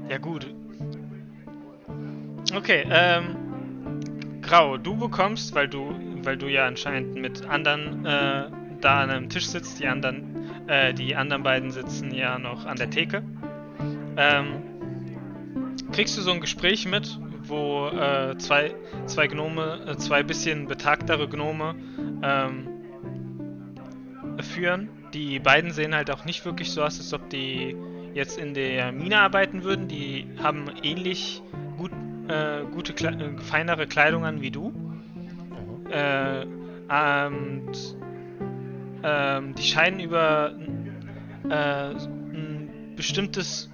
Ja, 0.10 0.18
gut. 0.18 0.54
Okay, 2.56 2.86
ähm. 2.90 3.38
Grau, 4.42 4.78
du 4.78 4.98
bekommst, 4.98 5.56
weil 5.56 5.70
du, 5.70 5.96
weil 6.24 6.36
du 6.38 6.48
ja 6.48 6.68
anscheinend 6.68 7.16
mit 7.16 7.46
anderen 7.48 8.06
äh, 8.06 8.50
da 8.82 9.00
an 9.02 9.10
einem 9.10 9.30
Tisch 9.30 9.48
sitzt, 9.48 9.80
die 9.80 9.88
anderen, 9.88 10.43
äh, 10.68 10.94
die 10.94 11.16
anderen 11.16 11.44
beiden 11.44 11.72
sitzen 11.72 12.14
ja 12.14 12.40
noch 12.40 12.66
an 12.66 12.78
der 12.78 12.90
Theke. 12.90 13.24
Ähm, 14.18 14.64
kriegst 15.92 16.18
du 16.18 16.22
so 16.22 16.32
ein 16.32 16.42
Gespräch 16.42 16.86
mit, 16.86 17.20
wo 17.44 17.88
äh, 17.88 18.38
zwei, 18.38 18.74
zwei 19.06 19.28
Gnome, 19.28 19.86
äh, 19.88 19.98
zwei 19.98 20.24
bisschen 20.24 20.68
betagtere 20.68 21.28
Gnome 21.28 21.76
ähm, 22.22 22.68
führen. 24.40 24.90
Die 25.14 25.40
beiden 25.40 25.72
sehen 25.72 25.94
halt 25.94 26.10
auch 26.10 26.26
nicht 26.26 26.46
wirklich 26.46 26.72
so 26.72 26.84
aus, 26.84 26.98
als 26.98 27.14
ob 27.14 27.30
die 27.30 27.76
jetzt 28.14 28.38
in 28.38 28.54
der 28.54 28.92
Mine 28.92 29.20
arbeiten 29.20 29.64
würden. 29.64 29.88
Die 29.88 30.28
haben 30.42 30.66
ähnlich 30.82 31.42
gut, 31.78 31.92
äh, 32.28 32.64
gute, 32.72 32.94
Kle 32.94 33.10
äh, 33.10 33.42
feinere 33.42 33.88
Kleidung 33.88 34.26
an 34.26 34.42
wie 34.42 34.52
du. 34.52 34.70
Mhm. 34.70 35.92
Äh, 35.92 36.46
und 36.90 37.72
ähm, 39.04 39.56
die 39.56 39.64
scheinen 39.64 40.00
über 40.00 40.54
äh, 41.50 41.54
ein 41.54 42.94
bestimmtes, 42.96 43.72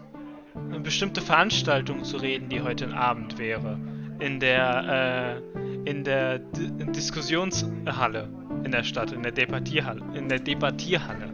eine 0.56 0.80
bestimmte 0.80 1.22
Veranstaltung 1.22 2.04
zu 2.04 2.18
reden, 2.18 2.50
die 2.50 2.62
heute 2.62 2.94
Abend 2.94 3.38
wäre. 3.38 3.80
In 4.20 4.40
der, 4.40 5.42
äh, 5.56 5.90
in 5.90 6.04
der 6.04 6.40
D 6.40 6.92
Diskussionshalle 6.92 8.28
in 8.64 8.72
der 8.72 8.84
Stadt, 8.84 9.12
in 9.12 9.24
der 9.24 9.32
Debattierhalle. 9.32 10.02
In 10.14 10.30
der 10.30 10.40
Debattierhalle. 10.40 11.30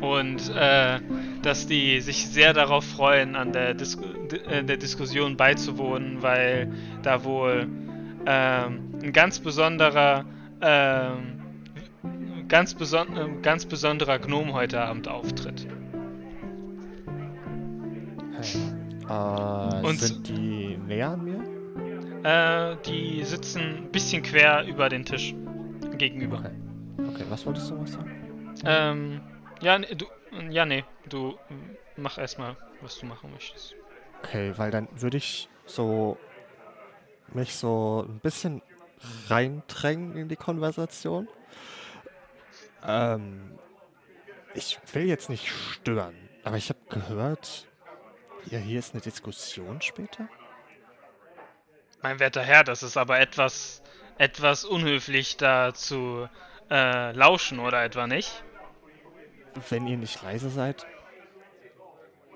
Und 0.00 0.54
äh, 0.54 1.00
dass 1.42 1.66
die 1.66 2.00
sich 2.00 2.26
sehr 2.28 2.52
darauf 2.52 2.84
freuen, 2.84 3.34
an 3.34 3.52
der, 3.52 3.74
Dis 3.74 3.96
äh, 4.48 4.62
der 4.62 4.76
Diskussion 4.76 5.36
beizuwohnen, 5.36 6.22
weil 6.22 6.72
da 7.02 7.24
wohl 7.24 7.68
ähm, 8.26 8.90
ein 9.02 9.12
ganz 9.12 9.38
besonderer, 9.38 10.24
ähm, 10.60 11.35
ganz, 12.48 12.74
beson 12.74 13.16
äh, 13.16 13.28
ganz 13.42 13.64
besonderer 13.66 14.18
Gnome 14.18 14.52
heute 14.52 14.80
Abend 14.80 15.08
auftritt. 15.08 15.66
Äh, 19.08 19.12
Und- 19.86 20.00
sind 20.00 20.28
die 20.28 20.76
näher 20.86 21.10
an 21.10 21.24
mir? 21.24 21.42
Äh, 22.24 22.76
die 22.86 23.22
sitzen 23.24 23.60
ein 23.60 23.92
bisschen 23.92 24.22
quer 24.22 24.64
über 24.66 24.88
den 24.88 25.04
Tisch 25.04 25.34
gegenüber. 25.96 26.38
Okay. 26.38 26.50
Okay, 27.08 27.24
was 27.28 27.46
wolltest 27.46 27.70
du 27.70 27.74
noch 27.76 27.86
sagen? 27.86 28.54
Ähm, 28.64 29.20
ja, 29.60 29.78
nee, 29.78 29.94
du, 29.94 30.06
ja, 30.50 30.64
nee, 30.66 30.84
du 31.08 31.34
mach 31.96 32.18
erstmal, 32.18 32.56
was 32.80 32.98
du 32.98 33.06
machen 33.06 33.30
möchtest. 33.32 33.76
Okay, 34.22 34.52
weil 34.56 34.70
dann 34.70 34.88
würde 34.96 35.18
ich 35.18 35.48
so 35.66 36.16
mich 37.32 37.54
so 37.54 38.04
ein 38.08 38.18
bisschen 38.20 38.60
reindrängen 39.28 40.16
in 40.16 40.28
die 40.28 40.36
Konversation. 40.36 41.28
Ähm, 42.86 43.58
ich 44.54 44.78
will 44.92 45.04
jetzt 45.04 45.28
nicht 45.28 45.48
stören, 45.48 46.14
aber 46.44 46.56
ich 46.56 46.68
habe 46.68 46.78
gehört, 46.88 47.66
ja, 48.50 48.58
hier 48.58 48.78
ist 48.78 48.94
eine 48.94 49.02
Diskussion 49.02 49.82
später. 49.82 50.28
Mein 52.02 52.20
werter 52.20 52.42
Herr, 52.42 52.62
das 52.64 52.82
ist 52.82 52.96
aber 52.96 53.18
etwas, 53.18 53.82
etwas 54.18 54.64
unhöflich 54.64 55.36
da 55.36 55.74
zu 55.74 56.28
äh, 56.70 57.12
lauschen, 57.12 57.58
oder 57.58 57.84
etwa 57.84 58.06
nicht? 58.06 58.44
Wenn 59.70 59.86
ihr 59.86 59.96
nicht 59.96 60.22
leise 60.22 60.50
seid, 60.50 60.86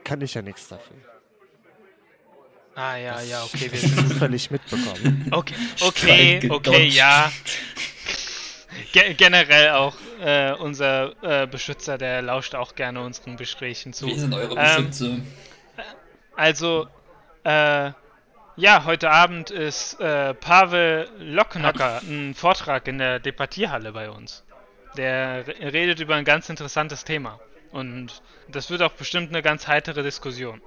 kann 0.05 0.20
ich 0.20 0.34
ja 0.34 0.42
nichts 0.42 0.68
dafür. 0.68 0.96
Ah, 2.74 2.96
ja, 2.96 3.20
ja, 3.20 3.42
okay, 3.44 3.61
wir 3.72 3.80
Das 3.80 3.80
sind. 3.82 4.09
zufällig 4.09 4.51
mitbekommen. 4.51 5.28
Okay, 5.30 5.55
okay, 5.80 6.51
okay, 6.51 6.86
ja. 6.86 7.30
Ge 8.93 9.14
generell 9.14 9.70
auch 9.70 9.97
äh, 10.20 10.53
unser 10.53 11.14
äh, 11.22 11.47
Beschützer, 11.47 11.99
der 11.99 12.22
lauscht 12.22 12.55
auch 12.55 12.74
gerne 12.74 13.01
unseren 13.01 13.37
Gesprächen 13.37 13.93
zu. 13.93 14.07
Wir 14.07 14.18
sind 14.18 14.35
eure 14.35 14.55
Ähm, 14.57 14.87
Beschützer. 14.89 15.16
Also, 16.37 16.89
äh, 17.45 17.93
ja, 18.57 18.85
heute 18.85 19.11
Abend 19.11 19.51
ist 19.51 20.01
äh, 20.01 20.35
Pavel 20.35 21.09
Locknocker 21.18 22.01
ein 22.03 22.35
Vortrag 22.35 22.87
in 22.89 22.99
der 22.99 23.18
Debattierhalle 23.18 23.93
bei 23.93 24.11
uns. 24.11 24.45
Der 24.97 25.47
re- 25.47 25.72
redet 25.72 26.01
über 26.01 26.16
ein 26.16 26.24
ganz 26.24 26.49
interessantes 26.49 27.05
Thema. 27.05 27.39
Und 27.72 28.22
das 28.49 28.68
wird 28.70 28.83
auch 28.83 28.93
bestimmt 28.93 29.28
eine 29.31 29.43
ganz 29.43 29.68
heitere 29.68 30.03
Diskussion. 30.03 30.61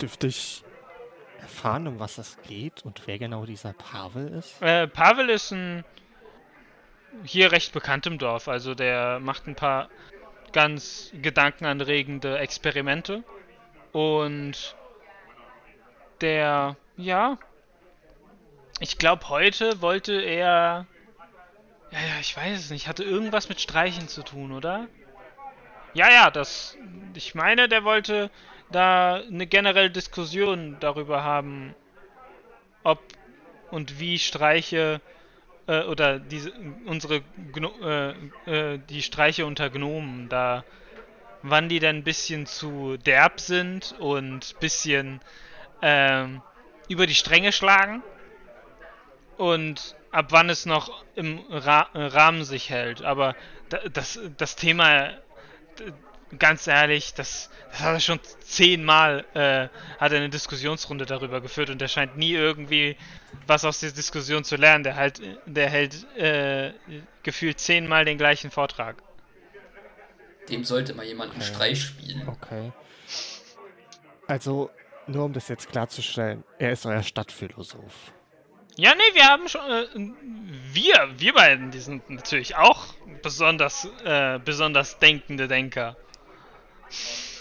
Dürfte 0.00 0.26
ich 0.26 0.64
erfahren, 1.40 1.86
um 1.86 2.00
was 2.00 2.18
es 2.18 2.36
geht 2.46 2.84
und 2.84 3.02
wer 3.06 3.18
genau 3.18 3.46
dieser 3.46 3.72
Pavel 3.72 4.28
ist? 4.28 4.60
Äh, 4.60 4.88
Pavel 4.88 5.30
ist 5.30 5.52
ein 5.52 5.84
hier 7.24 7.52
recht 7.52 7.72
bekannt 7.72 8.06
im 8.06 8.18
Dorf. 8.18 8.48
Also 8.48 8.74
der 8.74 9.20
macht 9.20 9.46
ein 9.46 9.54
paar 9.54 9.88
ganz 10.52 11.12
gedankenanregende 11.20 12.38
Experimente. 12.38 13.24
Und 13.92 14.76
der, 16.20 16.76
ja, 16.96 17.38
ich 18.80 18.98
glaube, 18.98 19.28
heute 19.28 19.80
wollte 19.80 20.20
er. 20.20 20.86
Ja, 21.90 21.98
ja, 21.98 22.20
ich 22.20 22.36
weiß 22.36 22.58
es 22.58 22.70
nicht. 22.70 22.86
Hatte 22.86 23.02
irgendwas 23.02 23.48
mit 23.48 23.60
Streichen 23.60 24.08
zu 24.08 24.22
tun, 24.22 24.52
oder? 24.52 24.86
Ja, 25.94 26.10
ja, 26.10 26.30
das. 26.30 26.76
Ich 27.14 27.34
meine, 27.34 27.68
der 27.68 27.84
wollte 27.84 28.30
da 28.70 29.14
eine 29.14 29.46
generelle 29.46 29.90
Diskussion 29.90 30.76
darüber 30.80 31.24
haben, 31.24 31.74
ob 32.84 33.00
und 33.70 33.98
wie 33.98 34.18
Streiche 34.18 35.00
äh, 35.68 35.82
oder 35.84 36.18
diese 36.18 36.52
unsere 36.86 37.22
Gno 37.52 37.70
äh, 37.82 38.10
äh, 38.46 38.80
die 38.88 39.02
Streiche 39.02 39.46
unter 39.46 39.70
Gnomen 39.70 40.28
da 40.28 40.64
wann 41.42 41.68
die 41.68 41.78
dann 41.78 41.96
ein 41.98 42.04
bisschen 42.04 42.46
zu 42.46 42.96
derb 42.96 43.40
sind 43.40 43.94
und 44.00 44.58
bisschen 44.58 45.20
ähm, 45.82 46.42
über 46.88 47.06
die 47.06 47.14
Stränge 47.14 47.52
schlagen 47.52 48.02
und 49.36 49.94
ab 50.10 50.26
wann 50.30 50.50
es 50.50 50.66
noch 50.66 51.04
im 51.14 51.40
Ra 51.50 51.88
äh, 51.94 52.02
Rahmen 52.06 52.44
sich 52.44 52.70
hält. 52.70 53.02
Aber 53.02 53.34
da, 53.68 53.78
das, 53.92 54.18
das 54.36 54.56
Thema, 54.56 55.10
ganz 56.38 56.66
ehrlich, 56.66 57.14
das, 57.14 57.50
das 57.70 57.80
hat 57.80 57.94
er 57.94 58.00
schon 58.00 58.20
zehnmal 58.40 59.24
äh, 59.34 59.68
hat 59.98 60.12
er 60.12 60.18
eine 60.18 60.28
Diskussionsrunde 60.28 61.06
darüber 61.06 61.40
geführt 61.40 61.70
und 61.70 61.80
er 61.80 61.88
scheint 61.88 62.16
nie 62.16 62.32
irgendwie 62.32 62.96
was 63.46 63.64
aus 63.64 63.80
dieser 63.80 63.94
Diskussion 63.94 64.44
zu 64.44 64.56
lernen. 64.56 64.84
Der 64.84 64.96
halt, 64.96 65.20
der 65.46 65.70
hält 65.70 66.06
äh, 66.16 66.72
gefühlt 67.22 67.60
zehnmal 67.60 68.04
den 68.04 68.18
gleichen 68.18 68.50
Vortrag. 68.50 68.96
Dem 70.48 70.64
sollte 70.64 70.94
mal 70.94 71.04
jemand 71.04 71.32
einen 71.32 71.42
Okay. 71.42 71.52
Streich 71.52 71.82
spielen. 71.82 72.28
Okay. 72.28 72.72
Also, 74.26 74.70
nur 75.06 75.24
um 75.24 75.32
das 75.32 75.48
jetzt 75.48 75.70
klarzustellen, 75.70 76.44
er 76.58 76.72
ist 76.72 76.84
euer 76.86 77.02
Stadtphilosoph. 77.02 78.12
Ja, 78.76 78.94
nee, 78.94 79.14
wir 79.14 79.24
haben 79.24 79.48
schon. 79.48 79.60
Äh, 79.62 79.86
wir, 80.72 81.08
wir 81.16 81.32
beiden, 81.34 81.70
die 81.70 81.80
sind 81.80 82.08
natürlich 82.08 82.56
auch 82.56 82.94
besonders, 83.22 83.88
äh, 84.04 84.38
besonders 84.44 84.98
denkende 84.98 85.48
Denker. 85.48 85.96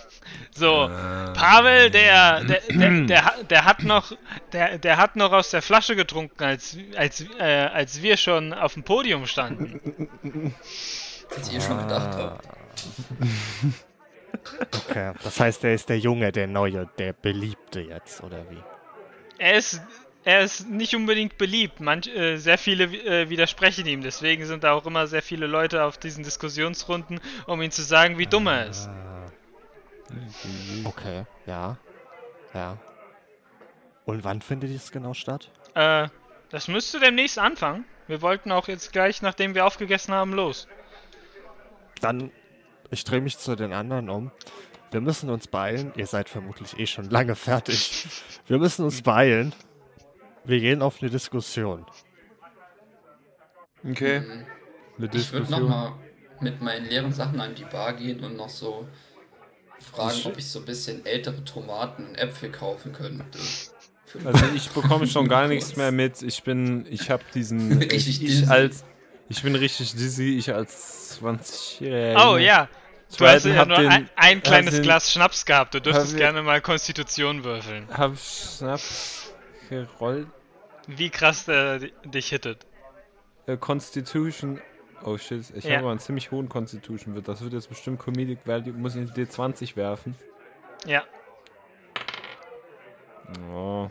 So, 0.51 0.89
Pavel, 1.35 1.91
der, 1.91 2.43
der, 2.43 2.61
der, 2.67 3.05
der, 3.05 3.43
der 3.47 3.65
hat 3.65 3.83
noch, 3.83 4.11
der, 4.51 4.79
der 4.79 4.97
hat 4.97 5.15
noch 5.15 5.31
aus 5.31 5.51
der 5.51 5.61
Flasche 5.61 5.95
getrunken, 5.95 6.43
als, 6.43 6.77
als, 6.95 7.23
äh, 7.39 7.43
als 7.43 8.01
wir 8.01 8.17
schon 8.17 8.53
auf 8.53 8.73
dem 8.73 8.83
Podium 8.83 9.27
standen. 9.27 10.09
Als 11.35 11.51
ihr 11.51 11.59
schon 11.59 11.77
gedacht 11.77 12.17
habt. 12.17 12.47
Okay, 14.89 15.13
das 15.23 15.39
heißt, 15.39 15.63
er 15.65 15.73
ist 15.73 15.89
der 15.89 15.99
Junge, 15.99 16.31
der 16.31 16.47
Neue, 16.47 16.87
der 16.97 17.11
Beliebte 17.11 17.81
jetzt, 17.81 18.23
oder 18.23 18.45
wie? 18.49 18.63
Er 19.37 19.57
ist, 19.57 19.81
er 20.23 20.41
ist 20.41 20.69
nicht 20.69 20.95
unbedingt 20.95 21.37
beliebt. 21.37 21.79
Manch, 21.79 22.07
äh, 22.07 22.37
sehr 22.37 22.57
viele 22.57 22.85
äh, 22.85 23.29
widersprechen 23.29 23.85
ihm. 23.87 24.01
Deswegen 24.01 24.45
sind 24.45 24.63
da 24.63 24.71
auch 24.71 24.85
immer 24.85 25.07
sehr 25.07 25.21
viele 25.21 25.47
Leute 25.47 25.83
auf 25.83 25.97
diesen 25.97 26.23
Diskussionsrunden, 26.23 27.19
um 27.45 27.61
ihm 27.61 27.71
zu 27.71 27.81
sagen, 27.81 28.17
wie 28.17 28.25
dumm 28.25 28.47
er 28.47 28.67
ist. 28.67 28.89
Okay, 30.85 31.25
ja. 31.45 31.77
Ja. 32.53 32.77
Und 34.05 34.23
wann 34.23 34.41
findet 34.41 34.73
das 34.73 34.91
genau 34.91 35.13
statt? 35.13 35.51
Äh, 35.75 36.07
das 36.49 36.67
müsste 36.67 36.99
demnächst 36.99 37.37
anfangen. 37.39 37.85
Wir 38.07 38.21
wollten 38.21 38.51
auch 38.51 38.67
jetzt 38.69 38.93
gleich, 38.93 39.21
nachdem 39.21 39.53
wir 39.53 39.65
aufgegessen 39.65 40.13
haben, 40.13 40.33
los. 40.33 40.67
Dann, 41.99 42.31
ich 42.89 43.03
drehe 43.03 43.19
mich 43.19 43.37
zu 43.37 43.55
den 43.55 43.73
anderen 43.73 44.09
um. 44.09 44.31
Wir 44.91 45.01
müssen 45.01 45.29
uns 45.29 45.47
beeilen. 45.47 45.91
Ihr 45.97 46.07
seid 46.07 46.29
vermutlich 46.29 46.79
eh 46.79 46.87
schon 46.87 47.09
lange 47.09 47.35
fertig. 47.35 48.07
Wir 48.47 48.57
müssen 48.57 48.85
uns 48.85 49.01
beeilen. 49.01 49.53
Wir 50.45 50.61
gehen 50.61 50.81
auf 50.81 51.01
eine 51.01 51.11
Diskussion. 51.11 51.85
Okay. 53.83 54.21
Mhm. 54.21 54.31
Eine 54.31 54.45
Ich 54.95 54.97
würde 54.99 55.09
Diskussion. 55.09 55.61
nochmal 55.63 55.93
mit 56.39 56.61
meinen 56.61 56.85
leeren 56.85 57.11
Sachen 57.11 57.41
an 57.41 57.53
die 57.55 57.65
Bar 57.65 57.93
gehen 57.93 58.23
und 58.23 58.37
noch 58.37 58.47
so 58.47 58.87
fragen, 59.87 60.17
Ich- 60.17 60.25
ob 60.25 60.37
ich 60.37 60.45
so 60.47 60.59
ein 60.59 60.65
bisschen 60.65 61.05
ältere 61.05 61.43
Tomaten 61.43 62.05
und 62.07 62.15
Äpfel 62.15 62.51
kaufen 62.51 62.93
könnte. 62.93 63.39
Also 64.23 64.45
ich 64.55 64.69
bekomme 64.69 65.05
schon 65.07 65.27
gar 65.27 65.47
nichts 65.47 65.75
mehr 65.75 65.91
mit. 65.91 66.21
Ich 66.21 66.43
bin, 66.43 66.85
ich 66.89 67.09
habe 67.09 67.23
diesen, 67.33 67.77
Richtig 67.79 68.07
ich, 68.07 68.19
dizzy. 68.19 68.43
ich 68.43 68.49
als, 68.49 68.83
ich 69.29 69.43
bin 69.43 69.55
richtig 69.55 69.91
dizzy. 69.95 70.37
Ich 70.37 70.53
als 70.53 71.19
20-Jähriger. 71.21 72.31
Oh 72.33 72.37
ja, 72.37 72.69
du 73.17 73.27
hast 73.27 73.45
ja 73.45 73.65
nur 73.65 73.77
den- 73.77 73.89
ein, 73.89 74.09
ein 74.15 74.41
kleines 74.43 74.75
den- 74.75 74.83
Glas 74.83 75.11
Schnaps 75.11 75.45
gehabt. 75.45 75.73
Du 75.73 75.81
dürftest 75.81 76.15
gerne 76.15 76.41
mal 76.41 76.61
Konstitution 76.61 77.43
würfeln. 77.43 77.87
Hab 77.89 78.17
Schnaps 78.17 79.33
gerollt. 79.69 80.27
Wie 80.87 81.09
krass 81.09 81.43
der 81.45 81.79
di- 81.79 81.93
dich 82.05 82.29
hittet. 82.29 82.65
Äh, 83.45 83.57
Constitution. 83.57 84.61
Oh 85.03 85.17
shit, 85.17 85.43
ich 85.55 85.63
Ja. 85.63 85.71
habe 85.71 85.79
aber 85.83 85.91
einen 85.91 85.99
ziemlich 85.99 86.31
hohen 86.31 86.49
Constitution. 86.49 87.15
Wird. 87.15 87.27
Das 87.27 87.41
wird 87.41 87.53
jetzt 87.53 87.69
bestimmt 87.69 87.99
Comedic 87.99 88.39
Value. 88.45 88.73
Muss 88.73 88.95
ich 88.95 89.01
eine 89.01 89.11
D20 89.11 89.75
werfen. 89.75 90.15
Ja. 90.85 91.03
Oh. 93.53 93.89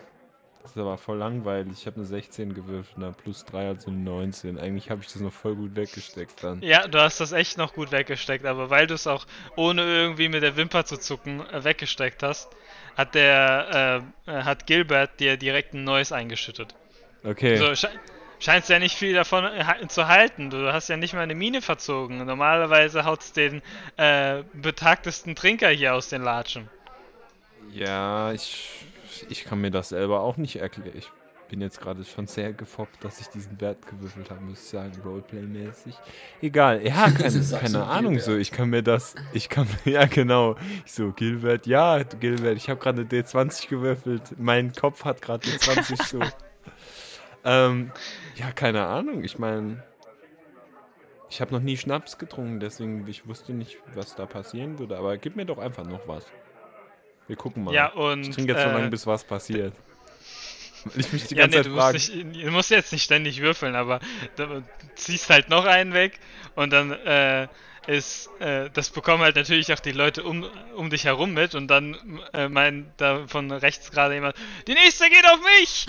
Das 0.62 0.72
ist 0.72 0.78
aber 0.78 0.98
voll 0.98 1.18
langweilig. 1.18 1.74
Ich 1.78 1.86
habe 1.86 1.96
eine 1.98 2.06
16 2.06 2.52
gewürfelt, 2.52 2.96
na 2.96 3.12
plus 3.12 3.44
3, 3.44 3.68
also 3.68 3.88
eine 3.88 4.00
19. 4.00 4.58
Eigentlich 4.58 4.90
habe 4.90 5.00
ich 5.00 5.12
das 5.12 5.22
noch 5.22 5.32
voll 5.32 5.54
gut 5.54 5.76
weggesteckt 5.76 6.42
dann. 6.42 6.60
Ja, 6.60 6.88
du 6.88 6.98
hast 7.00 7.20
das 7.20 7.30
echt 7.30 7.56
noch 7.56 7.72
gut 7.74 7.92
weggesteckt, 7.92 8.44
aber 8.44 8.68
weil 8.68 8.88
du 8.88 8.94
es 8.94 9.06
auch 9.06 9.26
ohne 9.54 9.82
irgendwie 9.84 10.28
mit 10.28 10.42
der 10.42 10.56
Wimper 10.56 10.84
zu 10.84 10.96
zucken 10.98 11.40
äh, 11.50 11.62
weggesteckt 11.62 12.24
hast, 12.24 12.48
hat 12.96 13.14
der 13.14 14.02
äh, 14.26 14.30
äh, 14.32 14.42
hat 14.42 14.66
Gilbert 14.66 15.20
dir 15.20 15.36
direkt 15.36 15.72
ein 15.74 15.84
neues 15.84 16.10
eingeschüttet. 16.10 16.74
Okay. 17.22 17.56
So, 17.58 17.88
scheinst 18.46 18.68
ja 18.70 18.78
nicht 18.78 18.96
viel 18.96 19.12
davon 19.12 19.44
äh, 19.44 19.88
zu 19.88 20.06
halten. 20.06 20.50
Du 20.50 20.72
hast 20.72 20.88
ja 20.88 20.96
nicht 20.96 21.14
mal 21.14 21.20
eine 21.20 21.34
Mine 21.34 21.62
verzogen. 21.62 22.24
Normalerweise 22.24 23.04
haut's 23.04 23.32
den 23.32 23.60
äh, 23.96 24.44
betagtesten 24.54 25.34
Trinker 25.34 25.68
hier 25.68 25.94
aus 25.94 26.08
den 26.08 26.22
Latschen. 26.22 26.68
Ja, 27.72 28.32
ich, 28.32 28.70
ich 29.28 29.44
kann 29.44 29.60
mir 29.60 29.72
das 29.72 29.88
selber 29.88 30.20
auch 30.20 30.36
nicht 30.36 30.56
erklären. 30.56 30.92
Ich 30.96 31.10
bin 31.48 31.60
jetzt 31.60 31.80
gerade 31.80 32.04
schon 32.04 32.28
sehr 32.28 32.52
gefoppt, 32.52 33.04
dass 33.04 33.20
ich 33.20 33.26
diesen 33.28 33.60
Wert 33.60 33.84
gewürfelt 33.86 34.30
habe, 34.30 34.40
muss 34.40 34.62
ich 34.62 34.68
sagen, 34.68 34.92
Roleplay-mäßig. 35.04 35.94
Egal, 36.40 36.86
ja, 36.86 37.10
keine, 37.18 37.40
keine 37.40 37.84
Ahnung 37.84 38.14
Gilbert? 38.14 38.24
so. 38.26 38.36
Ich 38.36 38.52
kann 38.52 38.70
mir 38.70 38.82
das, 38.82 39.16
ich 39.32 39.48
kann 39.48 39.66
mir, 39.84 39.92
ja 39.92 40.06
genau. 40.06 40.54
Ich 40.84 40.92
so, 40.92 41.10
Gilbert, 41.10 41.66
ja, 41.66 42.02
Gilbert, 42.04 42.56
ich 42.56 42.70
habe 42.70 42.80
gerade 42.80 43.00
eine 43.00 43.10
D20 43.10 43.68
gewürfelt. 43.68 44.38
Mein 44.38 44.72
Kopf 44.72 45.04
hat 45.04 45.20
gerade 45.20 45.48
eine 45.48 45.58
20 45.58 46.02
so. 46.02 46.20
ähm, 47.46 47.92
ja, 48.36 48.50
keine 48.52 48.86
Ahnung. 48.86 49.24
Ich 49.24 49.38
meine, 49.38 49.82
ich 51.30 51.40
habe 51.40 51.52
noch 51.52 51.60
nie 51.60 51.76
Schnaps 51.76 52.18
getrunken, 52.18 52.60
deswegen 52.60 53.06
ich 53.08 53.26
wusste 53.26 53.52
nicht, 53.52 53.78
was 53.94 54.14
da 54.14 54.26
passieren 54.26 54.78
würde. 54.78 54.96
Aber 54.96 55.16
gib 55.16 55.36
mir 55.36 55.46
doch 55.46 55.58
einfach 55.58 55.84
noch 55.84 56.06
was. 56.06 56.26
Wir 57.26 57.36
gucken 57.36 57.64
mal. 57.64 57.74
Ja, 57.74 57.92
und. 57.92 58.22
Ich 58.22 58.30
trinke 58.34 58.52
jetzt 58.52 58.62
so 58.62 58.68
äh, 58.68 58.72
lange, 58.72 58.90
bis 58.90 59.06
was 59.06 59.24
passiert. 59.24 59.74
Weil 60.84 61.00
ich 61.00 61.12
mich 61.12 61.24
die 61.26 61.34
ja, 61.34 61.46
ganze 61.46 61.58
nee, 61.58 61.64
Zeit 61.64 61.66
du 61.66 61.70
musst, 61.70 62.10
frage. 62.10 62.24
nicht, 62.24 62.46
du 62.46 62.50
musst 62.50 62.70
jetzt 62.70 62.92
nicht 62.92 63.02
ständig 63.02 63.40
würfeln, 63.40 63.74
aber 63.74 64.00
du 64.36 64.62
ziehst 64.94 65.30
halt 65.30 65.48
noch 65.48 65.64
einen 65.64 65.92
weg 65.94 66.20
und 66.54 66.72
dann 66.72 66.92
äh, 66.92 67.48
ist, 67.86 68.28
äh, 68.40 68.68
das 68.72 68.90
bekommen 68.90 69.22
halt 69.22 69.36
natürlich 69.36 69.72
auch 69.72 69.80
die 69.80 69.92
Leute 69.92 70.22
um, 70.24 70.44
um 70.74 70.90
dich 70.90 71.04
herum 71.04 71.32
mit 71.32 71.54
und 71.54 71.68
dann 71.68 71.96
äh, 72.32 72.48
meint 72.48 72.88
da 72.96 73.26
von 73.26 73.50
rechts 73.50 73.90
gerade 73.90 74.14
jemand, 74.14 74.34
die 74.66 74.74
nächste 74.74 75.08
geht 75.08 75.24
auf 75.26 75.40
mich! 75.58 75.86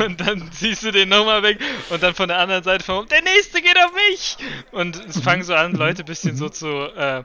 und 0.06 0.20
dann 0.20 0.52
ziehst 0.52 0.84
du 0.84 0.92
den 0.92 1.08
nochmal 1.08 1.42
weg 1.42 1.58
und 1.90 2.02
dann 2.02 2.14
von 2.14 2.28
der 2.28 2.38
anderen 2.38 2.62
Seite 2.62 2.84
vom, 2.84 3.06
der 3.08 3.22
nächste 3.22 3.60
geht 3.60 3.76
auf 3.76 3.92
mich! 3.92 4.36
Und 4.70 5.04
es 5.04 5.20
fangen 5.20 5.42
so 5.42 5.54
an, 5.54 5.72
Leute 5.72 6.02
ein 6.02 6.06
bisschen 6.06 6.36
so 6.36 6.48
zu, 6.48 6.68
äh, 6.68 7.24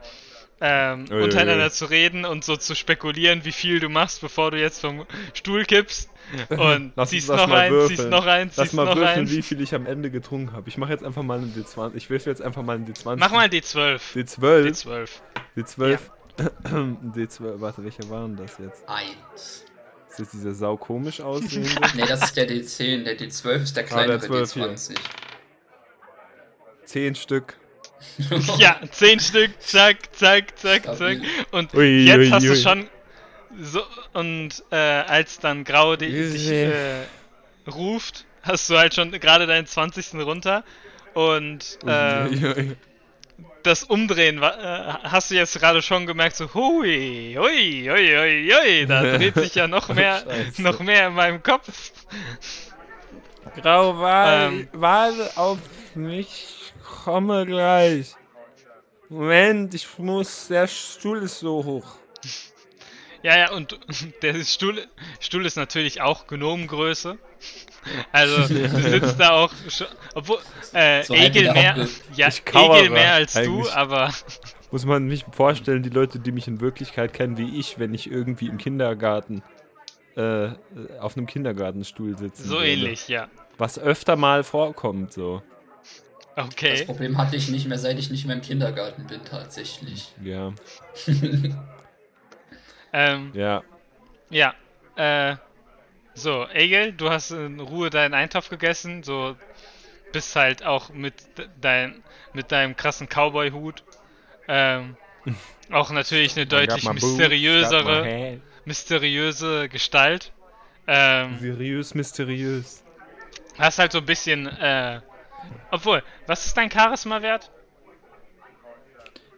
ähm, 0.60 1.06
untereinander 1.12 1.70
zu 1.72 1.86
reden 1.86 2.26
und 2.26 2.44
so 2.44 2.58
zu 2.58 2.76
spekulieren, 2.76 3.46
wie 3.46 3.52
viel 3.52 3.80
du 3.80 3.90
machst, 3.90 4.22
bevor 4.22 4.52
du 4.52 4.60
jetzt 4.60 4.82
vom 4.82 5.06
Stuhl 5.34 5.66
kippst. 5.66 6.10
Und 6.50 6.92
Lass 6.98 7.12
ziehst 7.12 7.30
noch 7.30 7.48
mal 7.48 7.60
ein, 7.60 7.72
würfeln. 7.72 7.96
ziehst 7.98 8.10
noch 8.10 8.26
ein, 8.26 8.48
Lass 8.48 8.56
ziehst 8.66 8.74
mal 8.74 8.84
noch 8.84 8.98
würfeln, 8.98 9.20
ein. 9.28 9.30
wie 9.32 9.42
viel 9.42 9.62
ich 9.62 9.74
am 9.74 9.86
Ende 9.86 10.12
getrunken 10.12 10.52
habe. 10.52 10.68
Ich 10.68 10.78
mache 10.78 10.92
jetzt 10.92 11.06
einfach 11.06 11.24
mal 11.24 11.38
eine 11.38 11.48
D20. 11.48 11.92
Ich 11.96 12.10
würfel 12.10 12.32
jetzt 12.32 12.42
einfach 12.42 12.64
mal 12.64 12.76
eine 12.76 12.86
D20. 12.86 13.16
Mach 13.18 13.32
mal 13.32 13.48
D12. 13.48 14.00
D12. 14.14 14.68
D12. 14.68 15.10
D12. 15.56 16.00
D12. 17.16 17.62
Warte, 17.62 17.84
welcher 17.86 18.10
war 18.10 18.24
denn 18.28 18.36
das 18.36 18.58
jetzt? 18.58 18.84
Eins. 18.90 19.64
Ist 20.10 20.20
das 20.20 20.30
dieser 20.32 20.54
sau 20.54 20.76
komisch 20.76 21.22
aussehende? 21.22 21.70
Ne, 21.96 22.06
das 22.08 22.22
ist 22.24 22.36
der 22.36 22.50
D10. 22.50 23.04
Der 23.06 23.18
D12 23.18 23.50
ist 23.64 23.78
der 23.78 23.86
Ah, 23.86 23.88
kleinere 23.88 24.18
der 24.20 24.28
12 24.28 24.54
hier. 24.54 24.68
D20. 24.74 24.96
Zehn 26.84 27.16
Stück. 27.16 27.58
Ja, 28.58 28.80
10 28.90 29.20
Stück, 29.20 29.52
zack, 29.62 29.98
zack, 30.16 30.58
zack, 30.58 30.84
zack. 30.98 31.18
Und 31.52 31.74
Ui, 31.74 32.06
jetzt 32.06 32.18
ui, 32.20 32.30
hast 32.30 32.44
du 32.46 32.52
ui. 32.52 32.56
schon 32.56 32.88
so 33.60 33.82
und 34.14 34.64
äh, 34.72 34.76
als 34.76 35.40
dann 35.40 35.64
Grau 35.64 35.96
di 35.96 36.08
dich 36.12 36.50
äh, 36.52 37.04
ruft, 37.68 38.26
hast 38.44 38.70
du 38.70 38.78
halt 38.78 38.94
schon 38.94 39.12
gerade 39.12 39.48
deinen 39.48 39.66
20. 39.66 40.14
runter 40.16 40.64
und 41.16 41.80
äh, 41.88 42.26
Ui, 42.30 42.46
ui. 42.46 42.76
das 43.64 43.84
Umdrehen 43.84 44.44
äh, 44.44 44.48
hast 45.04 45.32
du 45.32 45.36
jetzt 45.36 45.58
gerade 45.60 45.82
schon 45.82 46.06
gemerkt, 46.06 46.36
so 46.36 46.54
hui, 46.54 47.36
hui, 47.38 47.90
hui, 47.90 48.08
hui, 48.16 48.52
hui, 48.54 48.86
da 48.86 49.02
dreht 49.18 49.36
sich 49.36 49.56
ja 49.56 49.68
noch 49.68 49.90
mehr, 49.90 50.20
Scheiße. 50.24 50.62
noch 50.62 50.80
mehr 50.80 51.08
in 51.08 51.14
meinem 51.14 51.42
Kopf. 51.42 51.92
Grau, 53.62 53.98
warte, 54.00 54.54
Ähm. 54.54 54.68
warte 54.74 55.32
auf 55.36 55.58
mich. 55.96 56.57
Komme 57.08 57.46
gleich. 57.46 58.16
Moment, 59.08 59.74
ich 59.74 59.88
muss. 59.98 60.50
Der 60.50 60.68
Stuhl 60.68 61.24
ist 61.24 61.40
so 61.40 61.64
hoch. 61.64 61.86
Ja, 63.24 63.38
ja, 63.38 63.52
und 63.54 63.80
der 64.22 64.44
Stuhl, 64.44 64.86
Stuhl 65.22 65.46
ist 65.46 65.56
natürlich 65.56 66.02
auch 66.02 66.28
Gnomengröße. 66.28 67.18
Also, 68.12 68.54
du 68.54 68.82
sitzt 68.90 69.18
da 69.22 69.30
auch 69.30 69.54
schon, 69.70 69.88
obwohl, 70.16 70.40
äh, 70.74 71.02
So 71.04 71.14
Egel 71.14 71.54
mehr, 71.54 71.88
ja, 72.14 72.28
Egel 72.28 72.90
mehr 72.90 73.14
als 73.14 73.36
du, 73.36 73.70
aber, 73.70 74.14
Muss 74.72 74.86
man 74.86 75.08
mich 75.08 75.24
vorstellen, 75.32 75.84
die 75.84 75.90
Leute, 75.90 76.20
die 76.20 76.34
mich 76.34 76.50
in 76.50 76.60
Wirklichkeit 76.60 77.14
kennen, 77.14 77.38
wie 77.38 77.58
ich, 77.58 77.80
wenn 77.80 77.94
ich 77.94 78.12
irgendwie 78.12 78.48
im 78.48 78.58
Kindergarten 78.58 79.44
äh, 80.18 80.50
auf 81.00 81.16
einem 81.16 81.26
Kindergartenstuhl 81.26 82.18
sitze. 82.18 82.44
so 82.44 82.60
ähnlich, 82.60 83.08
ja. 83.08 83.30
was 83.58 83.80
öfter 83.80 84.18
mal 84.18 84.44
vorkommt, 84.44 85.14
so. 85.14 85.42
Das 86.38 86.46
Okay. 86.46 86.86
Problem 86.86 87.18
hatte 87.18 87.36
ich 87.36 87.50
nicht 87.50 87.68
mehr, 87.68 87.80
seit 87.80 87.98
ich 87.98 88.12
nicht 88.12 88.26
mehr 88.26 88.36
im 88.36 88.44
Kindergarten 88.44 89.08
bin, 89.08 89.26
tatsächlich. 89.26 90.14
Ja, 90.24 90.54
Ähm, 92.94 93.32
ja. 93.36 93.64
ja. 94.30 94.54
Äh, 94.96 95.36
so, 96.14 96.48
Egel, 96.50 96.94
du 96.94 97.10
hast 97.10 97.32
in 97.32 97.60
Ruhe 97.60 97.90
deinen 97.90 98.14
Eintopf 98.14 98.50
gegessen, 98.50 99.04
so 99.04 99.36
bist 100.14 100.36
halt 100.36 100.64
auch 100.64 100.90
mit 100.90 101.14
de- 101.38 101.48
dein, 101.60 102.02
mit 102.34 102.52
deinem 102.52 102.76
krassen 102.76 103.08
Cowboy-Hut. 103.08 103.84
Ähm, 104.48 104.96
auch 105.72 105.92
natürlich 105.92 106.36
eine 106.36 106.46
deutlich 106.46 106.86
boobs, 106.86 106.94
mysteriösere, 106.94 108.42
mysteriöse 108.66 109.70
Gestalt. 109.70 110.32
Ähm, 110.88 111.38
Seriös, 111.40 111.94
mysteriös. 111.94 112.84
hast 113.58 113.80
halt 113.80 113.92
so 113.92 113.98
ein 113.98 114.06
bisschen, 114.06 114.48
äh, 114.48 115.02
obwohl, 115.72 116.04
was 116.26 116.46
ist 116.46 116.58
dein 116.58 116.72
Charisma 116.72 117.22
wert? 117.22 117.52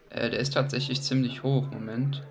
Äh, 0.09 0.29
der 0.29 0.39
ist 0.39 0.53
tatsächlich 0.53 1.01
ziemlich 1.01 1.43
hoch. 1.43 1.65
Moment. 1.71 2.23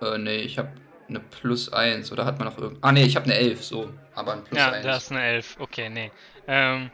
Äh, 0.00 0.18
nee, 0.18 0.36
ich 0.36 0.58
habe 0.58 0.70
eine 1.08 1.20
plus 1.20 1.72
1. 1.72 2.12
Oder 2.12 2.24
hat 2.24 2.38
man 2.38 2.48
noch 2.48 2.58
irgend. 2.58 2.78
Ah, 2.82 2.92
nee, 2.92 3.04
ich 3.04 3.16
habe 3.16 3.24
eine 3.24 3.34
11, 3.34 3.64
so. 3.64 3.92
Aber 4.14 4.32
ein 4.32 4.44
plus 4.44 4.58
ja, 4.58 4.70
1. 4.70 4.84
da 4.84 4.96
ist 4.96 5.10
eine 5.10 5.22
11. 5.22 5.56
Okay, 5.58 5.88
nee. 5.88 6.10
Ähm, 6.46 6.90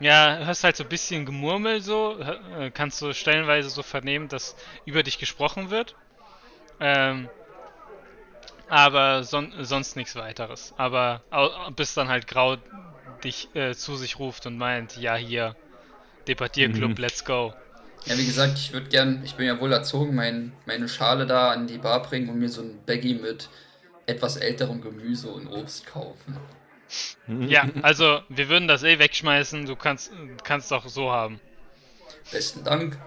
ja, 0.00 0.38
hörst 0.38 0.64
halt 0.64 0.76
so 0.76 0.84
ein 0.84 0.88
bisschen 0.88 1.26
Gemurmel 1.26 1.82
so, 1.82 2.18
äh, 2.18 2.70
kannst 2.70 3.02
du 3.02 3.12
stellenweise 3.12 3.68
so 3.68 3.82
vernehmen, 3.82 4.28
dass 4.28 4.56
über 4.86 5.02
dich 5.02 5.18
gesprochen 5.18 5.70
wird. 5.70 5.94
Ähm, 6.80 7.28
aber 8.70 9.24
son 9.24 9.52
sonst 9.60 9.96
nichts 9.96 10.16
weiteres. 10.16 10.72
Aber 10.78 11.22
bis 11.76 11.92
dann 11.94 12.08
halt 12.08 12.28
Grau 12.28 12.56
dich 13.24 13.48
äh, 13.54 13.74
zu 13.74 13.96
sich 13.96 14.18
ruft 14.18 14.46
und 14.46 14.56
meint, 14.58 14.96
ja 14.96 15.16
hier, 15.16 15.56
Debattierclub, 16.28 16.90
Mhm. 16.90 16.96
let's 16.96 17.24
go. 17.24 17.54
Ja, 18.06 18.16
wie 18.16 18.24
gesagt, 18.26 18.58
ich 18.58 18.72
würde 18.72 18.88
gern, 18.88 19.22
ich 19.24 19.34
bin 19.34 19.46
ja 19.46 19.60
wohl 19.60 19.72
erzogen, 19.72 20.14
mein, 20.14 20.52
meine 20.66 20.88
Schale 20.88 21.26
da 21.26 21.50
an 21.50 21.66
die 21.66 21.78
Bar 21.78 22.02
bringen 22.02 22.30
und 22.30 22.38
mir 22.38 22.48
so 22.48 22.62
ein 22.62 22.78
Baggy 22.86 23.14
mit 23.14 23.48
etwas 24.06 24.36
älterem 24.36 24.80
Gemüse 24.80 25.28
und 25.28 25.46
Obst 25.48 25.86
kaufen. 25.86 26.36
Ja, 27.46 27.68
also 27.82 28.20
wir 28.28 28.48
würden 28.48 28.66
das 28.66 28.82
eh 28.82 28.98
wegschmeißen, 28.98 29.66
du 29.66 29.76
kannst 29.76 30.10
kannst 30.42 30.72
auch 30.72 30.88
so 30.88 31.12
haben. 31.12 31.40
Besten 32.32 32.64
Dank. 32.64 32.98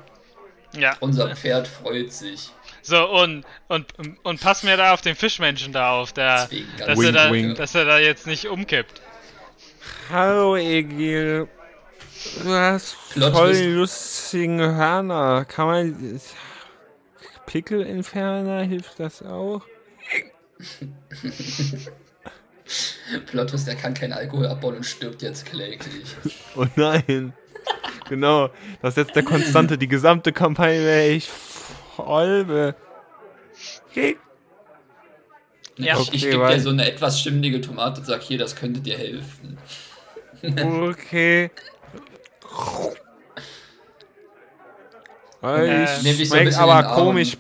Ja. 0.78 0.96
Unser 1.02 1.36
Pferd 1.36 1.68
freut 1.68 2.12
sich. 2.14 2.52
So, 2.82 3.08
und, 3.10 3.46
und, 3.68 3.94
und 4.24 4.42
pass 4.42 4.64
mir 4.64 4.78
da 4.78 4.94
auf 4.94 5.02
den 5.02 5.16
Fischmenschen 5.16 5.74
da 5.74 5.92
auf, 5.92 6.14
der, 6.14 6.44
Deswegen 6.46 6.68
dass, 6.78 6.88
er 6.88 6.98
Wink, 6.98 7.14
da, 7.16 7.32
wink. 7.32 7.56
dass 7.58 7.76
er 7.76 7.86
da 7.86 8.00
jetzt 8.00 8.26
nicht 8.26 8.48
umkippt. 8.48 9.02
Hallo, 10.10 10.56
Egil. 10.56 11.48
Du 12.44 12.50
hast 12.54 12.96
Plot 13.12 13.34
voll 13.34 13.52
Twist. 13.52 13.66
lustigen 13.66 14.60
Hörner. 14.60 15.46
Kann 15.46 15.66
man. 15.68 16.22
Pickelentferner 17.46 18.62
hilft 18.64 19.00
das 19.00 19.22
auch? 19.24 19.62
Plottus, 23.28 23.66
der 23.66 23.76
kann 23.76 23.94
keinen 23.94 24.14
Alkohol 24.14 24.48
abbauen 24.48 24.78
und 24.78 24.86
stirbt 24.86 25.22
jetzt 25.22 25.46
kläglich. 25.46 26.16
Oh 26.56 26.66
nein. 26.76 27.34
genau. 28.08 28.50
Das 28.82 28.94
ist 28.94 28.98
jetzt 29.08 29.16
der 29.16 29.24
Konstante. 29.24 29.78
Die 29.78 29.88
gesamte 29.90 30.32
Kampagne 30.32 30.80
wäre 30.84 31.08
ich 31.10 31.30
voll. 31.30 32.46
be- 32.46 32.76
Ja. 35.78 36.00
ich 36.00 36.14
ich 36.14 36.24
Okay, 36.24 36.32
gebe 36.32 36.48
dir 36.48 36.60
so 36.60 36.70
eine 36.70 36.86
etwas 36.88 37.20
schimmlige 37.20 37.60
Tomate 37.62 38.02
und 38.02 38.06
sag, 38.06 38.22
hier, 38.22 38.38
das 38.38 38.56
könnte 38.56 38.80
dir 38.80 38.98
helfen. 38.98 39.58
Okay. 40.44 41.50
Weil 45.42 45.68
Äh, 45.70 45.84
ich 45.84 46.04
Nimm 46.04 46.18
dich 46.18 46.30
so 46.30 46.60
aber 46.60 46.84
komisch. 46.96 47.38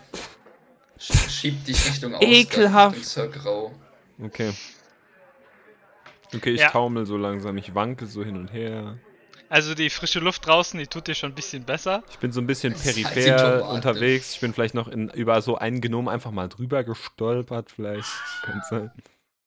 Sch- 0.99 1.29
Schieb 1.29 1.65
dich 1.65 1.85
Richtung 1.85 2.15
Ausgang, 2.15 2.31
Ekelhaft. 2.31 2.97
Richtung 2.97 3.31
Grau. 3.31 3.71
Okay. 4.23 4.53
Okay, 6.33 6.51
ich 6.51 6.61
Ja. 6.61 6.69
taumel 6.69 7.05
so 7.05 7.17
langsam. 7.17 7.57
Ich 7.57 7.75
wanke 7.75 8.05
so 8.05 8.23
hin 8.23 8.37
und 8.37 8.51
her. 8.53 8.97
Also 9.53 9.75
die 9.75 9.91
frische 9.91 10.19
Luft 10.19 10.47
draußen, 10.47 10.79
die 10.79 10.87
tut 10.87 11.07
dir 11.07 11.13
schon 11.13 11.31
ein 11.31 11.35
bisschen 11.35 11.63
besser. 11.63 12.03
Ich 12.09 12.17
bin 12.17 12.31
so 12.31 12.41
ein 12.41 12.47
bisschen 12.47 12.73
halt 12.73 12.81
peripher 12.81 13.59
Tomate. 13.59 13.63
unterwegs. 13.65 14.33
Ich 14.33 14.39
bin 14.39 14.51
vielleicht 14.51 14.73
noch 14.73 14.87
in, 14.87 15.09
über 15.09 15.39
so 15.43 15.59
einen 15.59 15.79
Gnom 15.79 16.07
einfach 16.07 16.31
mal 16.31 16.49
drüber 16.49 16.83
gestolpert. 16.83 17.69
Vielleicht. 17.69 18.09
Könnte 18.41 18.65
sein. 18.67 18.91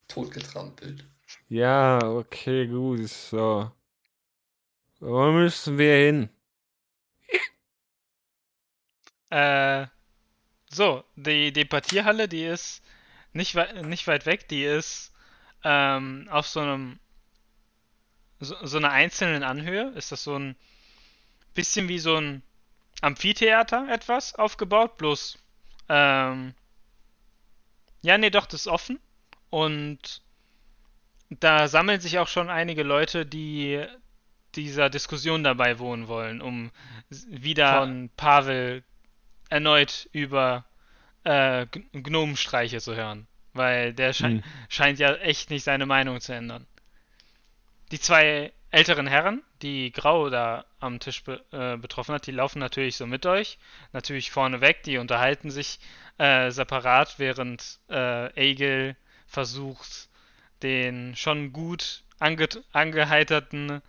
Totgetrampelt. 0.07 1.05
Ja, 1.49 1.99
okay, 2.05 2.69
gut. 2.69 3.09
So. 3.09 3.69
Wo 5.01 5.33
müssen 5.33 5.77
wir 5.77 5.97
hin? 5.97 6.29
Äh, 9.31 9.89
so, 10.71 11.03
die 11.17 11.53
Debattierhalle, 11.53 12.29
die 12.29 12.45
ist 12.45 12.81
nicht, 13.33 13.57
wei 13.57 13.83
nicht 13.83 14.07
weit 14.07 14.25
weg, 14.25 14.47
die 14.47 14.63
ist 14.63 15.13
ähm, 15.65 16.29
auf 16.31 16.47
so 16.47 16.61
einem 16.61 17.01
so, 18.41 18.57
so 18.65 18.79
einer 18.79 18.91
einzelnen 18.91 19.43
Anhöhe. 19.43 19.91
Ist 19.97 20.13
das 20.13 20.23
so 20.25 20.39
ein 20.39 20.57
bisschen 21.55 21.89
wie 21.89 21.99
so 21.99 22.17
ein 22.17 22.43
Amphitheater 23.01 23.89
etwas 23.91 24.35
aufgebaut, 24.35 24.97
bloß 24.99 25.39
ähm, 25.89 26.55
ja, 28.03 28.19
nee, 28.19 28.31
doch, 28.31 28.47
das 28.47 28.63
ist 28.63 28.67
offen 28.69 28.99
und 29.51 30.23
da 31.31 31.69
sammeln 31.69 32.01
sich 32.01 32.19
auch 32.19 32.29
schon 32.29 32.51
einige 32.51 32.83
Leute, 32.83 33.27
die 33.27 33.85
dieser 34.55 34.89
Diskussion 34.91 35.45
dabei 35.45 35.79
wohnen 35.79 36.09
wollen, 36.09 36.41
um 36.41 36.71
wieder 37.11 37.81
von 37.81 38.11
Pavel 38.17 38.83
erneut 39.51 40.09
über 40.13 40.65
äh, 41.25 41.67
Gnomenstreiche 41.93 42.81
zu 42.81 42.95
hören. 42.95 43.27
Weil 43.53 43.93
der 43.95 44.13
schei 44.13 44.31
Hm. 44.31 44.45
scheint 44.69 44.99
ja 44.99 45.15
echt 45.17 45.51
nicht 45.51 45.65
seine 45.65 45.87
Meinung 45.87 46.21
zu 46.21 46.33
ändern. 46.35 46.67
Die 47.93 48.01
zwei 48.01 48.53
älteren 48.71 49.07
Herren, 49.07 49.43
die 49.63 49.93
Grau 49.93 50.29
da 50.29 50.67
am 50.81 50.99
Tisch 51.01 51.23
be 51.25 51.45
äh, 51.53 51.77
betroffen 51.77 52.15
hat, 52.15 52.27
die 52.27 52.33
laufen 52.33 52.59
natürlich 52.59 52.97
so 52.97 53.07
mit 53.07 53.25
euch. 53.27 53.59
Natürlich 53.93 54.31
vorne 54.31 54.61
weg, 54.61 54.83
die 54.83 54.99
unterhalten 54.99 55.51
sich 55.51 55.79
äh, 56.19 56.51
separat, 56.51 57.19
während 57.19 57.79
äh, 57.89 58.95
versucht, 59.27 60.09
den 60.63 61.15
schon 61.17 61.53
gut 61.53 62.05
ange 62.19 62.49
angeheiterten 62.73 63.83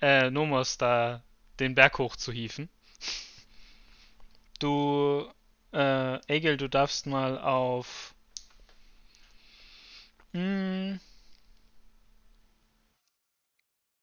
äh, 0.00 0.30
Nomos 0.30 0.78
da 0.78 1.22
den 1.58 1.74
Berg 1.74 1.98
hoch 1.98 2.16
zu 2.16 2.32
hieven. 2.32 2.68
Du, 4.58 5.30
äh, 5.72 6.16
Egil, 6.32 6.56
du 6.56 6.68
darfst 6.68 7.06
mal 7.06 7.38
auf. 7.38 8.14
Hm, 10.32 11.00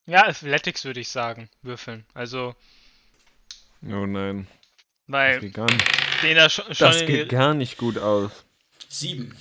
ja, 0.08 0.26
Athletics 0.26 0.84
würde 0.86 1.00
ich 1.00 1.10
sagen, 1.10 1.50
würfeln. 1.62 2.06
Also, 2.14 2.56
Oh 3.84 4.06
nein. 4.06 4.48
Das 5.08 5.14
weil 5.14 5.40
geht 5.40 5.54
gar 5.54 5.72
nicht, 5.72 6.24
den 6.24 6.36
da 6.36 6.50
schon, 6.50 6.66
schon 6.74 6.88
das 6.88 7.06
geht 7.06 7.30
gar 7.30 7.54
nicht 7.54 7.78
gut 7.78 7.98
aus. 7.98 8.32
Sieben. 8.90 9.36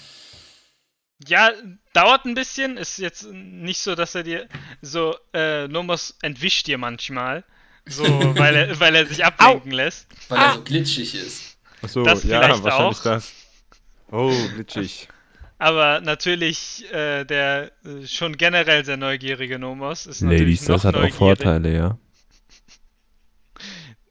Ja, 1.27 1.51
dauert 1.95 2.27
ein 2.27 2.35
bisschen. 2.35 2.77
Ist 2.77 2.99
jetzt 2.99 3.27
nicht 3.33 3.81
so, 3.81 3.95
dass 3.95 4.15
er 4.15 4.23
dir 4.23 4.49
so, 4.83 5.17
äh, 5.33 5.67
Nomos 5.67 6.17
entwischt 6.21 6.67
dir 6.67 6.79
manchmal. 6.79 7.43
So, 7.87 8.05
weil 8.37 8.55
er, 8.55 8.81
weil 8.81 8.95
er 8.95 9.07
sich 9.07 9.25
ablenken 9.25 9.73
lässt. 9.73 10.07
Weil 10.29 10.39
er 10.39 10.55
so 10.55 10.63
glitschig 10.63 11.15
ist. 11.15 11.57
Achso, 11.83 12.03
Das 12.05 12.23
ja, 12.25 12.43
vielleicht 12.43 12.63
wahrscheinlich 12.65 12.99
auch. 12.99 13.03
das. 13.03 13.33
Oh, 14.11 14.49
glitschig. 14.55 15.09
Aber 15.59 16.01
natürlich, 16.03 16.85
äh, 16.93 17.25
der 17.25 17.73
äh, 17.85 18.07
schon 18.07 18.37
generell 18.37 18.85
sehr 18.85 18.97
neugierige 18.99 19.59
Nomos 19.59 20.07
ist 20.07 20.21
natürlich 20.21 20.67
noch 20.69 20.85
neugierig. 20.85 21.75
ja. 21.75 21.99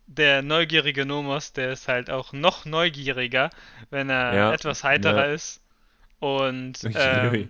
Der 0.07 0.41
neugierige 0.41 1.05
Nomos, 1.05 1.51
der 1.51 1.73
ist 1.73 1.89
halt 1.89 2.09
auch 2.09 2.31
noch 2.31 2.63
neugieriger, 2.63 3.49
wenn 3.89 4.09
er 4.09 4.33
Ja, 4.33 4.53
etwas 4.53 4.83
heiterer 4.85 5.27
ja. 5.27 5.33
ist. 5.33 5.61
Und 6.19 6.79
ähm. 6.95 7.49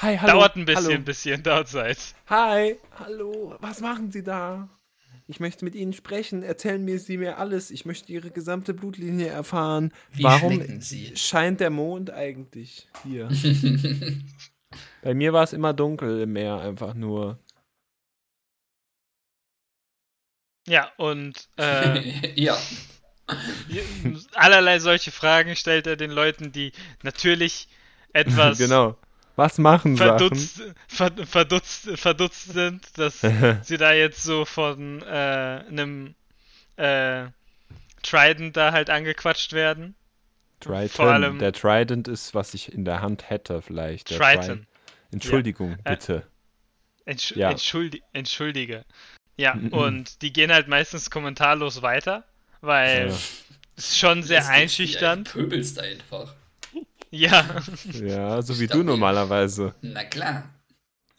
Hi, 0.00 0.16
hallo. 0.18 0.32
dauert 0.32 0.56
ein 0.56 0.64
bisschen, 0.66 0.92
Hallo. 0.92 1.02
bis 1.02 1.24
ihr 1.26 1.38
dort 1.38 1.68
seid. 1.68 1.98
Hi, 2.28 2.76
hallo. 2.98 3.56
Was 3.60 3.80
machen 3.80 4.12
Sie 4.12 4.22
da? 4.22 4.68
Ich 5.30 5.38
möchte 5.38 5.64
mit 5.64 5.76
Ihnen 5.76 5.92
sprechen. 5.92 6.42
Erzählen 6.42 6.84
mir 6.84 6.98
Sie 6.98 7.16
mir 7.16 7.38
alles. 7.38 7.70
Ich 7.70 7.86
möchte 7.86 8.12
Ihre 8.12 8.32
gesamte 8.32 8.74
Blutlinie 8.74 9.28
erfahren. 9.28 9.92
Wie 10.10 10.24
Warum 10.24 10.60
scheint 11.14 11.60
der 11.60 11.70
Mond 11.70 12.10
eigentlich 12.10 12.88
hier? 13.04 13.28
Bei 15.02 15.14
mir 15.14 15.32
war 15.32 15.44
es 15.44 15.52
immer 15.52 15.72
dunkel 15.72 16.22
im 16.22 16.32
Meer, 16.32 16.56
einfach 16.58 16.94
nur. 16.94 17.38
Ja, 20.66 20.90
und 20.96 21.48
äh, 21.56 22.34
ja. 22.34 22.58
allerlei 24.34 24.80
solche 24.80 25.12
Fragen 25.12 25.54
stellt 25.54 25.86
er 25.86 25.94
den 25.94 26.10
Leuten, 26.10 26.50
die 26.50 26.72
natürlich 27.04 27.68
etwas 28.12 28.58
genau. 28.58 28.96
Was 29.36 29.58
machen 29.58 29.96
Sachen? 29.96 30.18
verdutzt, 30.18 30.62
ver, 30.88 31.10
verdutzt, 31.26 31.88
verdutzt 31.98 32.52
sind, 32.52 32.98
dass 32.98 33.20
sie 33.62 33.76
da 33.78 33.92
jetzt 33.92 34.22
so 34.22 34.44
von 34.44 35.02
äh, 35.02 35.64
einem 35.68 36.14
äh, 36.76 37.26
Trident 38.02 38.56
da 38.56 38.72
halt 38.72 38.90
angequatscht 38.90 39.52
werden. 39.52 39.94
Trident. 40.60 40.90
Vor 40.92 41.06
allem- 41.06 41.38
der 41.38 41.52
Trident 41.52 42.06
ist, 42.08 42.34
was 42.34 42.52
ich 42.54 42.72
in 42.72 42.84
der 42.84 43.00
Hand 43.00 43.30
hätte, 43.30 43.62
vielleicht. 43.62 44.10
Der 44.10 44.18
Triton. 44.18 44.66
Entschuldigung, 45.12 45.72
Äh, 45.84 45.90
bitte. 45.92 46.26
Entsch 47.06 47.32
Ja. 47.34 47.50
entschuldi 47.50 48.02
entschuldige. 48.12 48.84
Ja, 49.36 49.54
Mhm. 49.54 49.68
und 49.68 50.22
die 50.22 50.32
gehen 50.32 50.52
halt 50.52 50.68
meistens 50.68 51.10
kommentarlos 51.10 51.80
weiter, 51.82 52.24
weil 52.60 53.08
Ja. 53.08 53.14
es 53.14 53.44
ist 53.76 53.98
schon 53.98 54.22
sehr 54.22 54.40
ist 54.40 54.48
einschüchternd. 54.50 55.28
Du 55.28 55.38
pöbelst 55.40 55.78
einfach. 55.78 56.34
Ja, 57.10 57.62
Ja, 57.92 58.40
so 58.42 58.58
wie 58.60 58.66
Stabil. 58.66 58.68
du 58.68 58.82
normalerweise. 58.82 59.74
Na 59.82 60.04
klar. 60.04 60.48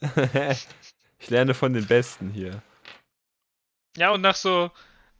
ich 1.18 1.30
lerne 1.30 1.54
von 1.54 1.72
den 1.74 1.86
Besten 1.86 2.30
hier. 2.30 2.62
ja, 3.96 4.10
und 4.10 4.22
nach 4.22 4.34
so, 4.34 4.70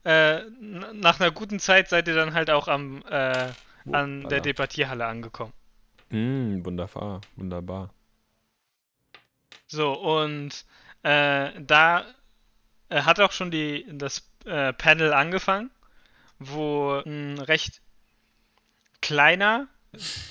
äh, 0.04 0.40
nach 0.92 1.20
einer 1.20 1.30
guten 1.30 1.60
Zeit 1.60 1.88
seid 1.88 2.08
ihr 2.08 2.14
dann 2.14 2.34
halt 2.34 2.50
auch 2.50 2.68
am, 2.68 3.02
äh, 3.06 3.52
an 3.92 4.28
der. 4.28 4.40
Debattierhalle 4.40 5.06
angekommen. 5.06 5.52
Mm, 6.10 6.64
wunderbar, 6.64 7.20
wunderbar. 7.36 7.90
So, 9.66 9.92
und 9.92 10.64
äh, 11.02 11.50
da 11.60 12.04
äh, 12.88 13.02
hat 13.02 13.20
auch 13.20 13.32
schon 13.32 13.50
die, 13.50 13.86
das 13.92 14.28
äh, 14.44 14.72
Panel 14.72 15.12
angefangen, 15.12 15.70
wo 16.38 17.02
ein 17.06 17.38
recht 17.38 17.80
kleiner 19.00 19.68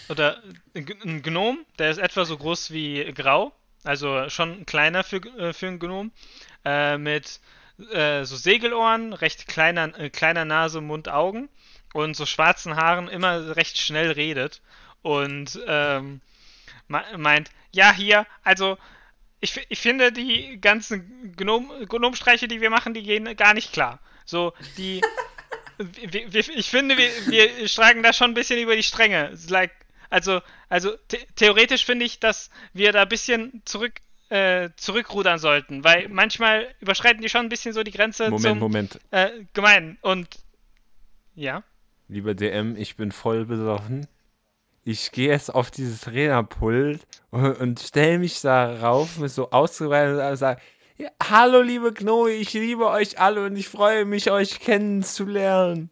oder 0.10 0.42
ein 0.76 1.22
Gnom, 1.24 1.66
der 1.80 1.92
ist 1.92 1.98
etwa 1.98 2.26
so 2.26 2.38
groß 2.38 2.72
wie 2.72 3.12
Grau, 3.14 3.54
also 3.84 4.30
schon 4.30 4.66
kleiner 4.66 5.04
für, 5.04 5.18
äh, 5.38 5.54
für 5.54 5.68
einen 5.68 5.80
Gnom, 5.80 6.12
äh, 6.66 6.98
mit 6.98 7.40
äh, 7.92 8.24
so 8.26 8.36
Segelohren, 8.36 9.14
recht 9.14 9.48
kleiner, 9.48 9.98
äh, 10.00 10.10
kleiner 10.10 10.46
Nase, 10.46 10.82
Mund, 10.82 11.10
Augen 11.10 11.50
und 11.94 12.16
so 12.16 12.26
schwarzen 12.26 12.76
Haaren 12.76 13.08
immer 13.08 13.56
recht 13.56 13.78
schnell 13.78 14.12
redet 14.12 14.62
und 15.02 15.60
ähm, 15.68 16.22
me- 16.88 17.06
meint, 17.18 17.50
ja, 17.72 17.94
hier, 17.94 18.28
also 18.44 18.78
ich, 19.40 19.60
ich 19.70 19.80
finde 19.80 20.12
die 20.12 20.60
ganzen 20.62 21.36
Gnom 21.36 21.72
Gnomstreiche, 21.88 22.48
die 22.48 22.62
wir 22.62 22.70
machen, 22.70 22.94
die 22.94 23.04
gehen 23.04 23.36
gar 23.36 23.54
nicht 23.54 23.74
klar. 23.74 24.00
So, 24.26 24.54
die. 24.78 25.02
ich 25.94 26.70
finde, 26.70 26.98
wir, 26.98 27.10
wir 27.28 27.68
schlagen 27.68 28.04
da 28.04 28.14
schon 28.14 28.32
ein 28.32 28.34
bisschen 28.36 28.60
über 28.60 28.76
die 28.76 28.84
Stränge. 28.84 29.38
Like, 29.50 29.72
also, 30.10 30.42
also 30.70 30.92
the 31.10 31.18
theoretisch 31.36 31.86
finde 31.86 32.06
ich, 32.06 32.20
dass 32.20 32.50
wir 32.74 32.92
da 32.92 33.04
ein 33.04 33.10
bisschen 33.10 33.62
zurück, 33.66 34.02
äh, 34.30 34.70
zurückrudern 34.76 35.40
sollten, 35.40 35.84
weil 35.84 36.10
manchmal 36.10 36.68
überschreiten 36.80 37.22
die 37.22 37.30
schon 37.30 37.46
ein 37.46 37.50
bisschen 37.50 37.74
so 37.74 37.84
die 37.84 37.92
Grenze 37.92 38.30
Moment, 38.30 38.44
zum 38.44 38.60
Moment. 38.60 39.00
Äh, 39.12 39.30
gemein. 39.54 39.98
Und 40.02 40.28
ja. 41.36 41.64
Lieber 42.08 42.34
DM, 42.34 42.76
ich 42.76 42.98
bin 42.98 43.12
voll 43.12 43.46
besoffen. 43.46 44.08
Ich 44.84 45.12
gehe 45.12 45.30
jetzt 45.30 45.54
auf 45.54 45.72
dieses 45.72 46.12
Rednerpult 46.12 47.06
und, 47.30 47.54
und 47.58 47.80
stelle 47.80 48.20
mich 48.20 48.42
da 48.42 48.80
rauf 48.80 49.18
mit 49.18 49.32
so 49.32 49.52
ausgebreiteten 49.52 50.20
Armen 50.20 50.32
und 50.32 50.38
sage, 50.38 50.62
hallo 51.22 51.62
liebe 51.62 51.94
Gnome, 51.94 52.32
ich 52.32 52.54
liebe 52.54 52.88
euch 52.88 53.20
alle 53.20 53.46
und 53.46 53.56
ich 53.56 53.68
freue 53.70 54.06
mich, 54.06 54.32
euch 54.32 54.60
kennenzulernen. 54.60 55.90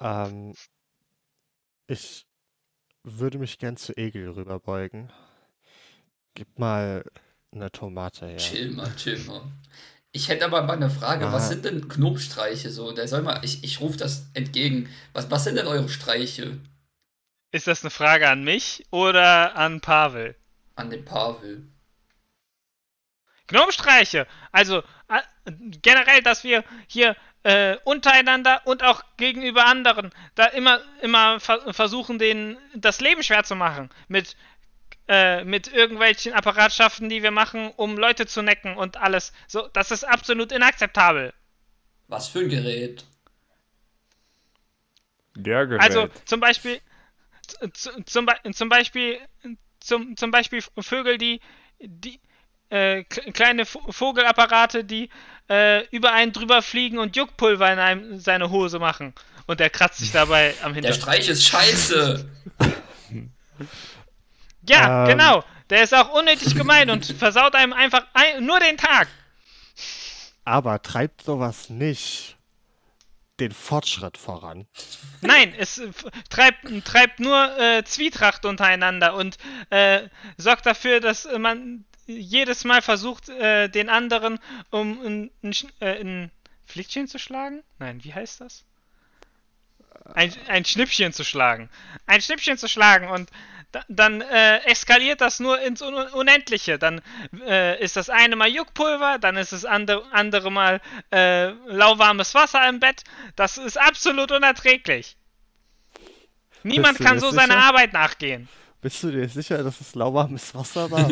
Ähm, 0.00 0.54
ich 1.86 2.26
würde 3.04 3.38
mich 3.38 3.58
gern 3.58 3.76
zu 3.76 3.96
Egel 3.96 4.30
rüberbeugen. 4.30 5.12
Gib 6.34 6.58
mal 6.58 7.04
eine 7.52 7.70
Tomate 7.70 8.26
her. 8.26 8.36
Chill 8.38 8.70
mal, 8.70 8.94
chill 8.96 9.18
mal. 9.24 9.42
Ich 10.12 10.28
hätte 10.28 10.44
aber 10.44 10.62
mal 10.62 10.74
eine 10.74 10.90
Frage. 10.90 11.26
Was 11.32 11.44
Ah. 11.44 11.48
sind 11.48 11.64
denn 11.64 11.88
Knobstreiche 11.88 12.70
so? 12.70 12.92
Der 12.92 13.08
soll 13.08 13.22
mal, 13.22 13.40
ich, 13.44 13.64
ich 13.64 13.80
rufe 13.80 13.98
das 13.98 14.26
entgegen. 14.34 14.88
Was, 15.12 15.30
was 15.30 15.44
sind 15.44 15.56
denn 15.56 15.66
eure 15.66 15.88
Streiche 15.88 16.58
Ist 17.52 17.66
das 17.66 17.82
eine 17.82 17.90
Frage 17.90 18.28
an 18.28 18.42
mich 18.44 18.84
oder 18.90 19.54
an 19.56 19.80
Pavel? 19.80 20.36
an 20.76 20.90
den 20.90 21.04
Pavel? 21.04 21.68
Gnomstreiche. 23.46 24.26
Also 24.52 24.78
äh, 25.08 25.20
generell, 25.82 26.22
dass 26.22 26.44
wir 26.44 26.64
hier 26.86 27.16
äh, 27.42 27.76
untereinander 27.84 28.62
und 28.64 28.82
auch 28.82 29.02
gegenüber 29.16 29.66
anderen 29.66 30.10
da 30.34 30.46
immer 30.46 30.80
immer 31.02 31.40
ver 31.40 31.74
versuchen, 31.74 32.18
denen 32.18 32.56
das 32.74 33.00
Leben 33.00 33.22
schwer 33.22 33.44
zu 33.44 33.54
machen 33.54 33.90
mit 34.08 34.36
äh, 35.08 35.44
mit 35.44 35.70
irgendwelchen 35.70 36.32
Apparatschaften, 36.32 37.10
die 37.10 37.22
wir 37.22 37.30
machen, 37.30 37.70
um 37.76 37.98
Leute 37.98 38.26
zu 38.26 38.42
necken 38.42 38.76
und 38.76 38.96
alles. 38.96 39.34
So, 39.46 39.68
das 39.74 39.90
ist 39.90 40.04
absolut 40.04 40.50
inakzeptabel. 40.50 41.34
Was 42.08 42.28
für 42.28 42.40
ein 42.40 42.48
Gerät? 42.48 43.04
Der 45.36 45.66
Gerät. 45.66 45.82
Also 45.82 46.08
zum 46.24 46.40
Beispiel 46.40 46.80
zum, 47.74 48.06
zum 48.54 48.68
Beispiel 48.70 49.18
zum, 49.80 50.16
zum 50.16 50.30
Beispiel 50.30 50.62
Vögel, 50.80 51.18
die 51.18 51.40
die 51.80 52.18
äh, 52.74 53.04
kleine 53.04 53.64
Vo- 53.64 53.90
Vogelapparate, 53.92 54.84
die 54.84 55.08
äh, 55.48 55.86
über 55.88 56.12
einen 56.12 56.32
drüber 56.32 56.62
fliegen 56.62 56.98
und 56.98 57.16
Juckpulver 57.16 57.72
in 57.72 57.78
einem 57.78 58.18
seine 58.18 58.50
Hose 58.50 58.78
machen. 58.78 59.14
Und 59.46 59.60
der 59.60 59.70
kratzt 59.70 59.98
sich 59.98 60.10
dabei 60.12 60.54
am 60.62 60.72
Der 60.74 60.82
Hintern. 60.82 60.94
Streich 60.94 61.28
ist 61.28 61.44
scheiße. 61.46 62.28
Ja, 64.68 65.02
Ähm. 65.04 65.08
genau. 65.10 65.44
Der 65.70 65.82
ist 65.82 65.94
auch 65.94 66.12
unnötig 66.12 66.54
gemein 66.54 66.90
und 66.90 67.06
versaut 67.06 67.54
einem 67.54 67.72
einfach 67.72 68.06
ein 68.12 68.44
nur 68.44 68.60
den 68.60 68.76
Tag. 68.76 69.08
Aber 70.44 70.80
treibt 70.82 71.22
sowas 71.22 71.70
nicht 71.70 72.36
den 73.40 73.52
Fortschritt 73.52 74.16
voran. 74.18 74.66
Nein, 75.22 75.54
es 75.58 75.78
äh, 75.78 75.90
treibt, 76.30 76.66
treibt 76.84 77.18
nur 77.20 77.58
äh, 77.58 77.82
Zwietracht 77.84 78.44
untereinander 78.44 79.14
und 79.14 79.38
äh, 79.70 80.02
sorgt 80.36 80.66
dafür, 80.66 81.00
dass 81.00 81.24
äh, 81.24 81.38
man 81.38 81.84
jedes 82.06 82.64
Mal 82.64 82.82
versucht, 82.82 83.28
äh, 83.28 83.68
den 83.68 83.88
anderen 83.88 84.38
um 84.70 85.00
ein, 85.04 85.30
ein, 85.42 85.52
Sch- 85.52 85.70
äh, 85.80 86.00
ein 86.00 86.30
Flickchen 86.66 87.08
zu 87.08 87.18
schlagen? 87.18 87.62
Nein, 87.78 88.02
wie 88.04 88.14
heißt 88.14 88.40
das? 88.40 88.64
Ein, 90.14 90.34
ein 90.48 90.64
Schnippchen 90.64 91.12
zu 91.12 91.24
schlagen. 91.24 91.70
Ein 92.06 92.20
Schnippchen 92.20 92.58
zu 92.58 92.68
schlagen 92.68 93.08
und 93.08 93.30
da, 93.72 93.82
dann 93.88 94.20
äh, 94.20 94.58
eskaliert 94.64 95.20
das 95.20 95.40
nur 95.40 95.60
ins 95.60 95.82
Un 95.82 95.94
Unendliche. 95.94 96.78
Dann 96.78 97.00
äh, 97.46 97.82
ist 97.82 97.96
das 97.96 98.10
eine 98.10 98.36
mal 98.36 98.48
Juckpulver, 98.48 99.18
dann 99.18 99.36
ist 99.36 99.52
das 99.52 99.64
andere, 99.64 100.04
andere 100.12 100.52
mal 100.52 100.80
äh, 101.10 101.48
lauwarmes 101.66 102.34
Wasser 102.34 102.68
im 102.68 102.80
Bett. 102.80 103.02
Das 103.36 103.56
ist 103.56 103.78
absolut 103.80 104.30
unerträglich. 104.30 105.16
Niemand 106.62 106.98
kann 107.00 107.18
so 107.18 107.30
seiner 107.30 107.54
sicher? 107.54 107.66
Arbeit 107.66 107.92
nachgehen. 107.92 108.48
Bist 108.84 109.02
du 109.02 109.10
dir 109.10 109.26
sicher, 109.30 109.62
dass 109.62 109.80
es 109.80 109.94
lauwarmes 109.94 110.54
Wasser 110.54 110.90
war? 110.90 111.08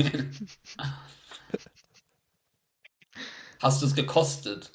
Hast 3.60 3.80
du 3.80 3.86
es 3.86 3.94
gekostet? 3.94 4.70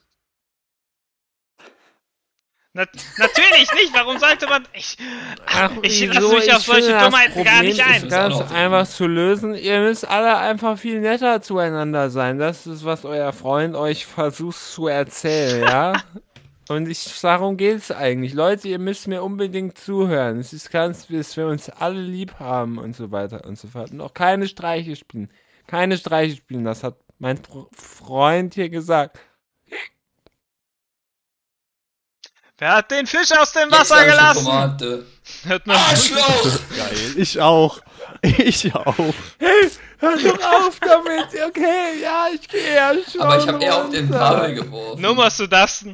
Nat 2.74 2.90
natürlich 3.20 3.72
nicht. 3.76 3.94
Warum 3.94 4.18
sollte 4.18 4.48
man. 4.48 4.68
Ich, 4.74 4.98
ach, 5.46 5.70
ich 5.84 6.08
lasse 6.08 6.28
mich 6.28 6.52
auf 6.52 6.64
solche 6.64 6.98
Dummheiten 6.98 7.44
gar 7.44 7.62
nicht 7.62 7.86
ein. 7.86 8.02
ist 8.02 8.10
ganz 8.10 8.42
einfach 8.52 8.88
zu 8.88 9.06
lösen. 9.06 9.54
Ihr 9.54 9.82
müsst 9.82 10.08
alle 10.08 10.36
einfach 10.38 10.80
viel 10.80 11.00
netter 11.00 11.44
zueinander 11.44 12.10
sein. 12.10 12.40
Das 12.40 12.66
ist, 12.66 12.84
was 12.84 13.06
euer 13.06 13.32
Freund 13.32 13.76
euch 13.76 14.08
versucht 14.08 14.58
zu 14.58 14.88
erzählen, 14.88 15.62
ja? 15.62 15.94
Und 16.70 16.88
ich, 16.90 17.20
darum 17.22 17.56
geht 17.58 17.78
es 17.78 17.92
eigentlich. 17.92 18.34
Leute, 18.34 18.68
ihr 18.68 18.80
müsst 18.80 19.08
mir 19.08 19.24
unbedingt 19.24 19.78
zuhören. 19.78 20.40
Es 20.40 20.54
ist 20.54 20.70
ganz, 20.72 21.08
dass 21.08 21.38
wir 21.38 21.48
uns 21.48 21.70
alle 21.70 22.02
lieb 22.02 22.40
haben 22.40 22.78
und 22.78 22.96
so 22.96 23.12
weiter 23.12 23.46
und 23.46 23.58
so 23.58 23.68
fort. 23.68 23.92
Und 23.92 24.02
auch 24.02 24.14
keine 24.14 24.48
Streiche 24.48 24.96
spielen. 24.96 25.32
Keine 25.68 25.98
Streiche 25.98 26.38
spielen, 26.38 26.64
das 26.66 26.84
hat 26.84 26.96
mein 27.20 27.42
Pro- 27.42 27.70
Freund 27.74 28.54
hier 28.54 28.70
gesagt. 28.70 29.20
Wer 32.60 32.76
hat 32.78 32.90
den 32.90 33.06
Fisch 33.06 33.32
aus 33.38 33.52
dem 33.54 33.72
Wasser 33.72 34.04
gelassen? 34.06 34.48
Hört 35.44 35.68
man 35.68 35.78
Arschloch! 35.78 36.60
Geil. 36.78 37.14
Ich 37.18 37.40
auch. 37.40 37.80
Ich 38.24 38.74
auch. 38.74 38.96
Hey, 39.38 39.70
hör 40.00 40.18
doch 40.18 40.44
auf 40.44 40.80
damit. 40.80 41.28
Okay, 41.50 42.02
ja, 42.02 42.26
ich 42.34 42.48
gehe 42.48 42.76
ja 42.76 42.94
schon. 43.12 43.22
Aber 43.22 43.38
ich 43.38 43.48
habe 43.48 43.64
eher 43.64 43.78
auf 43.84 43.90
den. 43.92 44.10
Pavel 44.10 44.56
geworfen. 44.56 45.02
Nummers, 45.02 45.38
du 45.38 45.46
darfst 45.48 45.86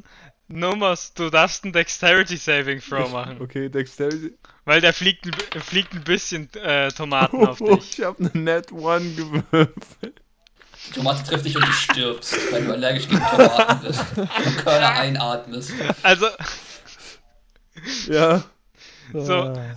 ein. 0.54 0.60
Nummers, 0.60 1.14
du 1.14 1.30
darfst 1.30 1.66
ein 1.66 1.74
Dexterity 1.74 2.38
Saving 2.38 2.80
Throw 2.82 3.10
machen. 3.12 3.42
Okay, 3.42 3.70
Dexterity. 3.70 4.34
Weil 4.66 4.82
der 4.82 4.94
fliegt, 4.94 5.28
fliegt 5.64 5.94
ein 5.94 6.04
bisschen 6.04 6.50
äh, 6.56 6.90
Tomaten 6.92 7.46
auf 7.46 7.60
Oh, 7.62 7.76
dich. 7.76 8.00
ich 8.00 8.06
habe 8.06 8.18
eine 8.34 8.44
Net 8.44 8.72
One 8.72 9.10
gewürfelt. 9.14 10.22
Die 10.88 10.92
Tomate 10.94 11.24
trifft 11.24 11.46
dich 11.46 11.56
und 11.56 11.66
du 11.66 11.72
stirbst, 11.72 12.52
weil 12.52 12.66
du 12.66 12.72
allergisch 12.74 13.08
gegen 13.08 13.22
Tomaten 13.22 13.88
bist. 13.88 14.02
Und 14.18 14.58
Körner 14.64 14.92
einatmest. 14.92 15.72
Also, 16.02 16.28
Ja. 18.08 18.44
So. 19.14 19.34
Ah. 19.34 19.76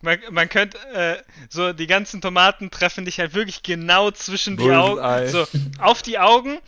man, 0.00 0.18
man 0.30 0.48
könnte, 0.48 0.78
äh, 0.94 1.16
so 1.48 1.72
die 1.72 1.86
ganzen 1.86 2.20
Tomaten 2.20 2.70
treffen 2.70 3.04
dich 3.04 3.18
halt 3.20 3.34
wirklich 3.34 3.62
genau 3.62 4.10
zwischen 4.10 4.56
die 4.56 4.64
Bullseye. 4.64 5.02
Augen, 5.02 5.28
so 5.28 5.46
auf 5.78 6.02
die 6.02 6.18
Augen 6.18 6.58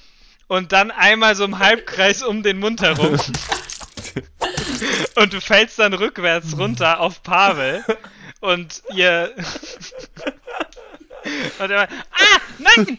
und 0.54 0.72
dann 0.72 0.90
einmal 0.90 1.34
so 1.34 1.44
im 1.44 1.58
Halbkreis 1.58 2.22
um 2.22 2.42
den 2.42 2.58
Mund 2.58 2.80
herum. 2.80 3.16
und 5.16 5.32
du 5.32 5.40
fällst 5.40 5.78
dann 5.78 5.92
rückwärts 5.92 6.56
runter 6.56 7.00
auf 7.00 7.22
Pavel 7.22 7.84
und 8.40 8.82
ihr. 8.94 9.34
Und 11.58 11.70
er 11.70 11.78
war, 11.78 11.88
ah, 11.88 12.38
nein! 12.58 12.98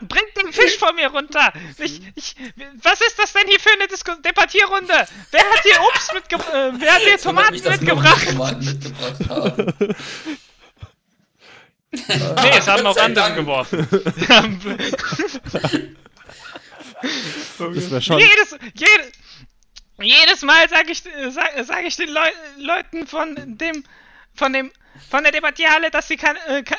Bringt 0.00 0.36
den 0.42 0.50
Fisch 0.50 0.78
von 0.78 0.94
mir 0.94 1.08
runter! 1.08 1.52
Ich, 1.76 2.00
ich, 2.14 2.34
was 2.82 3.02
ist 3.02 3.18
das 3.18 3.34
denn 3.34 3.46
hier 3.46 3.60
für 3.60 3.72
eine 3.72 3.86
Disku 3.86 4.14
Debattierrunde? 4.14 5.06
Wer 5.30 5.42
hat 5.42 5.62
hier 5.62 5.78
Obst 5.82 6.14
mitgebracht? 6.14 6.54
Äh, 6.54 6.72
wer 6.80 6.94
hat 6.94 7.02
hier 7.02 7.18
Tomaten 7.18 7.62
mitgebracht? 7.62 8.28
Tomaten 8.30 8.64
mitgebracht. 8.64 9.74
Nee, 11.92 12.56
es 12.56 12.68
haben 12.68 12.86
auch 12.86 12.96
andere 12.96 13.34
geworfen. 13.34 13.86
Das 17.58 18.04
schon. 18.04 18.18
jedes, 18.18 18.56
jedes, 18.74 19.12
jedes 20.00 20.42
Mal 20.42 20.68
sage 20.68 20.92
ich, 20.92 21.04
äh, 21.06 21.30
sag, 21.30 21.50
sag 21.64 21.84
ich 21.84 21.96
den 21.96 22.10
Leu 22.10 22.28
Leuten 22.58 23.06
von 23.06 23.34
dem, 23.58 23.84
von 24.34 24.52
dem, 24.52 24.70
von 25.08 25.22
der 25.22 25.32
Debattierhalle, 25.32 25.90
dass 25.90 26.08
sie 26.08 26.16
kann, 26.16 26.36
äh, 26.46 26.62
kann, 26.62 26.78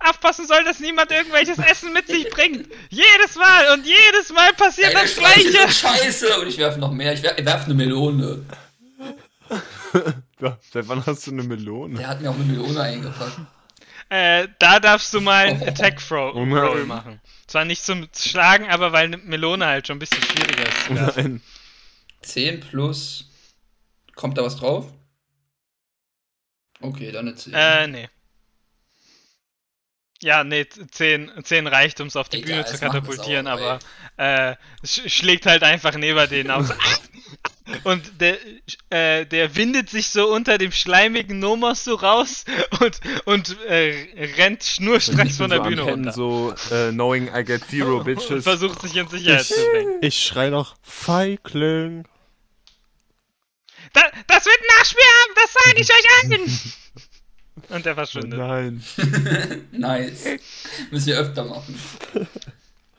aufpassen 0.00 0.46
soll, 0.46 0.64
dass 0.64 0.80
niemand 0.80 1.10
irgendwelches 1.10 1.58
Essen 1.58 1.92
mit 1.92 2.06
sich 2.06 2.30
bringt. 2.30 2.68
Jedes 2.88 3.36
Mal 3.36 3.72
und 3.74 3.86
jedes 3.86 4.32
Mal 4.32 4.52
passiert 4.54 4.94
Deine 4.94 5.02
das 5.02 5.12
Streiche 5.12 5.50
Gleiche. 5.50 5.72
sind 5.72 5.90
scheiße! 5.90 6.40
Und 6.40 6.48
ich 6.48 6.58
werfe 6.58 6.78
noch 6.78 6.92
mehr. 6.92 7.12
Ich 7.12 7.22
werfe 7.22 7.44
werf 7.44 7.64
eine 7.64 7.74
Melone. 7.74 8.44
Seit 10.72 10.88
wann 10.88 11.04
hast 11.06 11.26
du 11.26 11.32
eine 11.32 11.42
Melone? 11.42 11.98
Der 11.98 12.08
hat 12.08 12.20
mir 12.20 12.30
auch 12.30 12.34
eine 12.34 12.44
Melone 12.44 12.80
eingepackt. 12.80 13.38
Äh, 14.08 14.48
da 14.58 14.78
darfst 14.80 15.12
du 15.14 15.20
mal 15.20 15.46
einen 15.46 15.62
Attack 15.68 15.98
Throw 15.98 16.34
Oh 16.34 16.44
nein. 16.46 16.58
Roll 16.58 16.84
machen. 16.86 17.20
Zwar 17.46 17.64
nicht 17.64 17.82
zum 17.84 18.08
Schlagen, 18.16 18.68
aber 18.68 18.92
weil 18.92 19.06
eine 19.06 19.16
Melone 19.18 19.66
halt 19.66 19.86
schon 19.86 19.96
ein 19.96 20.00
bisschen 20.00 20.22
schwieriger 20.22 20.64
ist. 20.66 20.90
Oh 20.90 20.94
nein. 20.94 21.42
10 22.22 22.60
plus. 22.60 23.30
Kommt 24.14 24.38
da 24.38 24.42
was 24.44 24.56
drauf? 24.56 24.92
Okay, 26.80 27.10
dann 27.12 27.26
eine 27.28 27.36
10. 27.36 27.54
Äh, 27.54 27.86
nee. 27.88 28.08
Ja, 30.22 30.44
nee, 30.44 30.66
10, 30.66 31.30
10 31.44 31.66
reicht, 31.66 32.00
um 32.00 32.06
es 32.08 32.16
auf 32.16 32.28
die 32.30 32.38
Egal, 32.38 32.62
Bühne 32.62 32.64
zu 32.64 32.78
katapultieren, 32.78 33.46
aber 33.46 33.80
Sauerei. 34.16 34.50
äh, 34.52 34.56
es 34.82 34.94
sch 34.96 35.08
schlägt 35.12 35.46
halt 35.46 35.62
einfach 35.62 35.94
neben 35.94 36.28
den 36.30 36.50
aus. 36.50 36.70
Und 37.84 38.20
der, 38.20 38.38
äh, 38.90 39.26
der 39.26 39.56
windet 39.56 39.90
sich 39.90 40.08
so 40.08 40.32
unter 40.32 40.56
dem 40.58 40.70
schleimigen 40.70 41.40
Nomos 41.40 41.82
so 41.84 41.94
raus 41.96 42.44
und, 42.80 43.00
und 43.24 43.60
äh, 43.66 44.06
rennt 44.36 44.62
schnurstracks 44.62 45.36
von 45.38 45.50
der 45.50 45.58
so 45.58 45.64
Bühne 45.64 45.82
runter. 45.82 46.12
so 46.12 46.54
äh, 46.70 46.90
knowing 46.92 47.28
I 47.34 47.44
get 47.44 47.62
zero 47.68 47.98
Und 47.98 48.04
bitches. 48.06 48.44
versucht 48.44 48.80
sich 48.82 48.94
in 48.96 49.08
Sicherheit 49.08 49.40
Ich, 49.42 49.48
zu 49.48 49.54
bringen. 49.72 49.98
ich 50.00 50.22
schrei 50.24 50.50
noch 50.50 50.76
Feigling. 50.82 52.04
Da, 53.92 54.02
das 54.28 54.44
wird 54.46 54.56
ein 54.60 54.78
Nachspiel 54.78 55.02
haben, 55.02 55.34
das 55.34 55.52
sage 55.52 55.80
ich 55.80 55.90
euch 55.90 56.22
allen! 56.22 56.72
Und 57.70 57.86
er 57.86 57.92
Oh 57.92 57.94
verschwindet. 57.96 58.38
nein. 58.38 58.84
Nice. 59.72 60.24
Müssen 60.90 61.06
wir 61.06 61.18
öfter 61.18 61.44
machen. 61.44 61.78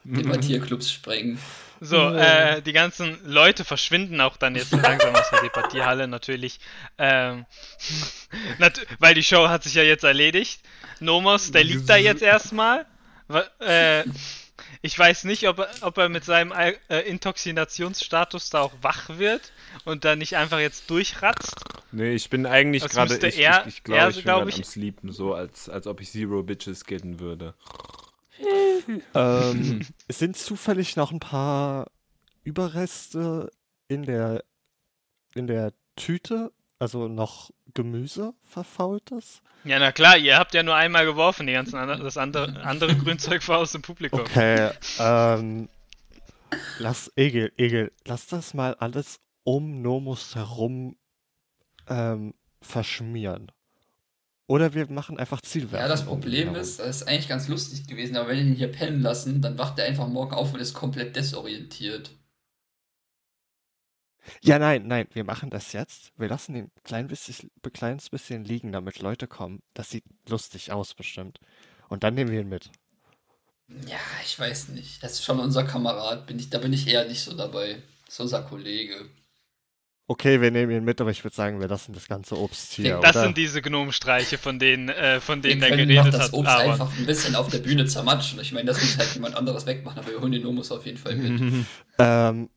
Debattierclubs 0.03 0.91
sprengen. 0.91 1.37
So, 1.79 2.09
äh, 2.09 2.61
die 2.61 2.73
ganzen 2.73 3.17
Leute 3.25 3.63
verschwinden 3.63 4.19
auch 4.21 4.37
dann 4.37 4.55
jetzt 4.55 4.71
langsam 4.71 5.15
aus 5.15 5.29
der 5.29 5.41
Debattierhalle 5.41 6.07
natürlich. 6.07 6.59
Ähm, 6.97 7.45
nat 8.57 8.81
weil 8.99 9.13
die 9.13 9.23
Show 9.23 9.47
hat 9.49 9.63
sich 9.63 9.75
ja 9.75 9.83
jetzt 9.83 10.03
erledigt. 10.03 10.61
Nomos, 10.99 11.51
der 11.51 11.63
liegt 11.63 11.89
da 11.89 11.95
jetzt 11.97 12.21
erstmal. 12.21 12.85
Äh, 13.59 14.03
ich 14.81 14.97
weiß 14.97 15.25
nicht, 15.25 15.47
ob 15.47 15.59
er, 15.59 15.69
ob 15.81 15.97
er 15.97 16.09
mit 16.09 16.23
seinem 16.23 16.51
Al 16.51 16.75
äh, 16.89 16.99
Intoxinationsstatus 17.09 18.49
da 18.49 18.61
auch 18.61 18.73
wach 18.81 19.09
wird 19.17 19.51
und 19.85 20.05
da 20.05 20.15
nicht 20.15 20.35
einfach 20.35 20.59
jetzt 20.59 20.89
durchratzt. 20.89 21.55
Nee, 21.91 22.13
ich 22.13 22.29
bin 22.29 22.45
eigentlich 22.45 22.83
gerade, 22.87 23.15
ich, 23.15 23.39
ich, 23.39 23.47
ich 23.67 23.83
glaube, 23.83 24.09
ich 24.09 24.15
bin 24.17 24.23
glaub 24.23 24.47
ich- 24.47 24.57
am 24.57 24.63
Sleepen, 24.63 25.11
so 25.11 25.33
als, 25.33 25.69
als 25.69 25.87
ob 25.87 26.01
ich 26.01 26.11
Zero 26.11 26.43
Bitches 26.43 26.85
getten 26.85 27.19
würde. 27.19 27.53
Ähm, 29.13 29.81
es 30.07 30.19
sind 30.19 30.37
zufällig 30.37 30.95
noch 30.95 31.11
ein 31.11 31.19
paar 31.19 31.91
Überreste 32.43 33.51
in 33.87 34.03
der, 34.03 34.43
in 35.35 35.47
der 35.47 35.73
Tüte, 35.95 36.51
also 36.79 37.07
noch 37.07 37.51
Gemüse 37.73 38.33
verfaultes. 38.43 39.41
Ja, 39.63 39.79
na 39.79 39.91
klar, 39.91 40.17
ihr 40.17 40.37
habt 40.37 40.53
ja 40.53 40.63
nur 40.63 40.75
einmal 40.75 41.05
geworfen, 41.05 41.47
die 41.47 41.53
ganzen 41.53 41.77
andere, 41.77 42.03
das 42.03 42.17
andere, 42.17 42.61
andere 42.63 42.95
Grünzeug 43.03 43.47
war 43.47 43.59
aus 43.59 43.71
dem 43.71 43.81
Publikum. 43.81 44.21
Okay, 44.21 44.71
ähm, 44.99 45.69
lass, 46.79 47.11
Egel, 47.15 47.51
Egel, 47.57 47.91
lass 48.05 48.27
das 48.27 48.53
mal 48.53 48.75
alles 48.75 49.19
um 49.43 49.81
Nomus 49.81 50.35
herum 50.35 50.97
ähm, 51.87 52.33
verschmieren. 52.61 53.51
Oder 54.47 54.73
wir 54.73 54.89
machen 54.89 55.19
einfach 55.19 55.41
Zielwerfen. 55.41 55.79
Ja, 55.79 55.87
das 55.89 56.05
Problem 56.05 56.49
herum. 56.49 56.61
ist, 56.61 56.79
das 56.79 57.01
ist 57.01 57.07
eigentlich 57.07 57.27
ganz 57.27 57.49
lustig 57.49 57.85
gewesen, 57.85 58.15
aber 58.15 58.29
wenn 58.29 58.37
wir 58.37 58.43
ihn 58.45 58.55
hier 58.55 58.71
pennen 58.71 59.01
lassen, 59.01 59.41
dann 59.41 59.57
wacht 59.57 59.77
er 59.77 59.85
einfach 59.85 60.07
morgen 60.07 60.33
auf 60.33 60.53
und 60.53 60.61
ist 60.61 60.73
komplett 60.73 61.15
desorientiert. 61.17 62.11
Ja, 64.41 64.59
nein, 64.59 64.87
nein, 64.87 65.07
wir 65.13 65.23
machen 65.23 65.49
das 65.49 65.73
jetzt. 65.73 66.11
Wir 66.17 66.27
lassen 66.29 66.55
ihn 66.55 66.65
ein 66.65 66.83
klein 66.83 67.07
bisschen, 67.07 67.51
ein 67.63 67.73
kleines 67.73 68.09
bisschen 68.09 68.43
liegen, 68.43 68.71
damit 68.71 68.99
Leute 68.99 69.27
kommen. 69.27 69.61
Das 69.73 69.89
sieht 69.89 70.03
lustig 70.27 70.71
aus, 70.71 70.93
bestimmt. 70.93 71.39
Und 71.89 72.03
dann 72.03 72.13
nehmen 72.13 72.31
wir 72.31 72.41
ihn 72.41 72.49
mit. 72.49 72.71
Ja, 73.85 73.99
ich 74.23 74.37
weiß 74.39 74.69
nicht. 74.69 75.03
Das 75.03 75.13
ist 75.13 75.25
schon 75.25 75.39
unser 75.39 75.63
Kamerad. 75.63 76.25
Bin 76.25 76.39
ich, 76.39 76.49
da 76.49 76.57
bin 76.57 76.73
ich 76.73 76.87
eher 76.87 77.05
nicht 77.05 77.21
so 77.21 77.35
dabei. 77.35 77.81
Das 78.05 78.15
ist 78.15 78.19
unser 78.21 78.43
Kollege. 78.43 79.09
Okay, 80.09 80.39
wir 80.39 80.51
nehmen 80.51 80.71
ihn 80.71 80.85
mit, 80.85 81.01
aber 81.01 81.11
ich 81.11 81.23
würde 81.25 81.35
sagen, 81.35 81.59
wir 81.59 81.67
lassen 81.67 81.91
das 81.91 82.07
ganze 82.07 82.39
Obst 82.39 82.71
hier, 82.73 82.99
Das 83.01 83.11
oder? 83.11 83.23
sind 83.23 83.37
diese 83.37 83.61
Gnomenstreiche, 83.61 84.37
von 84.37 84.57
denen, 84.57 84.87
äh, 84.87 85.19
von 85.19 85.43
Wir 85.43 85.49
denen 85.51 85.61
er 85.63 85.69
können 85.69 85.81
noch 85.89 86.03
geredet 86.03 86.13
das 86.13 86.23
hat. 86.27 86.33
Obst 86.33 86.49
Aaron. 86.49 86.71
einfach 86.71 86.97
ein 86.97 87.05
bisschen 87.05 87.35
auf 87.35 87.49
der 87.49 87.57
Bühne 87.59 87.85
zermatschen. 87.85 88.39
Ich 88.39 88.53
meine, 88.53 88.65
das 88.67 88.81
muss 88.81 88.97
halt 88.97 89.13
jemand 89.13 89.35
anderes 89.35 89.65
wegmachen, 89.65 89.99
aber 89.99 90.09
wir 90.09 90.21
holen 90.21 90.31
den 90.31 90.43
Nomus 90.43 90.71
auf 90.71 90.85
jeden 90.85 90.97
Fall 90.97 91.15
mit. 91.15 91.65
Ähm, 91.99 92.49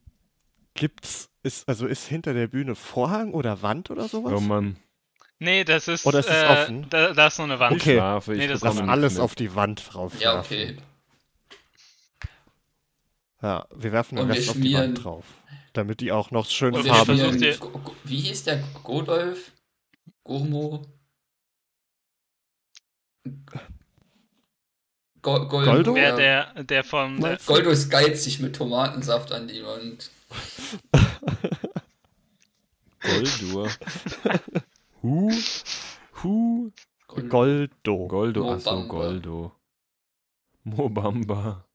gibt's, 0.74 1.30
ist, 1.42 1.66
also 1.66 1.86
ist 1.86 2.07
hinter 2.07 2.34
der 2.34 2.46
Bühne 2.46 2.74
Vorhang 2.74 3.32
oder 3.32 3.62
Wand 3.62 3.90
oder 3.90 4.07
sowas? 4.07 4.34
Oh 4.36 4.40
Mann, 4.40 4.76
Nee, 5.38 5.64
das 5.64 5.88
ist, 5.88 6.05
Oder 6.05 6.18
ist 6.18 6.28
es 6.28 6.42
äh, 6.42 6.46
offen? 6.46 6.86
Da, 6.90 7.14
da 7.14 7.26
ist 7.28 7.38
noch 7.38 7.46
eine 7.46 7.59
Wand. 7.59 7.74
ich 7.76 7.82
Okay. 7.82 7.94
schlafe, 7.94 8.34
ich 8.34 8.38
Nee, 8.40 8.46
das 8.48 8.61
Lass 8.61 8.76
alles 8.78 9.14
mit. 9.14 9.22
auf 9.22 9.34
die 9.34 9.55
Wand 9.55 9.82
drauf 9.94 10.20
Ja, 10.20 10.38
okay. 10.38 10.76
Ja, 13.42 13.66
wir 13.74 13.92
werfen 13.92 14.16
den 14.16 14.24
Und 14.24 14.28
wir 14.28 14.36
Rest 14.36 14.51
auf 14.51 14.61
die 14.61 14.74
Wand 14.74 15.03
drauf. 15.03 15.24
Damit 15.72 16.00
die 16.00 16.10
auch 16.12 16.30
noch 16.30 16.46
schön 16.46 16.74
Und 16.74 16.84
wir 16.84 16.92
Farbe. 16.92 17.16
Farbe 17.16 17.32
versucht 17.32 17.34
spielen, 17.36 17.53
ihr- 17.53 17.58
Go- 17.58 17.78
Go- 17.78 17.96
wie 18.04 18.20
hieß 18.20 18.45
der? 18.45 18.62
Godolf? 18.82 19.53
Gurmo? 20.24 20.82
Go 25.22 25.46
Goldo? 25.49 25.70
Goldo? 25.72 25.95
Wer 25.95 26.16
der, 26.16 26.64
der 26.64 26.82
vom. 26.84 27.20
Der? 27.20 27.38
Goldo 27.46 27.70
ist 27.70 27.90
geizig 27.90 28.40
mit 28.40 28.57
Tomatensaft 28.57 29.32
an 29.32 29.46
die 29.49 29.62
Wand. 29.64 30.11
Goldur. 33.00 33.70
Hu? 35.03 35.30
Hu? 36.22 36.72
Goldo. 37.07 38.07
Goldo, 38.07 38.53
achso. 38.53 38.86
Goldo. 38.86 39.53
Mobamba. 40.64 41.66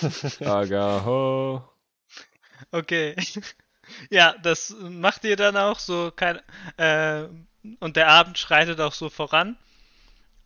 Agaho. 0.40 1.62
Okay. 2.72 3.16
ja, 4.10 4.34
das 4.42 4.74
macht 4.80 5.24
ihr 5.24 5.36
dann 5.36 5.56
auch 5.56 5.78
so. 5.78 6.12
Kein, 6.14 6.40
äh, 6.76 7.26
und 7.80 7.96
der 7.96 8.08
Abend 8.08 8.38
schreitet 8.38 8.80
auch 8.80 8.92
so 8.92 9.10
voran. 9.10 9.56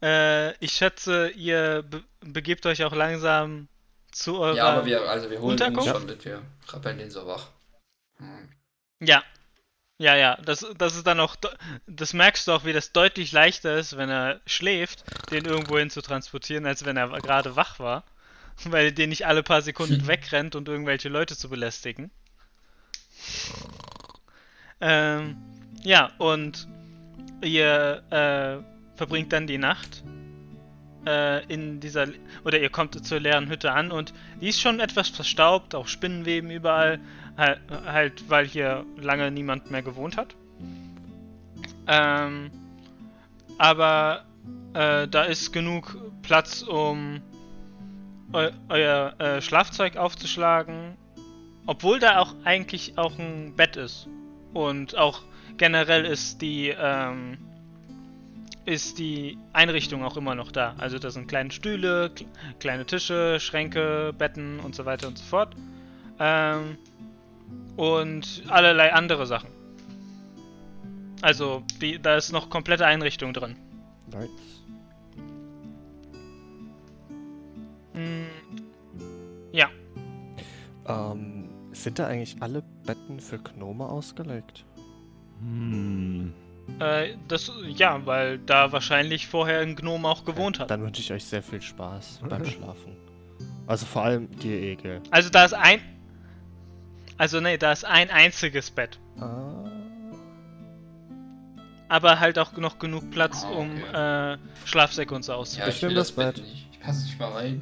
Äh, 0.03 0.57
ich 0.59 0.73
schätze, 0.73 1.31
ihr 1.31 1.83
be 1.83 2.03
begebt 2.21 2.67
euch 2.67 2.85
auch 2.85 2.95
langsam 2.95 3.69
zu 4.11 4.39
eurer. 4.39 4.57
Ja, 4.57 4.69
aber 4.69 4.87
wir, 4.87 5.03
also 5.09 5.31
wir 5.31 5.41
holen 5.41 5.53
Unterkunft? 5.53 5.89
schon 5.89 6.07
mit, 6.07 6.25
wir 6.25 6.43
rappeln 6.69 6.99
den 6.99 7.11
so 7.11 7.27
wach. 7.27 7.49
Hm. 8.19 8.49
Ja. 9.01 9.23
Ja, 9.99 10.17
ja, 10.17 10.37
das, 10.45 10.67
das 10.79 10.97
ist 10.97 11.07
dann 11.07 11.21
auch, 11.21 11.37
das 11.87 12.13
merkst 12.13 12.49
du 12.49 12.53
auch, 12.53 12.65
wie 12.65 12.73
das 12.73 12.91
deutlich 12.91 13.31
leichter 13.31 13.77
ist, 13.77 13.97
wenn 13.97 14.11
er 14.11 14.41
schläft, 14.47 15.05
den 15.31 15.45
irgendwo 15.45 15.79
hin 15.79 15.91
zu 15.91 16.03
transportieren, 16.03 16.67
als 16.67 16.85
wenn 16.85 16.97
er 16.97 17.09
gerade 17.21 17.55
wach 17.55 17.79
war. 17.79 18.03
Weil 18.71 18.93
der 18.93 19.07
nicht 19.07 19.27
alle 19.27 19.43
paar 19.43 19.63
Sekunden 19.63 20.07
wegrennt 20.07 20.55
und 20.55 20.69
irgendwelche 20.69 21.09
Leute 21.09 21.37
zu 21.37 21.49
belästigen. 21.49 22.11
Ähm, 24.81 25.37
ja, 25.83 26.11
und 26.19 26.69
ihr 27.43 28.03
äh, 28.11 28.97
verbringt 28.97 29.33
dann 29.33 29.47
die 29.47 29.59
Nacht 29.59 30.03
äh, 31.07 31.45
in 31.47 31.81
dieser, 31.81 32.07
oder 32.45 32.61
ihr 32.61 32.71
kommt 32.71 33.05
zur 33.05 33.21
leeren 33.21 33.49
Hütte 33.49 33.73
an 33.73 33.91
und 33.91 34.13
die 34.41 34.49
ist 34.49 34.61
schon 34.61 34.81
etwas 34.81 35.09
verstaubt, 35.09 35.75
auch 35.75 35.89
Spinnenweben 35.89 36.51
überall, 36.51 37.01
halt, 37.37 37.61
halt 37.87 38.29
weil 38.29 38.47
hier 38.47 38.85
lange 38.97 39.31
niemand 39.31 39.71
mehr 39.71 39.83
gewohnt 39.83 40.17
hat. 40.17 40.35
Ähm, 41.87 42.51
aber 43.59 44.25
äh, 44.75 45.09
da 45.09 45.25
ist 45.25 45.53
genug 45.53 45.97
Platz, 46.23 46.63
um 46.63 47.21
eu 48.33 48.51
euer 48.69 49.15
äh, 49.19 49.41
Schlafzeug 49.43 49.97
aufzuschlagen. 49.97 50.97
Obwohl 51.67 51.99
da 52.01 52.19
auch 52.19 52.35
eigentlich 52.45 52.99
auch 52.99 53.19
ein 53.19 53.55
Bett 53.57 53.77
ist. 53.77 54.09
Und 54.53 54.97
auch 54.97 55.23
generell 55.57 56.05
ist 56.05 56.43
die, 56.43 56.75
ähm, 56.77 57.39
ist 58.65 58.99
die 58.99 59.39
Einrichtung 59.53 60.05
auch 60.05 60.17
immer 60.17 60.35
noch 60.35 60.51
da. 60.51 60.75
Also 60.79 60.99
da 60.99 61.11
sind 61.11 61.29
kleine 61.29 61.51
Stühle, 61.51 62.11
kle 62.11 62.27
kleine 62.59 62.85
Tische, 62.85 63.39
Schränke, 63.39 64.13
Betten 64.17 64.61
und 64.61 64.75
so 64.75 64.85
weiter 64.85 65.09
und 65.09 65.19
so 65.19 65.25
fort. 65.25 65.55
Ähm, 66.19 66.79
und 67.77 68.43
allerlei 68.49 68.93
andere 68.93 69.27
Sachen. 69.27 69.51
Also, 71.23 71.63
die, 71.81 72.01
da 72.01 72.17
ist 72.17 72.33
noch 72.33 72.51
komplette 72.51 72.85
Einrichtung 72.85 73.33
drin. 73.33 73.57
Nice. 74.11 74.29
Mm, 77.95 78.22
Ähm, 80.87 81.49
sind 81.73 81.99
da 81.99 82.07
eigentlich 82.07 82.37
alle 82.41 82.63
Betten 82.85 83.21
für 83.21 83.39
Gnome 83.39 83.85
ausgelegt? 83.85 84.65
Hm. 85.41 86.33
äh, 86.81 87.15
das, 87.29 87.51
ja, 87.69 88.05
weil 88.07 88.39
da 88.39 88.71
wahrscheinlich 88.73 89.27
vorher 89.27 89.61
ein 89.61 89.75
Gnome 89.77 90.09
auch 90.09 90.25
gewohnt 90.25 90.61
hat. 90.61 90.71
Dann 90.71 90.83
wünsche 90.83 91.01
ich 91.01 91.13
euch 91.13 91.25
sehr 91.25 91.43
viel 91.43 91.61
Spaß 91.63 92.21
beim 92.29 92.45
Schlafen. 92.45 92.97
Also 93.67 93.87
vor 93.87 94.03
allem 94.03 94.31
dir, 94.39 94.61
Egel. 94.61 95.01
Also 95.11 95.31
da 95.31 95.45
ist 95.45 95.55
ein, 95.55 95.81
also 97.17 97.41
nee, 97.41 97.57
da 97.59 97.73
ist 97.73 97.85
ein 97.85 98.11
einziges 98.11 98.71
Bett. 98.71 98.99
Ah, 99.19 99.65
Aber 101.89 102.21
halt 102.21 102.39
auch 102.39 102.53
noch 102.57 102.79
genug 102.79 103.11
Platz, 103.11 103.45
Ah, 103.45 103.51
um 103.51 103.71
okay. 103.91 104.33
äh, 104.35 104.39
Schlafsäcke 104.65 105.15
und 105.15 105.25
so 105.25 105.33
Ja, 105.33 105.39
auszuprobieren. 105.39 105.71
Ich 105.71 105.77
ich 105.77 105.83
nehm 105.83 105.91
will 105.91 105.97
das 105.97 106.09
das 106.09 106.17
Bett 106.17 106.35
Bett. 106.37 106.45
nicht. 106.45 106.69
Ich 106.73 106.81
passe 106.81 107.05
nicht 107.05 107.19
mal 107.19 107.33
rein. 107.33 107.61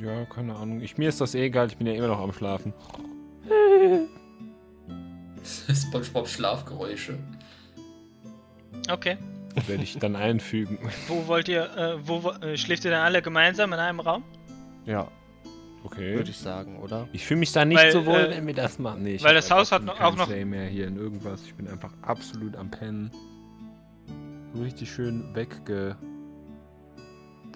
Ja, 0.00 0.24
keine 0.26 0.54
Ahnung. 0.56 0.80
Ich, 0.80 0.96
mir 0.98 1.08
ist 1.08 1.20
das 1.20 1.34
eh 1.34 1.46
egal, 1.46 1.66
ich 1.68 1.76
bin 1.76 1.86
ja 1.86 1.94
immer 1.94 2.08
noch 2.08 2.20
am 2.20 2.32
Schlafen. 2.32 2.72
SpongeBob 5.44 6.28
Schlafgeräusche. 6.28 7.18
Okay. 8.90 9.16
Werde 9.66 9.82
ich 9.82 9.98
dann 9.98 10.14
einfügen. 10.14 10.78
Wo 11.08 11.26
wollt 11.26 11.48
ihr, 11.48 11.64
äh, 11.76 11.96
wo 12.06 12.22
wo- 12.22 12.30
äh, 12.30 12.56
schläft 12.56 12.84
ihr 12.84 12.90
dann 12.90 13.00
alle 13.04 13.22
gemeinsam 13.22 13.72
in 13.72 13.78
einem 13.78 14.00
Raum? 14.00 14.22
ja, 14.86 15.08
Okay. 15.84 16.14
würde 16.16 16.30
ich 16.30 16.36
sagen, 16.38 16.78
oder? 16.80 17.08
Ich 17.12 17.24
fühle 17.24 17.40
mich 17.40 17.52
da 17.52 17.64
nicht 17.64 17.78
Weil, 17.78 17.92
so 17.92 18.04
wohl, 18.04 18.16
äh, 18.16 18.30
wenn 18.36 18.46
wir 18.46 18.54
das 18.54 18.78
machen. 18.78 19.02
Nee, 19.04 19.18
weil 19.22 19.34
das 19.34 19.50
Haus 19.50 19.72
hat 19.72 19.84
noch- 19.84 20.00
auch 20.00 20.16
noch- 20.16 20.28
mehr 20.28 20.66
hier 20.66 20.86
in 20.88 20.96
irgendwas. 20.96 21.42
Ich 21.44 21.54
bin 21.54 21.66
einfach 21.68 21.92
absolut 22.02 22.56
am 22.56 22.70
Pennen. 22.70 23.10
Richtig 24.60 24.90
schön 24.90 25.34
wegge. 25.34 25.96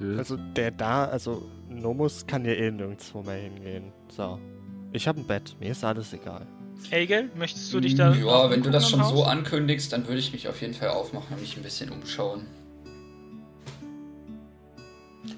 Also 0.01 0.37
der 0.37 0.71
da, 0.71 1.05
also 1.05 1.49
Nomus 1.69 2.27
kann 2.27 2.45
ja 2.45 2.53
eh 2.53 2.71
nirgendwo 2.71 3.23
mehr 3.23 3.37
hingehen. 3.37 3.93
So. 4.09 4.39
Ich 4.93 5.07
habe 5.09 5.21
ein 5.21 5.27
Bett, 5.27 5.57
mir 5.61 5.71
ist 5.71 5.85
alles 5.85 6.13
egal. 6.13 6.47
Egel, 6.91 7.31
möchtest 7.37 7.73
du 7.73 7.81
dich 7.81 7.95
da. 7.95 8.13
Hm, 8.13 8.27
Ja, 8.27 8.51
wenn 8.51 8.63
du 8.63 8.71
das 8.71 8.91
schon 8.91 9.03
so 9.05 9.25
ankündigst, 9.25 9.93
dann 9.93 10.07
würde 10.09 10.19
ich 10.19 10.33
mich 10.33 10.49
auf 10.49 10.61
jeden 10.61 10.75
Fall 10.75 10.89
aufmachen 10.89 11.35
und 11.35 11.41
mich 11.41 11.57
ein 11.57 11.63
bisschen 11.63 11.91
umschauen. 11.91 12.47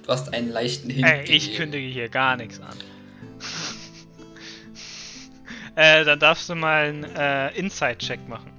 Du 0.03 0.09
hast 0.09 0.33
einen 0.33 0.51
leichten 0.51 0.89
Hint 0.91 1.07
Ey, 1.07 1.23
ich 1.25 1.45
gegeben. 1.53 1.57
kündige 1.57 1.87
hier 1.89 2.09
gar 2.09 2.37
nichts 2.37 2.61
an. 2.61 2.77
äh, 5.77 6.05
dann 6.05 6.19
darfst 6.19 6.49
du 6.49 6.55
mal 6.55 6.87
einen 6.87 7.05
äh, 7.05 7.51
Inside-Check 7.59 8.21
machen. 8.29 8.51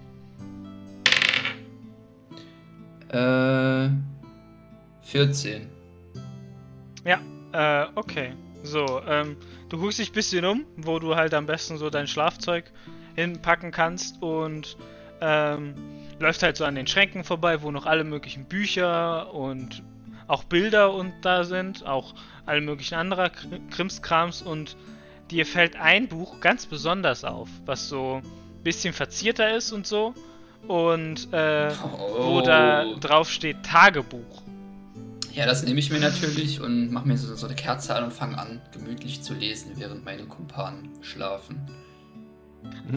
Äh. 3.10 3.90
14. 5.08 5.68
Äh, 7.06 7.86
okay. 7.96 8.34
So, 8.64 9.02
ähm, 9.08 9.38
du 9.70 9.78
guckst 9.78 10.00
dich 10.00 10.10
ein 10.10 10.14
bisschen 10.14 10.44
um, 10.44 10.66
wo 10.76 11.00
du 11.00 11.16
halt 11.16 11.34
am 11.34 11.46
besten 11.46 11.78
so 11.78 11.90
dein 11.90 12.08
Schlafzeug 12.08 12.66
hinpacken 13.16 13.72
kannst 13.72 14.22
und 14.22 14.76
ähm, 15.22 15.74
läufst 16.20 16.44
halt 16.44 16.58
so 16.58 16.66
an 16.66 16.76
den 16.76 16.88
Schränken 16.88 17.24
vorbei, 17.24 17.62
wo 17.62 17.72
noch 17.72 17.86
alle 17.86 18.04
möglichen 18.04 18.44
Bücher 18.46 19.34
und 19.34 19.84
auch 20.28 20.44
Bilder 20.44 20.94
und 20.94 21.14
da 21.22 21.44
sind, 21.46 21.86
auch 21.86 22.14
alle 22.46 22.60
möglichen 22.60 22.96
anderer 22.96 23.28
Kr- 23.28 23.60
Krimskrams 23.70 24.42
und 24.42 24.76
dir 25.32 25.46
fällt 25.46 25.76
ein 25.80 26.08
Buch 26.10 26.42
ganz 26.42 26.66
besonders 26.66 27.24
auf, 27.24 27.48
was 27.66 27.88
so 27.88 28.22
ein 28.24 28.64
bisschen 28.64 28.94
verzierter 28.94 29.56
ist 29.56 29.72
und 29.72 29.88
so 29.88 30.14
und 30.68 31.32
äh, 31.32 31.72
wo 32.20 32.42
da 32.42 32.84
Oh. 32.86 33.00
drauf 33.00 33.30
steht 33.32 33.64
Tagebuch. 33.64 34.42
Ja, 35.36 35.46
das 35.46 35.64
nehme 35.64 35.80
ich 35.80 35.92
mir 35.92 36.00
natürlich 36.00 36.62
und 36.62 36.92
mache 36.92 37.08
mir 37.10 37.18
so, 37.18 37.36
so 37.36 37.46
eine 37.46 37.56
Kerze 37.58 37.94
an 37.94 38.06
und 38.06 38.14
fange 38.14 38.38
an, 38.38 38.62
gemütlich 38.72 39.22
zu 39.22 39.34
lesen, 39.34 39.74
während 39.76 40.06
meine 40.06 40.24
Kumpanen 40.24 40.88
schlafen. 41.02 41.60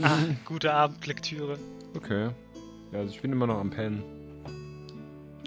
Ah, 0.03 0.19
gute 0.45 0.73
Abendlektüre. 0.73 1.59
Okay. 1.97 2.31
Ja, 2.93 2.99
also 3.01 3.13
ich 3.13 3.21
bin 3.21 3.33
immer 3.33 3.49
noch 3.49 3.59
am 3.59 3.71
Pennen. 3.71 4.05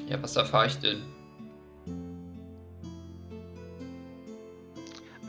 Ja, 0.09 0.21
was 0.21 0.35
erfahre 0.35 0.67
ich 0.67 0.75
denn? 0.79 0.97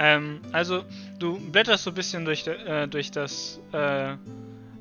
Ähm, 0.01 0.41
also, 0.51 0.83
du 1.21 1.39
blätterst 1.39 1.85
so 1.85 1.91
ein 1.91 1.95
bisschen 1.95 2.25
durch, 2.25 2.43
de- 2.43 2.57
äh, 2.67 2.89
durch 2.89 3.13
das 3.13 3.61
äh, 3.71 4.17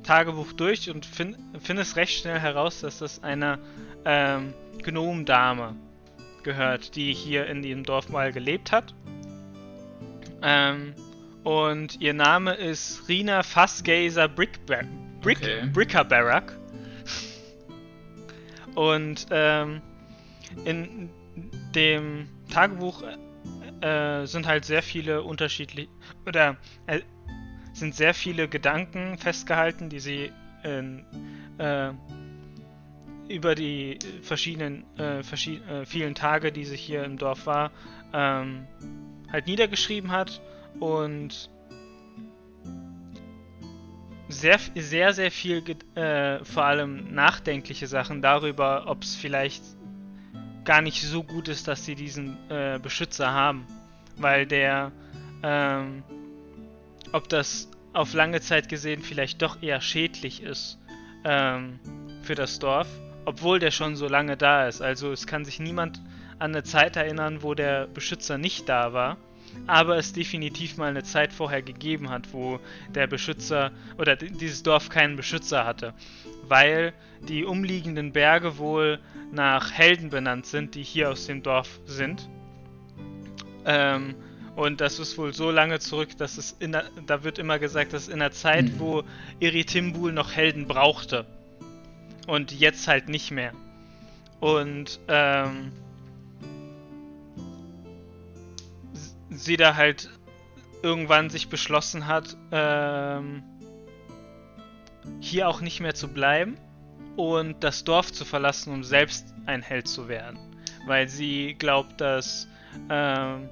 Tagebuch 0.02 0.52
durch 0.54 0.90
und 0.90 1.06
fin 1.06 1.36
findest 1.60 1.96
recht 1.96 2.20
schnell 2.22 2.40
heraus, 2.40 2.82
dass 2.82 2.98
das 2.98 3.22
einer 3.22 3.60
ähm, 4.04 4.56
Gnomendame 4.82 5.76
gehört, 6.44 6.96
die 6.96 7.14
hier 7.14 7.48
in 7.48 7.62
diesem 7.62 7.84
Dorf 7.84 8.10
mal 8.10 8.32
gelebt 8.32 8.72
hat. 8.72 8.94
Ähm, 10.42 10.94
und 11.44 12.00
ihr 12.02 12.14
Name 12.14 12.54
ist 12.54 13.08
Rina 13.08 13.44
Fassgazer 13.44 14.28
Brickber 14.28 14.84
Brick 15.22 15.38
Okay. 15.38 15.70
Brickerbarrack. 15.72 16.58
Und 18.76 19.28
ähm, 19.32 19.82
in 20.66 21.10
dem 21.76 22.28
Tagebuch 22.50 23.04
äh, 23.82 24.26
sind 24.26 24.48
halt 24.48 24.66
sehr 24.66 24.84
viele 24.84 25.24
unterschiedliche 25.24 25.90
oder 26.26 26.58
äh, 26.88 27.02
sind 27.74 27.96
sehr 27.96 28.14
viele 28.14 28.48
Gedanken 28.48 29.18
festgehalten, 29.18 29.90
die 29.90 30.00
sie 30.00 30.32
in, 30.64 31.06
äh, 31.58 31.92
über 33.32 33.56
die 33.56 33.98
verschiedenen 34.22 34.86
äh, 34.98 35.24
verschied 35.24 35.68
äh, 35.68 35.86
vielen 35.86 36.16
Tage, 36.16 36.52
die 36.52 36.66
sie 36.66 36.78
hier 36.78 37.04
im 37.04 37.18
Dorf 37.18 37.46
war, 37.46 37.72
ähm, 38.14 38.68
halt 39.32 39.48
niedergeschrieben 39.48 40.12
hat 40.12 40.42
und 40.80 41.50
sehr, 44.28 44.60
sehr, 44.76 45.14
sehr 45.14 45.32
viel, 45.32 45.64
äh, 45.96 46.44
vor 46.44 46.64
allem 46.64 47.14
nachdenkliche 47.14 47.88
Sachen 47.88 48.22
darüber, 48.22 48.86
ob 48.88 49.04
es 49.04 49.16
vielleicht 49.16 49.64
gar 50.64 50.82
nicht 50.82 51.02
so 51.02 51.24
gut 51.24 51.48
ist, 51.48 51.68
dass 51.68 51.86
sie 51.86 51.96
diesen 51.96 52.38
äh, 52.50 52.80
Beschützer 52.82 53.32
haben. 53.32 53.66
Weil 54.18 54.46
der, 54.46 54.92
ähm, 55.44 56.04
ob 57.12 57.28
das 57.30 57.70
auf 57.94 58.14
lange 58.14 58.42
Zeit 58.42 58.70
gesehen 58.70 59.02
vielleicht 59.02 59.42
doch 59.42 59.62
eher 59.62 59.82
schädlich 59.82 60.44
ist 60.44 60.78
ähm, 61.24 61.80
für 62.22 62.36
das 62.36 62.60
Dorf, 62.60 62.88
obwohl 63.26 63.60
der 63.60 63.72
schon 63.72 63.96
so 63.96 64.08
lange 64.08 64.38
da 64.38 64.68
ist. 64.68 64.82
Also 64.82 65.12
es 65.12 65.28
kann 65.28 65.46
sich 65.46 65.60
niemand 65.60 66.02
an 66.40 66.52
eine 66.52 66.64
Zeit 66.64 66.96
erinnern, 66.96 67.44
wo 67.44 67.54
der 67.54 67.88
Beschützer 67.88 68.38
nicht 68.38 68.68
da 68.68 68.94
war, 68.94 69.18
aber 69.68 69.98
es 69.98 70.14
definitiv 70.14 70.78
mal 70.78 70.90
eine 70.90 71.04
Zeit 71.04 71.34
vorher 71.34 71.62
gegeben 71.62 72.10
hat, 72.10 72.34
wo 72.34 72.60
der 72.96 73.06
Beschützer 73.08 73.72
oder 73.98 74.16
di- 74.16 74.32
dieses 74.32 74.64
Dorf 74.64 74.90
keinen 74.90 75.16
Beschützer 75.18 75.66
hatte, 75.66 75.94
weil 76.48 76.94
die 77.28 77.44
umliegenden 77.46 78.12
Berge 78.12 78.58
wohl 78.58 79.00
nach 79.32 79.72
Helden 79.72 80.10
benannt 80.10 80.46
sind, 80.48 80.74
die 80.76 80.84
hier 80.84 81.12
aus 81.12 81.28
dem 81.28 81.44
Dorf 81.44 81.80
sind. 81.86 82.28
Ähm, 83.66 84.16
und 84.56 84.82
das 84.82 85.00
ist 85.00 85.18
wohl 85.18 85.34
so 85.34 85.52
lange 85.52 85.80
zurück, 85.80 86.18
dass 86.18 86.38
es 86.38 86.56
in 86.60 86.72
der, 86.74 86.86
da 87.06 87.24
wird 87.24 87.38
immer 87.40 87.60
gesagt, 87.60 87.94
dass 87.94 88.08
in 88.08 88.20
der 88.20 88.32
Zeit, 88.32 88.66
Mhm. 88.66 88.80
wo 88.80 89.04
Iritimbul 89.40 90.12
noch 90.12 90.32
Helden 90.34 90.68
brauchte. 90.68 91.26
Und 92.28 92.52
jetzt 92.52 92.88
halt 92.88 93.10
nicht 93.10 93.32
mehr. 93.32 93.54
Und 94.40 95.00
ähm, 95.08 95.72
sie 99.30 99.58
da 99.58 99.76
halt 99.76 100.10
irgendwann 100.84 101.30
sich 101.30 101.50
beschlossen 101.50 102.08
hat, 102.08 102.36
ähm, 102.52 103.44
hier 105.20 105.48
auch 105.48 105.62
nicht 105.62 105.80
mehr 105.80 105.94
zu 105.94 106.08
bleiben 106.08 106.58
und 107.18 107.64
das 107.64 107.84
Dorf 107.84 108.12
zu 108.12 108.26
verlassen, 108.26 108.74
um 108.74 108.84
selbst 108.84 109.34
ein 109.46 109.62
Held 109.62 109.88
zu 109.88 110.08
werden. 110.08 110.40
Weil 110.86 111.08
sie 111.08 111.56
glaubt, 111.58 112.02
dass 112.02 112.48
ähm, 112.90 113.50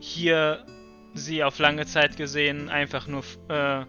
hier 0.00 0.64
sie 1.14 1.44
auf 1.44 1.58
lange 1.58 1.86
Zeit 1.86 2.16
gesehen 2.16 2.68
einfach 2.68 3.06
nur 3.06 3.22
äh, 3.48 3.84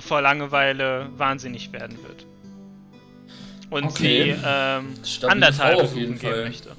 vor 0.00 0.20
Langeweile 0.20 1.10
wahnsinnig 1.16 1.72
werden 1.72 2.02
wird. 2.02 2.26
Und 3.70 3.84
Okay. 3.84 4.34
sie 4.34 4.40
ähm, 4.44 4.94
besuchen 5.82 5.98
jeden 5.98 6.18
gehen 6.18 6.30
Fall. 6.30 6.44
möchte. 6.44 6.70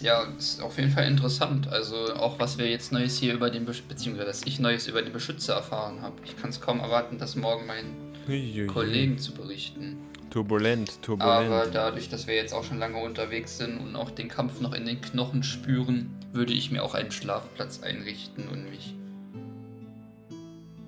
Ja, 0.00 0.24
ist 0.38 0.60
auf 0.60 0.76
jeden 0.76 0.90
Fall 0.90 1.06
interessant. 1.06 1.68
Also 1.68 1.96
auch 2.16 2.38
was 2.38 2.58
wir 2.58 2.68
jetzt 2.70 2.92
Neues 2.92 3.16
hier 3.18 3.32
über 3.32 3.48
den 3.50 3.64
Besch 3.64 3.82
beziehungsweise 3.82 4.26
dass 4.26 4.42
ich 4.44 4.60
Neues 4.60 4.86
über 4.88 5.00
den 5.00 5.12
Beschützer 5.12 5.54
erfahren 5.54 6.02
habe. 6.02 6.16
Ich 6.24 6.36
kann 6.36 6.50
es 6.50 6.60
kaum 6.60 6.80
erwarten, 6.80 7.18
das 7.18 7.34
morgen 7.34 7.66
meinen 7.66 7.96
Uiuiui. 8.28 8.66
Kollegen 8.66 9.18
zu 9.18 9.32
berichten. 9.32 9.96
Turbulent, 10.28 11.00
turbulent. 11.02 11.50
Aber 11.50 11.66
dadurch, 11.66 12.10
dass 12.10 12.26
wir 12.26 12.34
jetzt 12.34 12.52
auch 12.52 12.62
schon 12.64 12.78
lange 12.78 12.98
unterwegs 12.98 13.56
sind 13.56 13.78
und 13.78 13.96
auch 13.96 14.10
den 14.10 14.28
Kampf 14.28 14.60
noch 14.60 14.74
in 14.74 14.84
den 14.84 15.00
Knochen 15.00 15.42
spüren, 15.42 16.10
würde 16.32 16.52
ich 16.52 16.70
mir 16.70 16.82
auch 16.82 16.94
einen 16.94 17.10
Schlafplatz 17.10 17.82
einrichten 17.82 18.48
und 18.48 18.68
mich 18.68 18.94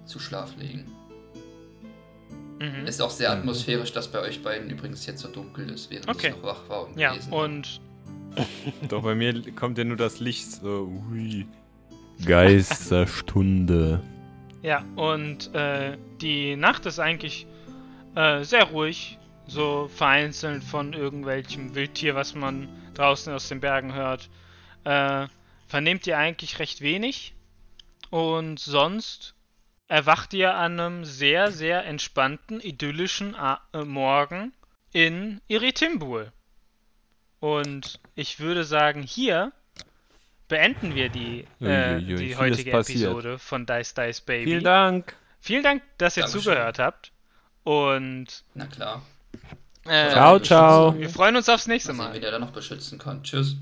zu 0.05 0.19
Schlaf 0.19 0.55
legen. 0.59 0.85
Mhm. 2.61 2.87
Ist 2.87 3.01
auch 3.01 3.11
sehr 3.11 3.31
Mhm. 3.35 3.41
atmosphärisch, 3.41 3.93
dass 3.93 4.09
bei 4.11 4.21
euch 4.21 4.43
beiden 4.43 4.69
übrigens 4.71 5.07
jetzt 5.07 5.21
so 5.21 5.29
dunkel 5.29 5.71
ist, 5.71 5.91
während 5.91 6.09
Okay. 6.09 6.29
ich 6.29 6.37
noch 6.37 6.43
wach 6.43 6.69
war 6.69 6.87
und 6.89 6.99
Ja, 6.99 7.11
gelesen 7.11 7.31
habe. 7.33 7.45
und 7.45 7.81
Doch 8.89 9.03
bei 9.03 9.15
mir 9.15 9.43
kommt 9.53 9.79
ja 9.79 9.85
nur 9.85 9.97
das 9.97 10.21
Licht 10.21 10.51
so. 10.51 10.91
Ui. 11.11 11.47
Geisterstunde. 12.25 14.01
ja, 14.63 14.85
und 14.97 15.55
äh, 15.55 15.97
die 16.21 16.57
Nacht 16.57 16.87
ist 16.87 16.99
eigentlich 16.99 17.47
äh, 18.15 18.43
sehr 18.45 18.65
ruhig, 18.65 19.19
so 19.47 19.89
vereinzelt 19.95 20.63
von 20.65 20.93
irgendwelchem 20.93 21.75
Wildtier, 21.75 22.15
was 22.15 22.35
man 22.35 22.69
draußen 22.95 23.33
aus 23.33 23.49
den 23.49 23.61
Bergen 23.61 23.95
hört. 23.95 24.29
Äh, 24.85 25.27
vernehmt 25.67 26.07
ihr 26.07 26.19
eigentlich 26.19 26.59
recht 26.59 26.81
wenig 26.81 27.35
und 28.11 28.59
sonst 28.59 29.35
erwacht 29.89 30.35
ihr 30.35 30.55
an 30.55 30.79
einem 30.79 31.05
sehr, 31.05 31.51
sehr 31.51 31.85
entspannten, 31.85 32.61
idyllischen 32.61 33.35
A 33.35 33.61
äh, 33.73 33.85
Morgen 33.85 34.53
in 34.93 35.41
Iritimbul. 35.49 36.33
Und 37.41 38.01
ich 38.15 38.41
würde 38.41 38.65
sagen, 38.65 39.03
hier 39.03 39.53
beenden 40.49 40.95
wir 40.95 41.09
die, 41.09 41.45
äh, 41.61 41.97
Uiuiui, 41.97 42.17
die 42.17 42.37
heutige. 42.37 42.73
Episode 42.73 43.39
von 43.39 43.67
Dice 43.67 43.95
Dice 43.95 44.21
Baby. 44.23 44.45
Vielen 44.51 44.65
Dank. 44.65 45.17
Vielen 45.41 45.63
Dank, 45.63 45.83
dass 45.99 46.17
ihr 46.17 46.23
Dankeschön. 46.25 46.43
zugehört 46.43 46.79
habt. 46.79 47.13
Und 47.65 48.45
Na 48.55 48.67
klar. 48.67 49.03
äh, 49.87 50.11
Ciao, 50.11 50.39
ciao. 50.41 50.99
wir 50.99 51.11
freuen 51.11 51.37
uns 51.37 51.49
aufs 51.49 51.67
nächste 51.67 51.93
Mal 51.93 52.15
wie 52.15 52.21
der 52.21 52.31
da 52.31 52.39
noch 52.39 52.51
beschützen 52.51 52.99
kann. 52.99 53.23
Tschüss. 53.23 53.57